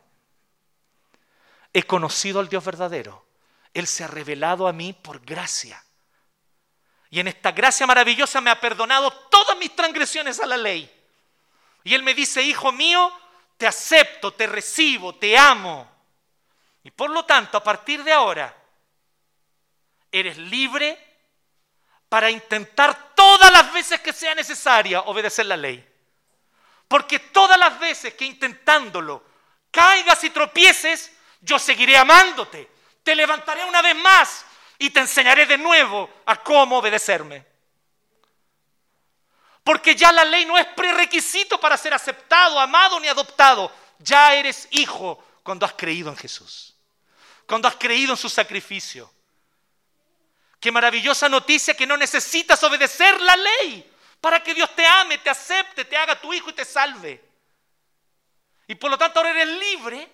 He 1.71 1.83
conocido 1.83 2.39
al 2.39 2.49
Dios 2.49 2.63
verdadero. 2.65 3.25
Él 3.73 3.87
se 3.87 4.03
ha 4.03 4.07
revelado 4.07 4.67
a 4.67 4.73
mí 4.73 4.93
por 4.93 5.21
gracia. 5.21 5.83
Y 7.09 7.19
en 7.19 7.27
esta 7.27 7.51
gracia 7.51 7.87
maravillosa 7.87 8.41
me 8.41 8.49
ha 8.49 8.59
perdonado 8.59 9.11
todas 9.29 9.57
mis 9.57 9.75
transgresiones 9.75 10.39
a 10.39 10.45
la 10.45 10.57
ley. 10.57 10.98
Y 11.89 11.95
Él 11.95 12.03
me 12.03 12.13
dice, 12.13 12.43
hijo 12.43 12.71
mío, 12.71 13.11
te 13.57 13.65
acepto, 13.65 14.31
te 14.31 14.45
recibo, 14.45 15.15
te 15.15 15.35
amo. 15.35 15.89
Y 16.83 16.91
por 16.91 17.09
lo 17.09 17.25
tanto, 17.25 17.57
a 17.57 17.63
partir 17.63 18.03
de 18.03 18.13
ahora, 18.13 18.55
eres 20.11 20.37
libre 20.37 21.03
para 22.07 22.29
intentar 22.29 23.15
todas 23.15 23.51
las 23.51 23.73
veces 23.73 24.01
que 24.01 24.13
sea 24.13 24.35
necesaria 24.35 25.01
obedecer 25.01 25.47
la 25.47 25.57
ley. 25.57 25.83
Porque 26.87 27.17
todas 27.17 27.57
las 27.57 27.79
veces 27.79 28.13
que 28.13 28.25
intentándolo 28.25 29.23
caigas 29.71 30.23
y 30.23 30.29
tropieces, 30.29 31.11
yo 31.41 31.57
seguiré 31.57 31.97
amándote. 31.97 32.69
Te 33.01 33.15
levantaré 33.15 33.65
una 33.65 33.81
vez 33.81 33.95
más 33.95 34.45
y 34.77 34.91
te 34.91 34.99
enseñaré 34.99 35.47
de 35.47 35.57
nuevo 35.57 36.07
a 36.27 36.35
cómo 36.43 36.77
obedecerme. 36.77 37.47
Porque 39.69 39.95
ya 39.95 40.11
la 40.11 40.25
ley 40.25 40.47
no 40.47 40.57
es 40.57 40.65
prerequisito 40.65 41.59
para 41.59 41.77
ser 41.77 41.93
aceptado, 41.93 42.59
amado 42.59 42.99
ni 42.99 43.07
adoptado. 43.07 43.71
Ya 43.99 44.33
eres 44.33 44.67
hijo 44.71 45.23
cuando 45.43 45.63
has 45.63 45.73
creído 45.73 46.09
en 46.09 46.17
Jesús, 46.17 46.73
cuando 47.45 47.67
has 47.67 47.75
creído 47.75 48.13
en 48.13 48.17
su 48.17 48.29
sacrificio. 48.29 49.13
Qué 50.59 50.71
maravillosa 50.71 51.29
noticia 51.29 51.75
que 51.75 51.85
no 51.85 51.97
necesitas 51.97 52.63
obedecer 52.63 53.21
la 53.21 53.37
ley 53.37 53.93
para 54.19 54.41
que 54.41 54.55
Dios 54.55 54.75
te 54.75 54.87
ame, 54.87 55.19
te 55.19 55.29
acepte, 55.29 55.85
te 55.85 55.95
haga 55.95 56.19
tu 56.19 56.33
hijo 56.33 56.49
y 56.49 56.53
te 56.53 56.65
salve. 56.65 57.23
Y 58.65 58.73
por 58.73 58.89
lo 58.89 58.97
tanto 58.97 59.19
ahora 59.19 59.39
eres 59.39 59.49
libre 59.49 60.11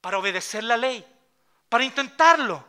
para 0.00 0.18
obedecer 0.18 0.64
la 0.64 0.76
ley, 0.76 1.06
para 1.68 1.84
intentarlo. 1.84 2.66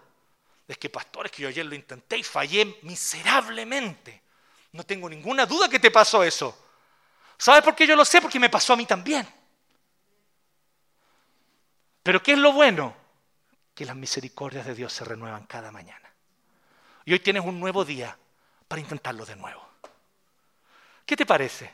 Es 0.67 0.77
que, 0.77 0.91
pastores, 0.91 1.31
que 1.31 1.41
yo 1.41 1.47
ayer 1.49 1.65
lo 1.65 1.73
intenté 1.73 2.19
y 2.19 2.23
fallé 2.23 2.77
miserablemente. 2.83 4.28
No 4.71 4.83
tengo 4.83 5.09
ninguna 5.09 5.45
duda 5.45 5.67
que 5.67 5.79
te 5.79 5.91
pasó 5.91 6.23
eso. 6.23 6.57
¿Sabes 7.37 7.63
por 7.63 7.75
qué 7.75 7.87
yo 7.87 7.95
lo 7.95 8.05
sé? 8.05 8.21
Porque 8.21 8.39
me 8.39 8.49
pasó 8.49 8.73
a 8.73 8.75
mí 8.75 8.85
también. 8.85 9.27
Pero 12.03 12.21
¿qué 12.21 12.33
es 12.33 12.37
lo 12.37 12.53
bueno? 12.53 12.95
Que 13.73 13.85
las 13.85 13.95
misericordias 13.95 14.65
de 14.65 14.75
Dios 14.75 14.93
se 14.93 15.05
renuevan 15.05 15.45
cada 15.45 15.71
mañana. 15.71 16.11
Y 17.05 17.13
hoy 17.13 17.19
tienes 17.19 17.43
un 17.43 17.59
nuevo 17.59 17.85
día 17.85 18.17
para 18.67 18.81
intentarlo 18.81 19.25
de 19.25 19.35
nuevo. 19.35 19.67
¿Qué 21.05 21.15
te 21.15 21.25
parece? 21.25 21.73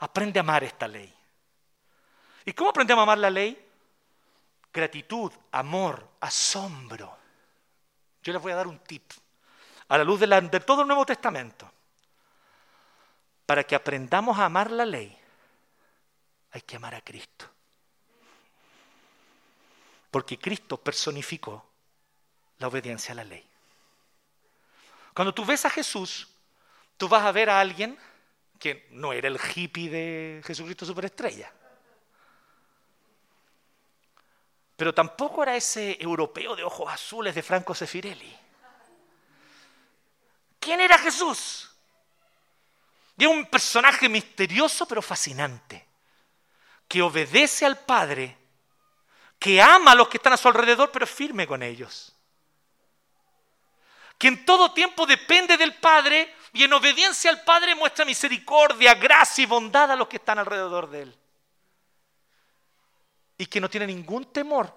Aprende 0.00 0.38
a 0.38 0.42
amar 0.42 0.62
esta 0.62 0.86
ley. 0.86 1.12
¿Y 2.44 2.52
cómo 2.52 2.70
aprendemos 2.70 3.00
a 3.00 3.04
amar 3.04 3.18
la 3.18 3.30
ley? 3.30 3.66
Gratitud, 4.72 5.32
amor, 5.50 6.06
asombro. 6.20 7.16
Yo 8.22 8.32
les 8.32 8.40
voy 8.40 8.52
a 8.52 8.56
dar 8.56 8.66
un 8.66 8.78
tip 8.78 9.10
a 9.88 9.98
la 9.98 10.04
luz 10.04 10.20
de, 10.20 10.60
todo 10.60 10.82
el 10.82 10.88
Nuevo 10.88 11.06
Testamento. 11.06 11.70
Para 13.46 13.64
que 13.64 13.74
aprendamos 13.74 14.38
a 14.38 14.44
amar 14.44 14.70
la 14.70 14.84
ley, 14.84 15.16
hay 16.50 16.60
que 16.60 16.76
amar 16.76 16.94
a 16.94 17.00
Cristo. 17.00 17.46
Porque 20.10 20.38
Cristo 20.38 20.76
personificó 20.76 21.66
la 22.58 22.68
obediencia 22.68 23.12
a 23.12 23.16
la 23.16 23.24
ley. 23.24 23.46
Cuando 25.14 25.32
tú 25.32 25.44
ves 25.44 25.64
a 25.64 25.70
Jesús, 25.70 26.28
tú 26.96 27.08
vas 27.08 27.24
a 27.24 27.32
ver 27.32 27.50
a 27.50 27.60
alguien 27.60 27.98
que 28.58 28.88
no 28.90 29.12
era 29.12 29.28
el 29.28 29.38
hippie 29.38 29.88
de 29.88 30.42
Jesucristo 30.44 30.84
Superestrella. 30.84 31.52
Pero 34.76 34.94
tampoco 34.94 35.42
era 35.42 35.56
ese 35.56 35.96
europeo 36.00 36.54
de 36.54 36.62
ojos 36.62 36.92
azules 36.92 37.34
de 37.34 37.42
Franco 37.42 37.74
Sefirelli. 37.74 38.47
¿Quién 40.68 40.82
era 40.82 40.98
Jesús? 40.98 41.66
Y 43.16 43.24
un 43.24 43.46
personaje 43.46 44.06
misterioso 44.06 44.84
pero 44.86 45.00
fascinante, 45.00 45.88
que 46.86 47.00
obedece 47.00 47.64
al 47.64 47.78
Padre, 47.78 48.36
que 49.38 49.62
ama 49.62 49.92
a 49.92 49.94
los 49.94 50.08
que 50.10 50.18
están 50.18 50.34
a 50.34 50.36
su 50.36 50.46
alrededor 50.46 50.92
pero 50.92 51.06
es 51.06 51.10
firme 51.10 51.46
con 51.46 51.62
ellos. 51.62 52.14
Que 54.18 54.28
en 54.28 54.44
todo 54.44 54.74
tiempo 54.74 55.06
depende 55.06 55.56
del 55.56 55.74
Padre 55.76 56.34
y 56.52 56.64
en 56.64 56.72
obediencia 56.74 57.30
al 57.30 57.42
Padre 57.44 57.74
muestra 57.74 58.04
misericordia, 58.04 58.92
gracia 58.92 59.44
y 59.44 59.46
bondad 59.46 59.90
a 59.90 59.96
los 59.96 60.06
que 60.06 60.16
están 60.18 60.38
alrededor 60.38 60.90
de 60.90 61.00
Él 61.00 61.18
y 63.38 63.46
que 63.46 63.58
no 63.58 63.70
tiene 63.70 63.86
ningún 63.86 64.30
temor 64.34 64.70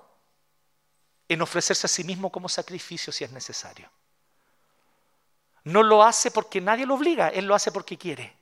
en 1.27 1.41
ofrecerse 1.41 1.85
a 1.85 1.89
sí 1.89 2.05
mismo 2.05 2.31
como 2.31 2.47
sacrificio 2.47 3.11
si 3.11 3.25
es 3.25 3.31
necesario. 3.33 3.91
No 5.63 5.83
lo 5.83 6.03
hace 6.03 6.31
porque 6.31 6.59
nadie 6.59 6.85
lo 6.85 6.95
obliga, 6.95 7.29
Él 7.29 7.45
lo 7.45 7.55
hace 7.55 7.71
porque 7.71 7.97
quiere. 7.97 8.35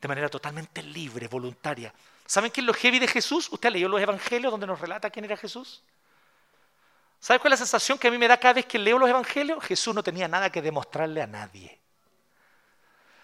De 0.00 0.08
manera 0.08 0.28
totalmente 0.28 0.82
libre, 0.82 1.28
voluntaria. 1.28 1.92
¿Saben 2.26 2.50
qué 2.50 2.60
es 2.60 2.66
lo 2.66 2.74
heavy 2.74 2.98
de 2.98 3.08
Jesús? 3.08 3.48
¿Usted 3.50 3.70
leído 3.70 3.88
los 3.88 4.00
evangelios 4.00 4.50
donde 4.50 4.66
nos 4.66 4.80
relata 4.80 5.10
quién 5.10 5.24
era 5.24 5.36
Jesús? 5.36 5.82
¿Sabe 7.18 7.38
cuál 7.38 7.52
es 7.52 7.60
la 7.60 7.66
sensación 7.66 7.98
que 7.98 8.08
a 8.08 8.10
mí 8.10 8.16
me 8.16 8.28
da 8.28 8.38
cada 8.38 8.54
vez 8.54 8.66
que 8.66 8.78
leo 8.78 8.98
los 8.98 9.08
evangelios? 9.08 9.62
Jesús 9.64 9.94
no 9.94 10.02
tenía 10.02 10.28
nada 10.28 10.50
que 10.50 10.62
demostrarle 10.62 11.20
a 11.20 11.26
nadie. 11.26 11.78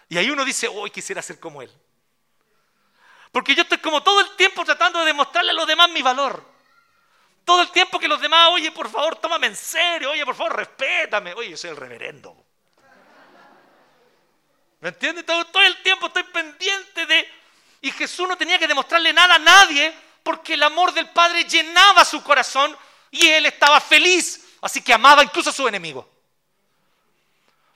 Y 0.09 0.17
ahí 0.17 0.29
uno 0.29 0.45
dice, 0.45 0.67
hoy 0.67 0.91
quisiera 0.91 1.21
ser 1.21 1.39
como 1.39 1.61
Él. 1.61 1.71
Porque 3.31 3.55
yo 3.55 3.63
estoy 3.63 3.79
como 3.79 4.03
todo 4.03 4.21
el 4.21 4.35
tiempo 4.35 4.63
tratando 4.63 4.99
de 4.99 5.05
demostrarle 5.05 5.51
a 5.51 5.55
los 5.55 5.67
demás 5.67 5.89
mi 5.89 6.01
valor. 6.01 6.56
Todo 7.47 7.61
el 7.61 7.71
tiempo 7.71 7.97
que 7.97 8.09
los 8.09 8.19
demás, 8.19 8.49
oye, 8.51 8.73
por 8.73 8.89
favor, 8.89 9.15
tómame 9.15 9.47
en 9.47 9.55
serio, 9.55 10.11
oye, 10.11 10.25
por 10.25 10.35
favor, 10.35 10.53
respétame. 10.53 11.33
Oye, 11.33 11.51
yo 11.51 11.55
soy 11.55 11.69
el 11.69 11.77
reverendo. 11.77 12.35
¿Me 14.81 14.89
entiendes? 14.89 15.25
Todo, 15.25 15.45
todo 15.45 15.63
el 15.63 15.81
tiempo 15.81 16.07
estoy 16.07 16.23
pendiente 16.23 17.05
de... 17.05 17.25
Y 17.79 17.91
Jesús 17.91 18.27
no 18.27 18.35
tenía 18.35 18.59
que 18.59 18.67
demostrarle 18.67 19.13
nada 19.13 19.35
a 19.35 19.39
nadie 19.39 19.95
porque 20.23 20.55
el 20.55 20.63
amor 20.63 20.91
del 20.91 21.09
Padre 21.11 21.45
llenaba 21.45 22.03
su 22.03 22.21
corazón 22.21 22.75
y 23.11 23.29
él 23.29 23.45
estaba 23.45 23.79
feliz. 23.79 24.57
Así 24.59 24.81
que 24.81 24.91
amaba 24.93 25.23
incluso 25.23 25.49
a 25.49 25.53
su 25.53 25.65
enemigo. 25.69 26.05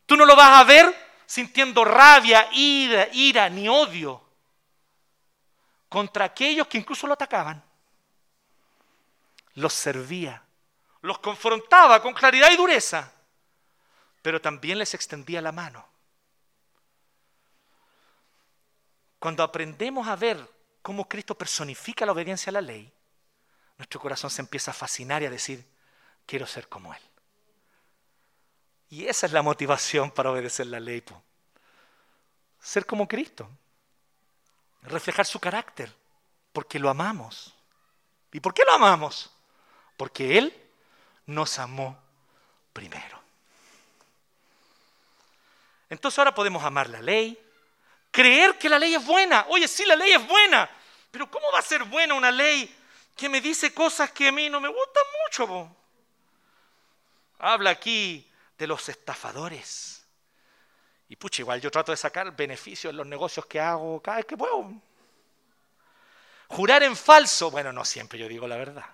Tú 0.06 0.18
no 0.18 0.26
lo 0.26 0.36
vas 0.36 0.60
a 0.60 0.66
ver 0.66 1.24
sintiendo 1.26 1.86
rabia, 1.86 2.50
ira, 2.52 3.08
ira 3.14 3.48
ni 3.48 3.70
odio 3.70 4.22
contra 5.88 6.26
aquellos 6.26 6.68
que 6.68 6.78
incluso 6.78 7.08
lo 7.08 7.14
atacaban. 7.14 7.71
Los 9.56 9.74
servía, 9.74 10.44
los 11.02 11.20
confrontaba 11.20 12.02
con 12.02 12.14
claridad 12.14 12.52
y 12.52 12.58
dureza, 12.58 13.12
pero 14.22 14.40
también 14.42 14.78
les 14.78 14.94
extendía 14.94 15.42
la 15.42 15.52
mano. 15.52 15.88
Cuando 19.20 19.44
aprendemos 19.44 20.08
a 20.08 20.16
ver 20.16 20.50
cómo 20.82 21.08
Cristo 21.08 21.36
personifica 21.36 22.06
la 22.06 22.12
obediencia 22.12 22.50
a 22.50 22.54
la 22.54 22.62
ley, 22.62 22.92
nuestro 23.78 24.00
corazón 24.00 24.30
se 24.30 24.42
empieza 24.42 24.72
a 24.72 24.76
fascinar 24.76 25.22
y 25.22 25.26
a 25.26 25.30
decir, 25.30 25.68
quiero 26.26 26.46
ser 26.48 26.68
como 26.70 26.94
Él. 26.94 27.02
Y 28.90 29.08
esa 29.08 29.26
es 29.26 29.32
la 29.32 29.42
motivación 29.42 30.12
para 30.12 30.32
obedecer 30.32 30.68
la 30.68 30.80
ley. 30.80 31.04
Ser 32.60 32.86
como 32.86 33.08
Cristo. 33.08 33.50
Reflejar 34.84 35.26
su 35.26 35.40
carácter. 35.40 35.96
Porque 36.52 36.78
lo 36.78 36.90
amamos. 36.90 37.56
¿Y 38.34 38.42
por 38.42 38.54
qué 38.54 38.64
lo 38.66 38.74
amamos? 38.74 39.32
Porque 39.98 40.38
Él 40.38 40.56
nos 41.26 41.60
amó 41.60 41.98
primero. 42.74 43.22
Entonces 45.90 46.18
ahora 46.20 46.34
podemos 46.34 46.64
amar 46.64 46.90
la 46.90 47.02
ley, 47.02 47.38
Creer 48.12 48.58
que 48.58 48.68
la 48.68 48.78
ley 48.78 48.94
es 48.94 49.06
buena. 49.06 49.46
Oye, 49.50 49.68
sí, 49.68 49.86
la 49.86 49.96
ley 49.96 50.12
es 50.12 50.28
buena. 50.28 50.70
Pero 51.10 51.32
¿cómo 51.32 51.50
va 51.54 51.60
a 51.60 51.64
ser 51.64 51.86
buena 51.86 52.14
una 52.14 52.30
ley 52.30 52.76
que 53.16 53.30
me 53.30 53.40
dice 53.40 53.74
cosas 53.74 54.12
que 54.12 54.28
a 54.28 54.32
mí 54.32 54.50
no 54.50 54.60
me 54.60 54.68
gustan 54.68 55.04
mucho? 55.24 55.76
Habla 57.40 57.70
aquí 57.72 58.30
de 58.58 58.68
los 58.68 58.88
estafadores. 58.90 60.06
Y 61.08 61.16
pucha, 61.16 61.42
igual 61.42 61.62
yo 61.62 61.72
trato 61.72 61.92
de 61.92 61.98
sacar 61.98 62.36
beneficios 62.36 62.92
en 62.92 62.98
los 62.98 63.08
negocios 63.08 63.46
que 63.46 63.60
hago 63.60 64.02
cada 64.02 64.18
vez 64.18 64.26
que 64.26 64.38
puedo. 64.38 64.72
Jurar 66.50 66.84
en 66.84 66.98
falso, 66.98 67.50
bueno, 67.50 67.72
no 67.72 67.86
siempre 67.86 68.20
yo 68.20 68.28
digo 68.28 68.48
la 68.48 68.58
verdad. 68.58 68.86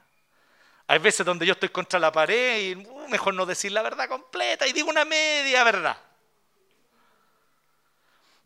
Hay 0.88 1.00
veces 1.00 1.26
donde 1.26 1.46
yo 1.46 1.52
estoy 1.52 1.70
contra 1.70 2.00
la 2.00 2.12
pared 2.12 2.62
y 2.62 2.76
uh, 2.76 3.10
mejor 3.10 3.34
no 3.34 3.46
decir 3.46 3.74
la 3.74 3.82
verdad 3.82 4.08
completa 4.08 4.66
y 4.66 4.72
digo 4.72 4.90
una 4.90 5.04
media 5.04 5.64
verdad. 5.66 5.98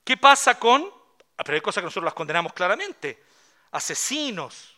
¿Qué 0.03 0.17
pasa 0.17 0.57
con, 0.57 0.91
ah, 1.37 1.43
pero 1.43 1.55
hay 1.55 1.61
cosas 1.61 1.81
que 1.81 1.85
nosotros 1.85 2.05
las 2.05 2.15
condenamos 2.15 2.53
claramente, 2.53 3.23
asesinos, 3.71 4.75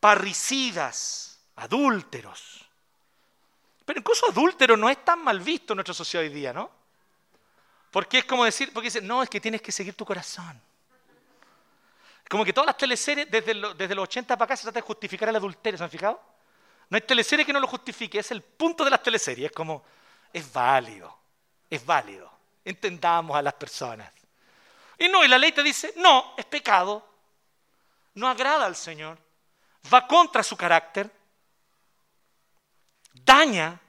parricidas, 0.00 1.38
adúlteros? 1.54 2.68
Pero 3.84 4.00
incluso 4.00 4.28
adúltero 4.28 4.76
no 4.76 4.90
es 4.90 5.04
tan 5.04 5.22
mal 5.22 5.38
visto 5.38 5.74
en 5.74 5.76
nuestra 5.76 5.94
sociedad 5.94 6.24
hoy 6.26 6.32
día, 6.32 6.52
¿no? 6.52 6.70
Porque 7.92 8.18
es 8.18 8.24
como 8.24 8.44
decir, 8.44 8.72
porque 8.72 8.88
dicen, 8.88 9.06
no, 9.06 9.22
es 9.22 9.30
que 9.30 9.40
tienes 9.40 9.62
que 9.62 9.70
seguir 9.70 9.94
tu 9.94 10.04
corazón. 10.04 10.60
Como 12.28 12.44
que 12.44 12.52
todas 12.52 12.66
las 12.66 12.76
teleseries, 12.76 13.30
desde, 13.30 13.54
desde 13.76 13.94
los 13.94 14.02
80 14.04 14.36
para 14.36 14.46
acá, 14.46 14.56
se 14.56 14.64
trata 14.64 14.80
de 14.80 14.86
justificar 14.86 15.28
el 15.28 15.36
adulterio, 15.36 15.78
¿se 15.78 15.84
han 15.84 15.90
fijado? 15.90 16.33
No 16.88 16.96
hay 16.96 17.02
teleserie 17.02 17.44
que 17.44 17.52
no 17.52 17.60
lo 17.60 17.66
justifique, 17.66 18.18
es 18.18 18.30
el 18.30 18.42
punto 18.42 18.84
de 18.84 18.90
las 18.90 19.02
teleseries, 19.02 19.46
es 19.46 19.52
como, 19.52 19.84
es 20.32 20.52
válido, 20.52 21.16
es 21.70 21.84
válido, 21.84 22.30
entendamos 22.64 23.36
a 23.36 23.42
las 23.42 23.54
personas. 23.54 24.12
Y 24.98 25.08
no, 25.08 25.24
y 25.24 25.28
la 25.28 25.38
ley 25.38 25.52
te 25.52 25.62
dice, 25.62 25.92
no, 25.96 26.34
es 26.36 26.44
pecado, 26.44 27.06
no 28.14 28.28
agrada 28.28 28.66
al 28.66 28.76
Señor, 28.76 29.18
va 29.92 30.06
contra 30.06 30.42
su 30.42 30.56
carácter, 30.56 31.10
daña 33.12 33.80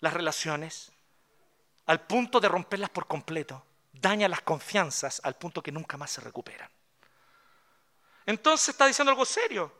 las 0.00 0.12
relaciones 0.12 0.90
al 1.86 2.00
punto 2.00 2.40
de 2.40 2.48
romperlas 2.48 2.90
por 2.90 3.06
completo, 3.06 3.64
daña 3.92 4.28
las 4.28 4.42
confianzas 4.42 5.20
al 5.24 5.36
punto 5.36 5.62
que 5.62 5.72
nunca 5.72 5.96
más 5.96 6.10
se 6.10 6.20
recuperan. 6.20 6.70
Entonces 8.26 8.68
está 8.68 8.86
diciendo 8.86 9.10
algo 9.10 9.24
serio. 9.24 9.72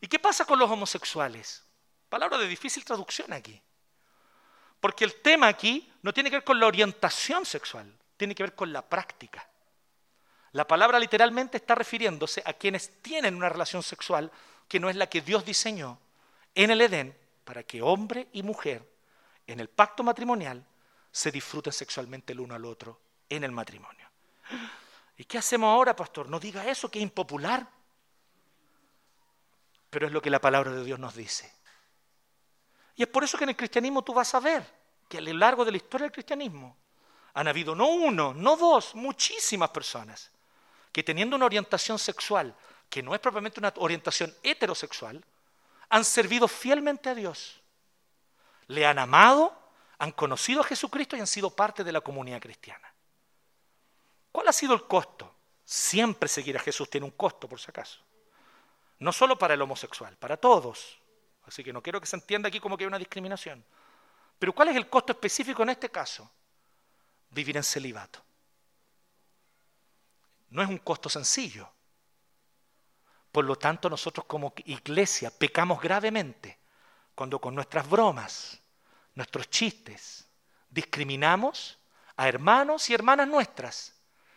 ¿Y 0.00 0.08
qué 0.08 0.18
pasa 0.18 0.44
con 0.44 0.58
los 0.58 0.70
homosexuales? 0.70 1.63
Palabra 2.14 2.38
de 2.38 2.46
difícil 2.46 2.84
traducción 2.84 3.32
aquí. 3.32 3.60
Porque 4.78 5.04
el 5.04 5.20
tema 5.20 5.48
aquí 5.48 5.92
no 6.02 6.14
tiene 6.14 6.30
que 6.30 6.36
ver 6.36 6.44
con 6.44 6.60
la 6.60 6.68
orientación 6.68 7.44
sexual, 7.44 7.92
tiene 8.16 8.36
que 8.36 8.44
ver 8.44 8.54
con 8.54 8.72
la 8.72 8.82
práctica. 8.82 9.44
La 10.52 10.64
palabra 10.64 11.00
literalmente 11.00 11.56
está 11.56 11.74
refiriéndose 11.74 12.40
a 12.46 12.52
quienes 12.52 13.02
tienen 13.02 13.34
una 13.34 13.48
relación 13.48 13.82
sexual 13.82 14.30
que 14.68 14.78
no 14.78 14.88
es 14.88 14.94
la 14.94 15.08
que 15.08 15.22
Dios 15.22 15.44
diseñó 15.44 15.98
en 16.54 16.70
el 16.70 16.82
Edén 16.82 17.18
para 17.42 17.64
que 17.64 17.82
hombre 17.82 18.28
y 18.32 18.44
mujer 18.44 18.88
en 19.48 19.58
el 19.58 19.68
pacto 19.68 20.04
matrimonial 20.04 20.64
se 21.10 21.32
disfruten 21.32 21.72
sexualmente 21.72 22.32
el 22.32 22.38
uno 22.38 22.54
al 22.54 22.64
otro 22.64 23.00
en 23.28 23.42
el 23.42 23.50
matrimonio. 23.50 24.08
¿Y 25.16 25.24
qué 25.24 25.38
hacemos 25.38 25.66
ahora, 25.66 25.96
pastor? 25.96 26.28
No 26.28 26.38
diga 26.38 26.64
eso, 26.70 26.88
que 26.88 27.00
es 27.00 27.02
impopular. 27.02 27.66
Pero 29.90 30.06
es 30.06 30.12
lo 30.12 30.22
que 30.22 30.30
la 30.30 30.40
palabra 30.40 30.70
de 30.70 30.84
Dios 30.84 31.00
nos 31.00 31.16
dice. 31.16 31.63
Y 32.96 33.02
es 33.02 33.08
por 33.08 33.24
eso 33.24 33.36
que 33.36 33.44
en 33.44 33.50
el 33.50 33.56
cristianismo 33.56 34.02
tú 34.02 34.14
vas 34.14 34.34
a 34.34 34.40
ver 34.40 34.64
que 35.08 35.18
a 35.18 35.20
lo 35.20 35.32
largo 35.34 35.64
de 35.64 35.72
la 35.72 35.76
historia 35.76 36.04
del 36.04 36.12
cristianismo 36.12 36.76
han 37.34 37.48
habido 37.48 37.74
no 37.74 37.88
uno, 37.88 38.32
no 38.32 38.56
dos, 38.56 38.94
muchísimas 38.94 39.70
personas 39.70 40.30
que 40.92 41.02
teniendo 41.02 41.34
una 41.34 41.46
orientación 41.46 41.98
sexual 41.98 42.54
que 42.88 43.02
no 43.02 43.14
es 43.14 43.20
propiamente 43.20 43.58
una 43.58 43.72
orientación 43.78 44.32
heterosexual, 44.44 45.24
han 45.88 46.04
servido 46.04 46.46
fielmente 46.46 47.08
a 47.08 47.14
Dios. 47.14 47.60
Le 48.68 48.86
han 48.86 49.00
amado, 49.00 49.52
han 49.98 50.12
conocido 50.12 50.60
a 50.60 50.64
Jesucristo 50.64 51.16
y 51.16 51.20
han 51.20 51.26
sido 51.26 51.50
parte 51.50 51.82
de 51.82 51.90
la 51.90 52.00
comunidad 52.00 52.40
cristiana. 52.40 52.94
¿Cuál 54.30 54.46
ha 54.48 54.52
sido 54.52 54.74
el 54.74 54.84
costo? 54.84 55.34
Siempre 55.64 56.28
seguir 56.28 56.56
a 56.56 56.60
Jesús 56.60 56.88
tiene 56.88 57.06
un 57.06 57.12
costo, 57.12 57.48
por 57.48 57.58
si 57.58 57.70
acaso. 57.70 58.00
No 59.00 59.12
solo 59.12 59.36
para 59.36 59.54
el 59.54 59.62
homosexual, 59.62 60.16
para 60.16 60.36
todos. 60.36 60.98
Así 61.46 61.62
que 61.62 61.72
no 61.72 61.82
quiero 61.82 62.00
que 62.00 62.06
se 62.06 62.16
entienda 62.16 62.48
aquí 62.48 62.60
como 62.60 62.76
que 62.76 62.84
hay 62.84 62.88
una 62.88 62.98
discriminación. 62.98 63.64
Pero 64.38 64.52
¿cuál 64.52 64.68
es 64.68 64.76
el 64.76 64.88
costo 64.88 65.12
específico 65.12 65.62
en 65.62 65.70
este 65.70 65.90
caso? 65.90 66.30
Vivir 67.30 67.56
en 67.56 67.64
celibato 67.64 68.24
no 70.54 70.62
es 70.62 70.68
un 70.68 70.78
costo 70.78 71.08
sencillo. 71.08 71.68
Por 73.32 73.44
lo 73.44 73.56
tanto, 73.56 73.90
nosotros 73.90 74.24
como 74.26 74.54
iglesia 74.66 75.32
pecamos 75.36 75.82
gravemente 75.82 76.58
cuando 77.12 77.40
con 77.40 77.56
nuestras 77.56 77.90
bromas, 77.90 78.60
nuestros 79.16 79.50
chistes, 79.50 80.28
discriminamos 80.70 81.76
a 82.16 82.28
hermanos 82.28 82.88
y 82.88 82.94
hermanas 82.94 83.26
nuestras 83.26 83.94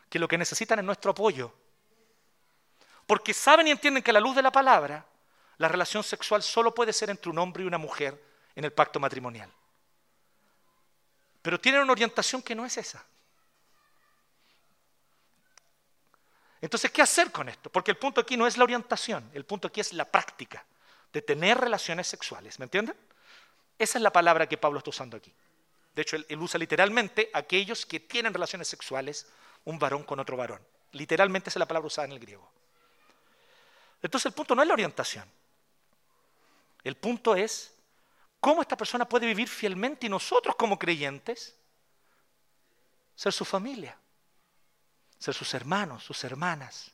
que 0.09 0.17
lo 0.17 0.27
que 0.27 0.39
necesitan 0.39 0.79
es 0.79 0.85
nuestro 0.85 1.11
apoyo. 1.11 1.53
Porque 3.05 3.31
saben 3.31 3.67
y 3.67 3.71
entienden 3.71 4.01
que 4.01 4.11
la 4.11 4.19
luz 4.19 4.35
de 4.35 4.41
la 4.41 4.51
palabra, 4.51 5.05
la 5.57 5.67
relación 5.67 6.03
sexual 6.03 6.43
solo 6.43 6.73
puede 6.73 6.93
ser 6.93 7.09
entre 7.09 7.29
un 7.29 7.39
hombre 7.39 7.63
y 7.63 7.67
una 7.67 7.77
mujer 7.77 8.21
en 8.55 8.63
el 8.63 8.73
pacto 8.73 8.99
matrimonial. 8.99 9.51
Pero 11.41 11.59
tienen 11.59 11.81
una 11.81 11.93
orientación 11.93 12.41
que 12.41 12.55
no 12.55 12.65
es 12.65 12.77
esa. 12.77 13.05
Entonces, 16.59 16.91
¿qué 16.91 17.01
hacer 17.01 17.31
con 17.31 17.49
esto? 17.49 17.69
Porque 17.69 17.91
el 17.91 17.97
punto 17.97 18.19
aquí 18.21 18.35
no 18.35 18.47
es 18.47 18.57
la 18.57 18.63
orientación, 18.63 19.29
el 19.33 19.45
punto 19.45 19.67
aquí 19.67 19.79
es 19.79 19.93
la 19.93 20.05
práctica 20.05 20.65
de 21.13 21.21
tener 21.21 21.57
relaciones 21.57 22.07
sexuales. 22.07 22.59
¿Me 22.59 22.65
entienden? 22.65 22.95
Esa 23.77 23.97
es 23.97 24.01
la 24.01 24.11
palabra 24.11 24.47
que 24.47 24.57
Pablo 24.57 24.79
está 24.79 24.89
usando 24.89 25.17
aquí. 25.17 25.33
De 25.93 26.01
hecho, 26.01 26.15
él, 26.15 26.39
usa 26.39 26.59
literalmente 26.59 27.29
aquellos 27.33 27.85
que 27.85 27.99
tienen 27.99 28.33
relaciones 28.33 28.67
sexuales, 28.67 29.27
un 29.65 29.79
varón 29.79 30.03
con 30.03 30.19
otro 30.19 30.37
varón. 30.37 30.61
Literalmente 30.91 31.49
esa 31.49 31.57
es 31.57 31.61
la 31.61 31.67
palabra 31.67 31.87
usada 31.87 32.07
en 32.07 32.13
el 32.13 32.19
griego. 32.19 32.51
Entonces, 34.01 34.27
el 34.27 34.33
punto 34.33 34.55
no 34.55 34.61
es 34.61 34.67
la 34.67 34.73
orientación. 34.73 35.29
El 36.88 36.97
punto 36.97 37.35
es 37.35 37.73
cómo 38.39 38.61
esta 38.61 38.77
persona 38.77 39.07
puede 39.07 39.25
vivir 39.25 39.47
fielmente 39.47 40.05
y 40.05 40.09
nosotros 40.09 40.55
como 40.55 40.77
creyentes 40.79 41.55
ser 43.15 43.33
su 43.33 43.45
familia 43.45 43.97
ser 45.19 45.33
sus 45.33 45.53
hermanos, 45.53 46.03
sus 46.03 46.23
hermanas. 46.23 46.91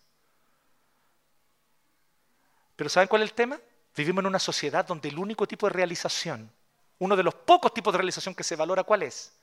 Pero 2.76 2.90
¿saben 2.90 3.08
cuál 3.08 3.24
es 3.24 3.30
el 3.30 3.36
tema? 3.36 3.60
Vivimos 3.96 4.22
en 4.22 4.28
una 4.28 4.40
sociedad 4.40 4.86
donde 4.86 5.10
el 5.10 5.20
único 5.20 5.48
tipo 5.48 5.68
de 5.68 5.74
realización, 5.74 6.52
uno 7.00 7.16
de 7.16 7.24
los 7.24 7.36
pocos 7.36 7.74
tipos 7.74 7.94
de 7.94 7.98
realización 7.98 8.34
que 8.34 8.44
se 8.44 8.56
valora, 8.56 8.84
¿cuál 8.84 9.04
es? 9.04 9.34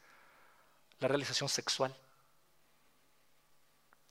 La 0.98 1.08
realización 1.08 1.48
sexual. 1.48 1.94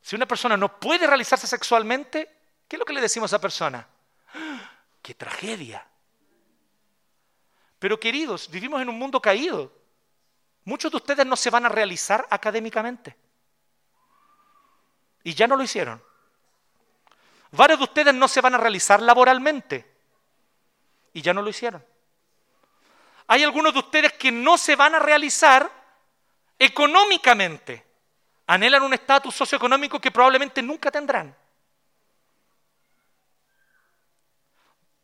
Si 0.01 0.15
una 0.15 0.25
persona 0.25 0.55
no 0.55 0.79
puede 0.79 1.05
realizarse 1.05 1.45
sexualmente, 1.45 2.29
¿qué 2.67 2.77
es 2.77 2.79
lo 2.79 2.85
que 2.85 2.93
le 2.93 3.01
decimos 3.01 3.31
a 3.31 3.35
esa 3.35 3.41
persona? 3.41 3.85
¡Ah! 4.33 4.71
¡Qué 5.01 5.13
tragedia! 5.13 5.85
Pero 7.79 7.99
queridos, 7.99 8.49
vivimos 8.51 8.81
en 8.81 8.89
un 8.89 8.99
mundo 8.99 9.21
caído. 9.21 9.71
Muchos 10.65 10.91
de 10.91 10.97
ustedes 10.97 11.25
no 11.25 11.35
se 11.35 11.49
van 11.49 11.65
a 11.65 11.69
realizar 11.69 12.27
académicamente. 12.29 13.15
Y 15.23 15.33
ya 15.33 15.47
no 15.47 15.55
lo 15.55 15.63
hicieron. 15.63 16.03
Varios 17.51 17.79
de 17.79 17.85
ustedes 17.85 18.13
no 18.13 18.27
se 18.27 18.41
van 18.41 18.55
a 18.55 18.57
realizar 18.57 19.01
laboralmente. 19.01 19.89
Y 21.13 21.21
ya 21.21 21.33
no 21.33 21.41
lo 21.41 21.49
hicieron. 21.49 21.83
Hay 23.27 23.43
algunos 23.43 23.73
de 23.73 23.79
ustedes 23.79 24.13
que 24.13 24.31
no 24.31 24.57
se 24.57 24.75
van 24.75 24.95
a 24.95 24.99
realizar 24.99 25.71
económicamente. 26.57 27.85
Anhelan 28.47 28.83
un 28.83 28.93
estatus 28.93 29.35
socioeconómico 29.35 30.01
que 30.01 30.11
probablemente 30.11 30.61
nunca 30.61 30.91
tendrán. 30.91 31.35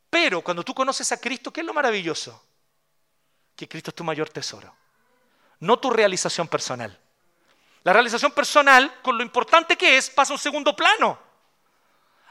Pero 0.10 0.42
cuando 0.42 0.64
tú 0.64 0.74
conoces 0.74 1.12
a 1.12 1.18
Cristo, 1.20 1.52
¿qué 1.54 1.62
es 1.62 1.66
lo 1.66 1.74
maravilloso? 1.74 2.44
Que 3.56 3.68
Cristo 3.68 3.92
es 3.92 3.96
tu 3.96 4.04
mayor 4.04 4.30
tesoro. 4.30 4.76
No 5.60 5.78
tu 5.80 5.90
realización 5.90 6.48
personal. 6.48 7.00
La 7.84 7.94
realización 7.94 8.32
personal, 8.32 9.02
con 9.02 9.18
lo 9.18 9.24
importante 9.24 9.78
que 9.78 9.98
es, 9.98 10.10
pasa 10.10 10.34
a 10.34 10.36
un 10.36 10.40
segundo 10.40 10.76
plano. 10.76 11.20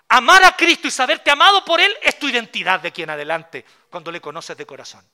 Amar 0.09 0.45
a 0.45 0.57
Cristo 0.57 0.89
y 0.89 0.91
saberte 0.91 1.31
amado 1.31 1.65
por 1.65 1.81
Él 1.81 1.93
es 2.03 2.19
tu 2.19 2.29
identidad 2.29 2.81
de 2.81 2.89
aquí 2.89 3.03
en 3.03 3.11
adelante, 3.11 3.65
cuando 3.89 4.11
le 4.11 4.21
conoces 4.21 4.57
de 4.57 4.67
corazón. 4.67 5.05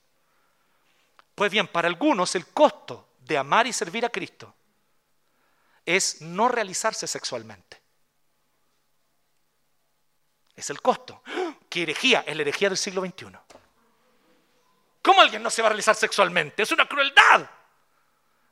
Pues 1.35 1.51
bien, 1.51 1.69
para 1.69 1.89
algunos 1.89 2.35
el 2.35 2.47
costo 2.49 3.11
de 3.21 3.39
amar 3.39 3.67
y 3.67 3.73
servir 3.73 4.05
a 4.05 4.11
Cristo 4.11 4.55
es 5.87 6.21
no 6.21 6.49
realizarse 6.49 7.07
sexualmente. 7.07 7.81
Es 10.55 10.69
el 10.71 10.83
costo. 10.83 11.23
¿Qué 11.69 11.83
herejía? 11.83 12.25
Es 12.27 12.37
la 12.37 12.43
herejía 12.43 12.69
del 12.69 12.77
siglo 12.77 13.03
XXI. 13.03 13.27
¿Cómo 15.03 15.21
alguien 15.21 15.43
no 15.43 15.51
se 15.51 15.63
va 15.63 15.69
a 15.69 15.71
realizar 15.71 15.95
sexualmente? 15.95 16.63
Es 16.63 16.73
una 16.73 16.87
crueldad 16.87 17.49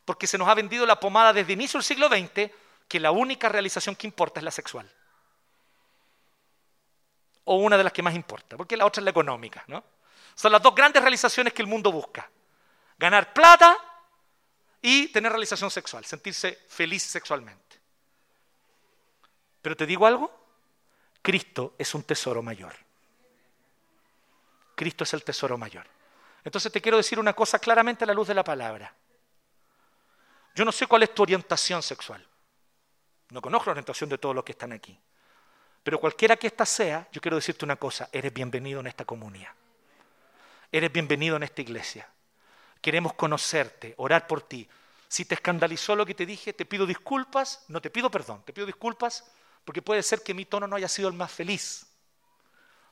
porque 0.05 0.26
se 0.26 0.38
nos 0.38 0.49
ha 0.49 0.55
vendido 0.55 0.86
la 0.86 0.99
pomada 0.99 1.34
desde 1.34 1.53
inicio 1.53 1.76
del 1.76 1.84
siglo 1.84 2.09
XX 2.09 2.51
que 2.88 2.99
la 2.99 3.11
única 3.11 3.51
realización 3.51 3.94
que 3.94 4.07
importa 4.07 4.40
es 4.40 4.44
la 4.44 4.51
sexual. 4.51 4.90
O 7.44 7.57
una 7.57 7.76
de 7.76 7.84
las 7.84 7.92
que 7.92 8.03
más 8.03 8.14
importa, 8.14 8.57
porque 8.57 8.76
la 8.76 8.86
otra 8.86 9.03
es 9.03 9.05
la 9.05 9.11
económica. 9.11 9.62
¿no? 9.66 9.84
Son 10.34 10.51
las 10.51 10.62
dos 10.62 10.74
grandes 10.74 11.03
realizaciones 11.03 11.53
que 11.53 11.61
el 11.61 11.68
mundo 11.68 11.92
busca. 11.92 12.30
Ganar 12.96 13.34
plata 13.34 13.76
y 14.80 15.09
tener 15.09 15.30
realización 15.30 15.70
sexual, 15.70 16.07
sentirse 16.07 16.59
feliz 16.68 17.03
sexualmente. 17.03 17.78
Pero 19.61 19.76
te 19.76 19.84
digo 19.84 20.07
algo, 20.07 20.32
Cristo 21.20 21.74
es 21.76 21.94
un 21.94 22.05
tesoro 22.05 22.42
mayor. 22.42 22.74
Cristo 24.74 25.05
es 25.05 25.12
el 25.12 25.22
tesoro 25.22 25.59
mayor. 25.59 25.86
Entonces 26.49 26.72
te 26.72 26.80
quiero 26.80 26.96
decir 26.96 27.20
una 27.20 27.34
cosa 27.34 27.59
claramente 27.59 28.05
a 28.05 28.07
la 28.07 28.14
luz 28.14 28.26
de 28.26 28.32
la 28.32 28.42
palabra. 28.42 28.90
Yo 30.55 30.64
no 30.64 30.72
sé 30.72 30.86
cuál 30.86 31.03
es 31.03 31.14
tu 31.14 31.22
orientación 31.22 31.82
sexual. 31.82 32.26
No 33.28 33.42
conozco 33.42 33.66
la 33.66 33.72
orientación 33.72 34.09
de 34.09 34.16
todos 34.16 34.34
los 34.34 34.44
que 34.44 34.53
están 34.53 34.72
aquí. 34.72 34.99
Pero 35.82 36.01
cualquiera 36.01 36.38
que 36.38 36.46
ésta 36.46 36.64
sea, 36.64 37.07
yo 37.12 37.20
quiero 37.20 37.36
decirte 37.36 37.66
una 37.66 37.76
cosa, 37.76 38.09
eres 38.12 38.32
bienvenido 38.32 38.80
en 38.80 38.86
esta 38.86 39.05
comunidad. 39.05 39.51
Eres 40.72 40.90
bienvenido 40.90 41.36
en 41.36 41.42
esta 41.42 41.61
iglesia. 41.61 42.09
Queremos 42.80 43.12
conocerte, 43.12 43.92
orar 43.99 44.26
por 44.26 44.40
ti. 44.40 44.66
Si 45.07 45.26
te 45.26 45.34
escandalizó 45.34 45.96
lo 45.96 46.07
que 46.07 46.14
te 46.14 46.24
dije, 46.24 46.55
te 46.55 46.64
pido 46.64 46.86
disculpas, 46.86 47.66
no 47.68 47.82
te 47.82 47.90
pido 47.90 48.11
perdón, 48.11 48.42
te 48.46 48.55
pido 48.55 48.66
disculpas 48.66 49.30
porque 49.66 49.82
puede 49.82 50.03
ser 50.03 50.22
que 50.22 50.32
mi 50.32 50.46
tono 50.46 50.66
no 50.66 50.76
haya 50.76 50.88
sido 50.88 51.09
el 51.09 51.14
más 51.14 51.30
feliz. 51.30 51.88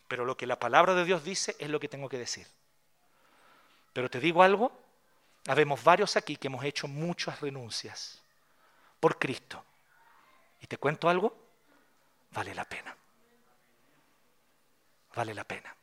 Pero 0.08 0.26
lo 0.26 0.36
que 0.36 0.46
la 0.46 0.58
palabra 0.58 0.92
de 0.92 1.06
Dios 1.06 1.24
dice 1.24 1.56
es 1.58 1.70
lo 1.70 1.80
que 1.80 1.88
tengo 1.88 2.10
que 2.10 2.18
decir. 2.18 2.46
Pero 3.96 4.10
te 4.10 4.20
digo 4.20 4.42
algo, 4.42 4.70
Habemos 5.48 5.82
varios 5.82 6.16
aquí 6.16 6.36
que 6.36 6.48
hemos 6.48 6.64
hecho 6.64 6.88
muchas 6.88 7.40
renuncias 7.40 8.20
por 8.98 9.18
Cristo. 9.18 9.64
¿Y 10.60 10.66
te 10.66 10.76
cuento 10.76 11.08
algo? 11.08 11.36
Vale 12.32 12.54
la 12.54 12.64
pena. 12.64 12.96
Vale 15.14 15.34
la 15.34 15.44
pena. 15.44 15.74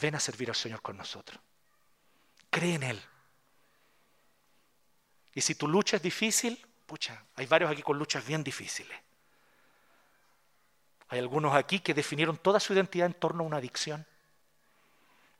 Ven 0.00 0.14
a 0.16 0.20
servir 0.20 0.48
al 0.48 0.56
Señor 0.56 0.82
con 0.82 0.96
nosotros. 0.96 1.40
Cree 2.50 2.74
en 2.74 2.82
Él. 2.82 3.02
Y 5.34 5.40
si 5.40 5.54
tu 5.54 5.68
lucha 5.68 5.96
es 5.96 6.02
difícil, 6.02 6.60
pucha, 6.86 7.24
hay 7.36 7.46
varios 7.46 7.70
aquí 7.70 7.82
con 7.82 7.98
luchas 7.98 8.26
bien 8.26 8.42
difíciles. 8.42 8.98
Hay 11.08 11.18
algunos 11.18 11.54
aquí 11.54 11.78
que 11.78 11.94
definieron 11.94 12.36
toda 12.38 12.58
su 12.58 12.72
identidad 12.72 13.06
en 13.06 13.14
torno 13.14 13.44
a 13.44 13.46
una 13.46 13.58
adicción. 13.58 14.04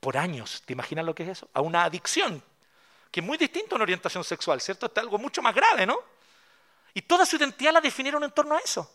Por 0.03 0.17
años, 0.17 0.65
¿te 0.67 0.73
imaginas 0.73 1.05
lo 1.05 1.15
que 1.15 1.23
es 1.23 1.29
eso? 1.29 1.49
A 1.55 1.61
una 1.61 1.85
adicción 1.85 2.43
que 3.09 3.21
es 3.21 3.25
muy 3.25 3.39
distinto 3.39 3.75
a 3.75 3.77
una 3.77 3.85
orientación 3.85 4.25
sexual, 4.25 4.61
¿cierto? 4.61 4.87
Esto 4.87 4.99
es 5.01 5.05
algo 5.05 5.17
mucho 5.17 5.41
más 5.41 5.55
grave, 5.55 5.87
¿no? 5.87 5.97
Y 6.93 7.03
toda 7.03 7.25
su 7.25 7.37
identidad 7.37 7.73
la 7.73 7.81
definieron 7.81 8.25
en 8.25 8.33
torno 8.33 8.57
a 8.57 8.59
eso. 8.59 8.93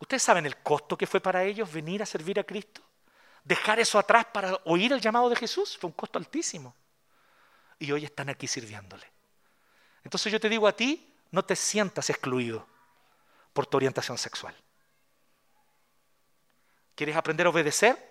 ¿Ustedes 0.00 0.20
saben 0.20 0.46
el 0.46 0.56
costo 0.56 0.98
que 0.98 1.06
fue 1.06 1.20
para 1.20 1.44
ellos 1.44 1.72
venir 1.72 2.02
a 2.02 2.06
servir 2.06 2.40
a 2.40 2.42
Cristo? 2.42 2.82
Dejar 3.44 3.78
eso 3.78 4.00
atrás 4.00 4.24
para 4.32 4.58
oír 4.64 4.92
el 4.92 5.00
llamado 5.00 5.30
de 5.30 5.36
Jesús 5.36 5.78
fue 5.78 5.86
un 5.86 5.94
costo 5.94 6.18
altísimo. 6.18 6.74
Y 7.78 7.92
hoy 7.92 8.04
están 8.04 8.28
aquí 8.30 8.48
sirviéndole. 8.48 9.08
Entonces 10.02 10.32
yo 10.32 10.40
te 10.40 10.48
digo 10.48 10.66
a 10.66 10.72
ti, 10.72 11.14
no 11.30 11.44
te 11.44 11.54
sientas 11.54 12.10
excluido 12.10 12.66
por 13.52 13.64
tu 13.64 13.76
orientación 13.76 14.18
sexual. 14.18 14.56
¿Quieres 16.96 17.14
aprender 17.14 17.46
a 17.46 17.50
obedecer? 17.50 18.07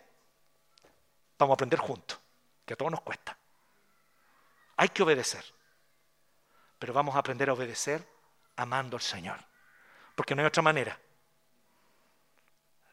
Vamos 1.38 1.54
a 1.54 1.56
aprender 1.56 1.80
juntos, 1.80 2.20
que 2.66 2.74
a 2.74 2.78
todos 2.78 2.92
nos 2.92 3.02
cuesta. 3.02 3.38
Hay 4.78 4.90
que 4.90 5.04
obedecer. 5.04 5.44
Pero 6.80 6.94
vamos 6.94 7.16
a 7.16 7.20
aprender 7.20 7.50
a 7.50 7.54
obedecer 7.54 8.08
amando 8.56 8.98
al 8.98 9.02
Señor. 9.02 9.40
Porque 10.16 10.36
no 10.36 10.42
hay 10.42 10.48
otra 10.48 10.64
manera. 10.64 11.00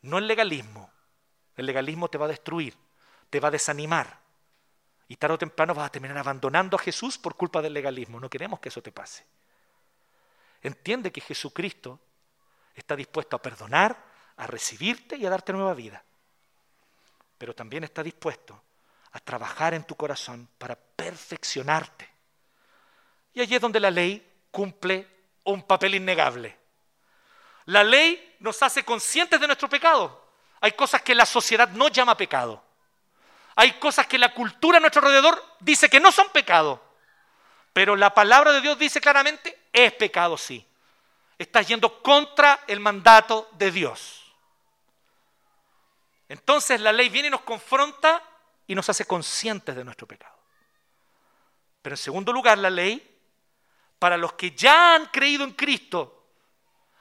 No 0.02 0.18
el 0.18 0.26
legalismo. 0.26 0.90
El 1.56 1.66
legalismo 1.66 2.08
te 2.08 2.18
va 2.18 2.24
a 2.26 2.28
destruir, 2.28 2.76
te 3.30 3.40
va 3.40 3.48
a 3.48 3.52
desanimar. 3.52 4.18
Y 5.06 5.16
tarde 5.16 5.34
o 5.34 5.38
temprano 5.38 5.74
vas 5.74 5.86
a 5.86 5.92
terminar 5.92 6.18
abandonando 6.18 6.76
a 6.76 6.80
Jesús 6.80 7.18
por 7.18 7.36
culpa 7.36 7.62
del 7.62 7.74
legalismo. 7.74 8.18
No 8.18 8.30
queremos 8.30 8.60
que 8.60 8.70
eso 8.70 8.82
te 8.82 8.90
pase. 8.90 9.24
Entiende 10.62 11.12
que 11.12 11.20
Jesucristo 11.20 12.00
está 12.74 12.96
dispuesto 12.96 13.36
a 13.36 13.42
perdonar, 13.42 13.96
a 14.36 14.46
recibirte 14.46 15.16
y 15.16 15.26
a 15.26 15.30
darte 15.30 15.52
nueva 15.52 15.74
vida. 15.74 16.02
Pero 17.38 17.54
también 17.54 17.84
está 17.84 18.02
dispuesto 18.02 18.62
a 19.12 19.20
trabajar 19.20 19.74
en 19.74 19.84
tu 19.84 19.94
corazón 19.94 20.48
para 20.58 20.76
perfeccionarte. 20.76 22.08
Y 23.32 23.40
allí 23.40 23.54
es 23.54 23.60
donde 23.60 23.80
la 23.80 23.90
ley 23.90 24.26
cumple 24.50 25.06
un 25.44 25.62
papel 25.62 25.96
innegable. 25.96 26.56
La 27.66 27.82
ley 27.82 28.36
nos 28.40 28.62
hace 28.62 28.84
conscientes 28.84 29.40
de 29.40 29.46
nuestro 29.46 29.68
pecado. 29.68 30.28
Hay 30.60 30.72
cosas 30.72 31.02
que 31.02 31.14
la 31.14 31.26
sociedad 31.26 31.68
no 31.70 31.88
llama 31.88 32.16
pecado. 32.16 32.62
Hay 33.56 33.72
cosas 33.72 34.06
que 34.06 34.18
la 34.18 34.32
cultura 34.34 34.78
a 34.78 34.80
nuestro 34.80 35.02
alrededor 35.02 35.42
dice 35.60 35.88
que 35.88 36.00
no 36.00 36.10
son 36.10 36.28
pecado. 36.30 36.82
Pero 37.72 37.96
la 37.96 38.14
palabra 38.14 38.52
de 38.52 38.60
Dios 38.60 38.78
dice 38.78 39.00
claramente, 39.00 39.66
es 39.72 39.92
pecado 39.92 40.36
sí. 40.36 40.66
Estás 41.38 41.66
yendo 41.66 42.02
contra 42.02 42.60
el 42.66 42.80
mandato 42.80 43.48
de 43.52 43.70
Dios. 43.70 44.23
Entonces 46.28 46.80
la 46.80 46.92
ley 46.92 47.08
viene 47.08 47.28
y 47.28 47.30
nos 47.30 47.42
confronta 47.42 48.22
y 48.66 48.74
nos 48.74 48.88
hace 48.88 49.04
conscientes 49.04 49.76
de 49.76 49.84
nuestro 49.84 50.06
pecado. 50.06 50.38
Pero 51.82 51.94
en 51.94 51.98
segundo 51.98 52.32
lugar, 52.32 52.58
la 52.58 52.70
ley, 52.70 53.20
para 53.98 54.16
los 54.16 54.32
que 54.34 54.52
ya 54.52 54.94
han 54.94 55.06
creído 55.06 55.44
en 55.44 55.52
Cristo, 55.52 56.28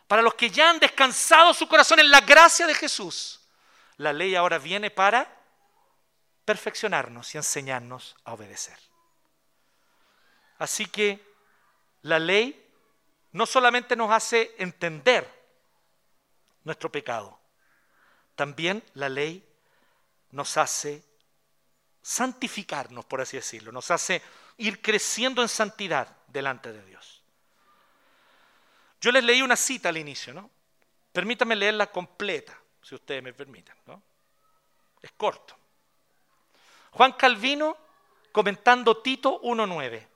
para 0.07 0.21
los 0.21 0.33
que 0.33 0.49
ya 0.49 0.69
han 0.69 0.79
descansado 0.79 1.53
su 1.53 1.67
corazón 1.67 1.99
en 1.99 2.11
la 2.11 2.21
gracia 2.21 2.67
de 2.67 2.75
Jesús, 2.75 3.39
la 3.97 4.11
ley 4.11 4.35
ahora 4.35 4.59
viene 4.59 4.91
para 4.91 5.41
perfeccionarnos 6.45 7.33
y 7.33 7.37
enseñarnos 7.37 8.15
a 8.25 8.33
obedecer. 8.33 8.77
Así 10.57 10.85
que 10.85 11.25
la 12.01 12.19
ley 12.19 12.59
no 13.31 13.45
solamente 13.45 13.95
nos 13.95 14.11
hace 14.11 14.53
entender 14.57 15.29
nuestro 16.63 16.91
pecado, 16.91 17.39
también 18.35 18.83
la 18.93 19.09
ley 19.09 19.43
nos 20.31 20.57
hace 20.57 21.03
santificarnos, 22.01 23.05
por 23.05 23.21
así 23.21 23.37
decirlo, 23.37 23.71
nos 23.71 23.89
hace 23.91 24.21
ir 24.57 24.81
creciendo 24.81 25.41
en 25.41 25.49
santidad 25.49 26.17
delante 26.27 26.73
de 26.73 26.83
Dios. 26.85 27.21
Yo 28.99 29.11
les 29.11 29.23
leí 29.23 29.41
una 29.41 29.55
cita 29.55 29.89
al 29.89 29.97
inicio, 29.97 30.33
¿no? 30.33 30.49
Permítanme 31.11 31.55
leerla 31.55 31.87
completa, 31.87 32.57
si 32.81 32.95
ustedes 32.95 33.21
me 33.21 33.33
permiten, 33.33 33.75
¿no? 33.85 34.01
Es 35.01 35.11
corto. 35.11 35.57
Juan 36.91 37.13
Calvino 37.13 37.77
comentando 38.31 38.97
Tito 38.97 39.41
1.9. 39.41 40.07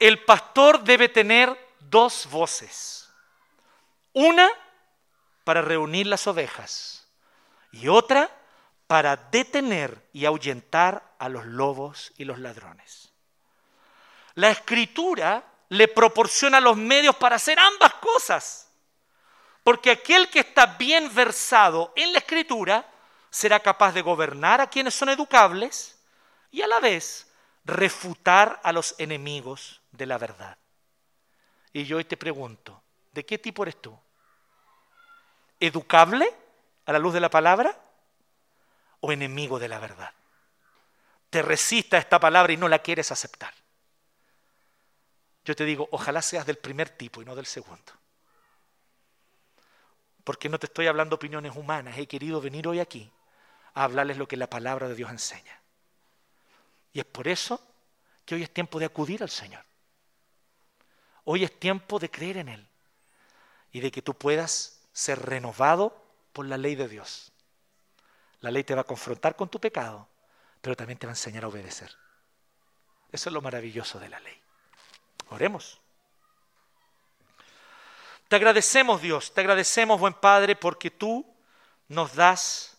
El 0.00 0.24
pastor 0.24 0.82
debe 0.82 1.08
tener 1.08 1.74
dos 1.78 2.28
voces. 2.30 3.10
Una 4.12 4.50
para 5.44 5.62
reunir 5.62 6.06
las 6.06 6.26
ovejas 6.26 7.08
y 7.72 7.88
otra 7.88 8.30
para 8.86 9.16
detener 9.16 10.08
y 10.12 10.24
ahuyentar 10.24 11.14
a 11.18 11.28
los 11.28 11.46
lobos 11.46 12.12
y 12.16 12.24
los 12.24 12.38
ladrones. 12.38 13.12
La 14.34 14.50
escritura 14.50 15.44
le 15.68 15.88
proporciona 15.88 16.60
los 16.60 16.76
medios 16.76 17.16
para 17.16 17.36
hacer 17.36 17.58
ambas 17.58 17.94
cosas. 17.94 18.68
Porque 19.62 19.90
aquel 19.90 20.28
que 20.28 20.40
está 20.40 20.66
bien 20.66 21.14
versado 21.14 21.92
en 21.94 22.12
la 22.12 22.18
escritura 22.18 22.88
será 23.30 23.60
capaz 23.60 23.92
de 23.92 24.02
gobernar 24.02 24.60
a 24.60 24.68
quienes 24.68 24.94
son 24.94 25.10
educables 25.10 25.98
y 26.50 26.62
a 26.62 26.66
la 26.66 26.80
vez 26.80 27.30
refutar 27.64 28.60
a 28.64 28.72
los 28.72 28.94
enemigos 28.98 29.80
de 29.92 30.06
la 30.06 30.18
verdad. 30.18 30.58
Y 31.72 31.84
yo 31.84 31.98
hoy 31.98 32.04
te 32.04 32.16
pregunto, 32.16 32.82
¿de 33.12 33.24
qué 33.24 33.38
tipo 33.38 33.62
eres 33.62 33.80
tú? 33.80 33.96
¿Educable 35.60 36.34
a 36.86 36.92
la 36.92 36.98
luz 36.98 37.12
de 37.12 37.20
la 37.20 37.30
palabra 37.30 37.78
o 39.00 39.12
enemigo 39.12 39.58
de 39.58 39.68
la 39.68 39.78
verdad? 39.78 40.12
Te 41.28 41.42
resista 41.42 41.98
esta 41.98 42.18
palabra 42.18 42.52
y 42.52 42.56
no 42.56 42.68
la 42.68 42.80
quieres 42.80 43.12
aceptar. 43.12 43.54
Yo 45.44 45.54
te 45.54 45.64
digo, 45.64 45.88
ojalá 45.92 46.22
seas 46.22 46.46
del 46.46 46.56
primer 46.56 46.88
tipo 46.88 47.22
y 47.22 47.24
no 47.24 47.36
del 47.36 47.46
segundo. 47.46 47.92
Porque 50.24 50.48
no 50.48 50.58
te 50.58 50.66
estoy 50.66 50.86
hablando 50.86 51.16
opiniones 51.16 51.54
humanas, 51.54 51.98
he 51.98 52.06
querido 52.06 52.40
venir 52.40 52.66
hoy 52.66 52.80
aquí 52.80 53.10
a 53.74 53.84
hablarles 53.84 54.16
lo 54.16 54.26
que 54.28 54.36
la 54.36 54.48
palabra 54.48 54.88
de 54.88 54.94
Dios 54.94 55.10
enseña. 55.10 55.60
Y 56.92 57.00
es 57.00 57.04
por 57.04 57.28
eso 57.28 57.60
que 58.24 58.34
hoy 58.34 58.42
es 58.42 58.52
tiempo 58.52 58.78
de 58.78 58.86
acudir 58.86 59.22
al 59.22 59.30
Señor. 59.30 59.64
Hoy 61.24 61.44
es 61.44 61.58
tiempo 61.58 61.98
de 61.98 62.10
creer 62.10 62.38
en 62.38 62.48
Él 62.48 62.66
y 63.72 63.80
de 63.80 63.90
que 63.90 64.02
tú 64.02 64.14
puedas 64.14 64.79
ser 65.00 65.18
renovado 65.22 65.96
por 66.34 66.46
la 66.46 66.58
ley 66.58 66.74
de 66.74 66.86
Dios. 66.86 67.32
La 68.40 68.50
ley 68.50 68.64
te 68.64 68.74
va 68.74 68.82
a 68.82 68.84
confrontar 68.84 69.34
con 69.34 69.48
tu 69.48 69.58
pecado, 69.58 70.06
pero 70.60 70.76
también 70.76 70.98
te 70.98 71.06
va 71.06 71.12
a 71.12 71.16
enseñar 71.16 71.44
a 71.44 71.48
obedecer. 71.48 71.90
Eso 73.10 73.30
es 73.30 73.32
lo 73.32 73.40
maravilloso 73.40 73.98
de 73.98 74.10
la 74.10 74.20
ley. 74.20 74.38
Oremos. 75.30 75.80
Te 78.28 78.36
agradecemos 78.36 79.00
Dios, 79.00 79.32
te 79.32 79.40
agradecemos 79.40 79.98
buen 79.98 80.14
Padre 80.14 80.54
porque 80.54 80.90
tú 80.90 81.26
nos 81.88 82.14
das 82.14 82.76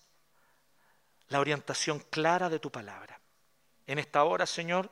la 1.28 1.40
orientación 1.40 2.00
clara 2.12 2.50
de 2.50 2.60
tu 2.60 2.72
palabra. 2.72 3.20
En 3.88 3.98
esta 3.98 4.24
hora, 4.24 4.46
Señor, 4.46 4.90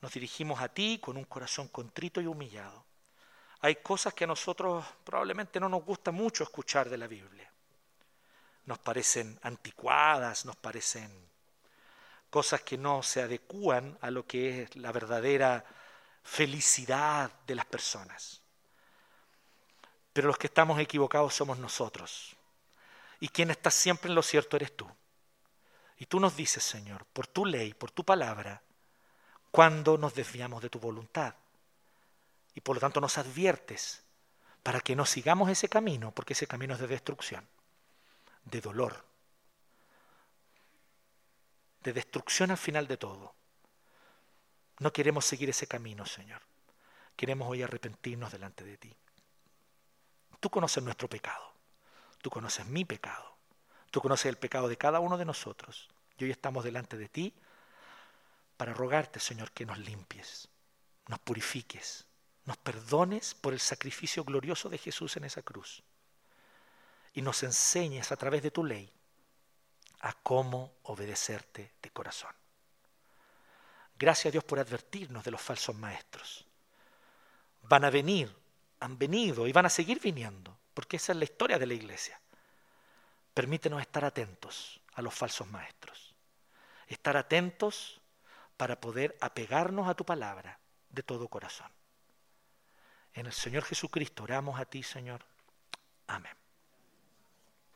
nos 0.00 0.12
dirigimos 0.14 0.60
a 0.60 0.68
ti 0.68 0.98
con 1.00 1.18
un 1.18 1.24
corazón 1.24 1.68
contrito 1.68 2.20
y 2.20 2.26
humillado. 2.26 2.89
Hay 3.62 3.76
cosas 3.76 4.14
que 4.14 4.24
a 4.24 4.26
nosotros 4.26 4.84
probablemente 5.04 5.60
no 5.60 5.68
nos 5.68 5.84
gusta 5.84 6.10
mucho 6.10 6.44
escuchar 6.44 6.88
de 6.88 6.96
la 6.96 7.06
Biblia. 7.06 7.50
Nos 8.66 8.78
parecen 8.78 9.38
anticuadas, 9.42 10.44
nos 10.44 10.56
parecen 10.56 11.10
cosas 12.30 12.62
que 12.62 12.78
no 12.78 13.02
se 13.02 13.22
adecúan 13.22 13.98
a 14.00 14.10
lo 14.10 14.26
que 14.26 14.62
es 14.62 14.76
la 14.76 14.92
verdadera 14.92 15.64
felicidad 16.22 17.30
de 17.46 17.54
las 17.54 17.66
personas. 17.66 18.40
Pero 20.12 20.28
los 20.28 20.38
que 20.38 20.46
estamos 20.46 20.78
equivocados 20.80 21.34
somos 21.34 21.58
nosotros. 21.58 22.36
Y 23.20 23.28
quien 23.28 23.50
está 23.50 23.70
siempre 23.70 24.08
en 24.08 24.14
lo 24.14 24.22
cierto 24.22 24.56
eres 24.56 24.74
tú. 24.74 24.88
Y 25.98 26.06
tú 26.06 26.18
nos 26.18 26.34
dices, 26.34 26.62
Señor, 26.62 27.04
por 27.12 27.26
tu 27.26 27.44
ley, 27.44 27.74
por 27.74 27.90
tu 27.90 28.04
palabra, 28.04 28.62
cuando 29.50 29.98
nos 29.98 30.14
desviamos 30.14 30.62
de 30.62 30.70
tu 30.70 30.80
voluntad. 30.80 31.34
Y 32.60 32.62
por 32.62 32.76
lo 32.76 32.80
tanto 32.80 33.00
nos 33.00 33.16
adviertes 33.16 34.02
para 34.62 34.82
que 34.82 34.94
no 34.94 35.06
sigamos 35.06 35.48
ese 35.48 35.70
camino, 35.70 36.12
porque 36.12 36.34
ese 36.34 36.46
camino 36.46 36.74
es 36.74 36.80
de 36.80 36.88
destrucción, 36.88 37.48
de 38.44 38.60
dolor, 38.60 39.02
de 41.82 41.94
destrucción 41.94 42.50
al 42.50 42.58
final 42.58 42.86
de 42.86 42.98
todo. 42.98 43.34
No 44.80 44.92
queremos 44.92 45.24
seguir 45.24 45.48
ese 45.48 45.66
camino, 45.66 46.04
Señor. 46.04 46.42
Queremos 47.16 47.48
hoy 47.48 47.62
arrepentirnos 47.62 48.30
delante 48.30 48.62
de 48.62 48.76
ti. 48.76 48.94
Tú 50.38 50.50
conoces 50.50 50.84
nuestro 50.84 51.08
pecado. 51.08 51.54
Tú 52.20 52.28
conoces 52.28 52.66
mi 52.66 52.84
pecado. 52.84 53.38
Tú 53.90 54.02
conoces 54.02 54.26
el 54.26 54.36
pecado 54.36 54.68
de 54.68 54.76
cada 54.76 55.00
uno 55.00 55.16
de 55.16 55.24
nosotros. 55.24 55.88
Y 56.18 56.24
hoy 56.24 56.30
estamos 56.30 56.62
delante 56.62 56.98
de 56.98 57.08
ti 57.08 57.32
para 58.58 58.74
rogarte, 58.74 59.18
Señor, 59.18 59.50
que 59.52 59.64
nos 59.64 59.78
limpies, 59.78 60.50
nos 61.08 61.20
purifiques, 61.20 62.04
nos 62.44 62.56
perdones 62.56 63.34
por 63.34 63.52
el 63.52 63.60
sacrificio 63.60 64.24
glorioso 64.24 64.68
de 64.68 64.78
Jesús 64.78 65.16
en 65.16 65.24
esa 65.24 65.42
cruz. 65.42 65.82
Y 67.12 67.22
nos 67.22 67.42
enseñes 67.42 68.12
a 68.12 68.16
través 68.16 68.42
de 68.42 68.50
tu 68.50 68.64
ley 68.64 68.92
a 70.00 70.12
cómo 70.14 70.74
obedecerte 70.84 71.74
de 71.82 71.90
corazón. 71.90 72.34
Gracias 73.98 74.26
a 74.26 74.32
Dios 74.32 74.44
por 74.44 74.58
advertirnos 74.58 75.22
de 75.24 75.30
los 75.30 75.40
falsos 75.40 75.76
maestros. 75.76 76.46
Van 77.62 77.84
a 77.84 77.90
venir, 77.90 78.34
han 78.80 78.96
venido 78.96 79.46
y 79.46 79.52
van 79.52 79.66
a 79.66 79.70
seguir 79.70 80.00
viniendo, 80.00 80.56
porque 80.72 80.96
esa 80.96 81.12
es 81.12 81.18
la 81.18 81.24
historia 81.24 81.58
de 81.58 81.66
la 81.66 81.74
iglesia. 81.74 82.18
Permítenos 83.34 83.80
estar 83.80 84.04
atentos 84.04 84.80
a 84.94 85.02
los 85.02 85.14
falsos 85.14 85.46
maestros. 85.48 86.14
Estar 86.86 87.16
atentos 87.16 88.00
para 88.56 88.80
poder 88.80 89.16
apegarnos 89.20 89.86
a 89.88 89.94
tu 89.94 90.04
palabra 90.04 90.58
de 90.88 91.02
todo 91.02 91.28
corazón. 91.28 91.70
En 93.14 93.26
el 93.26 93.32
Señor 93.32 93.64
Jesucristo 93.64 94.22
oramos 94.24 94.60
a 94.60 94.64
ti, 94.64 94.82
Señor. 94.82 95.24
Amén. 96.06 96.39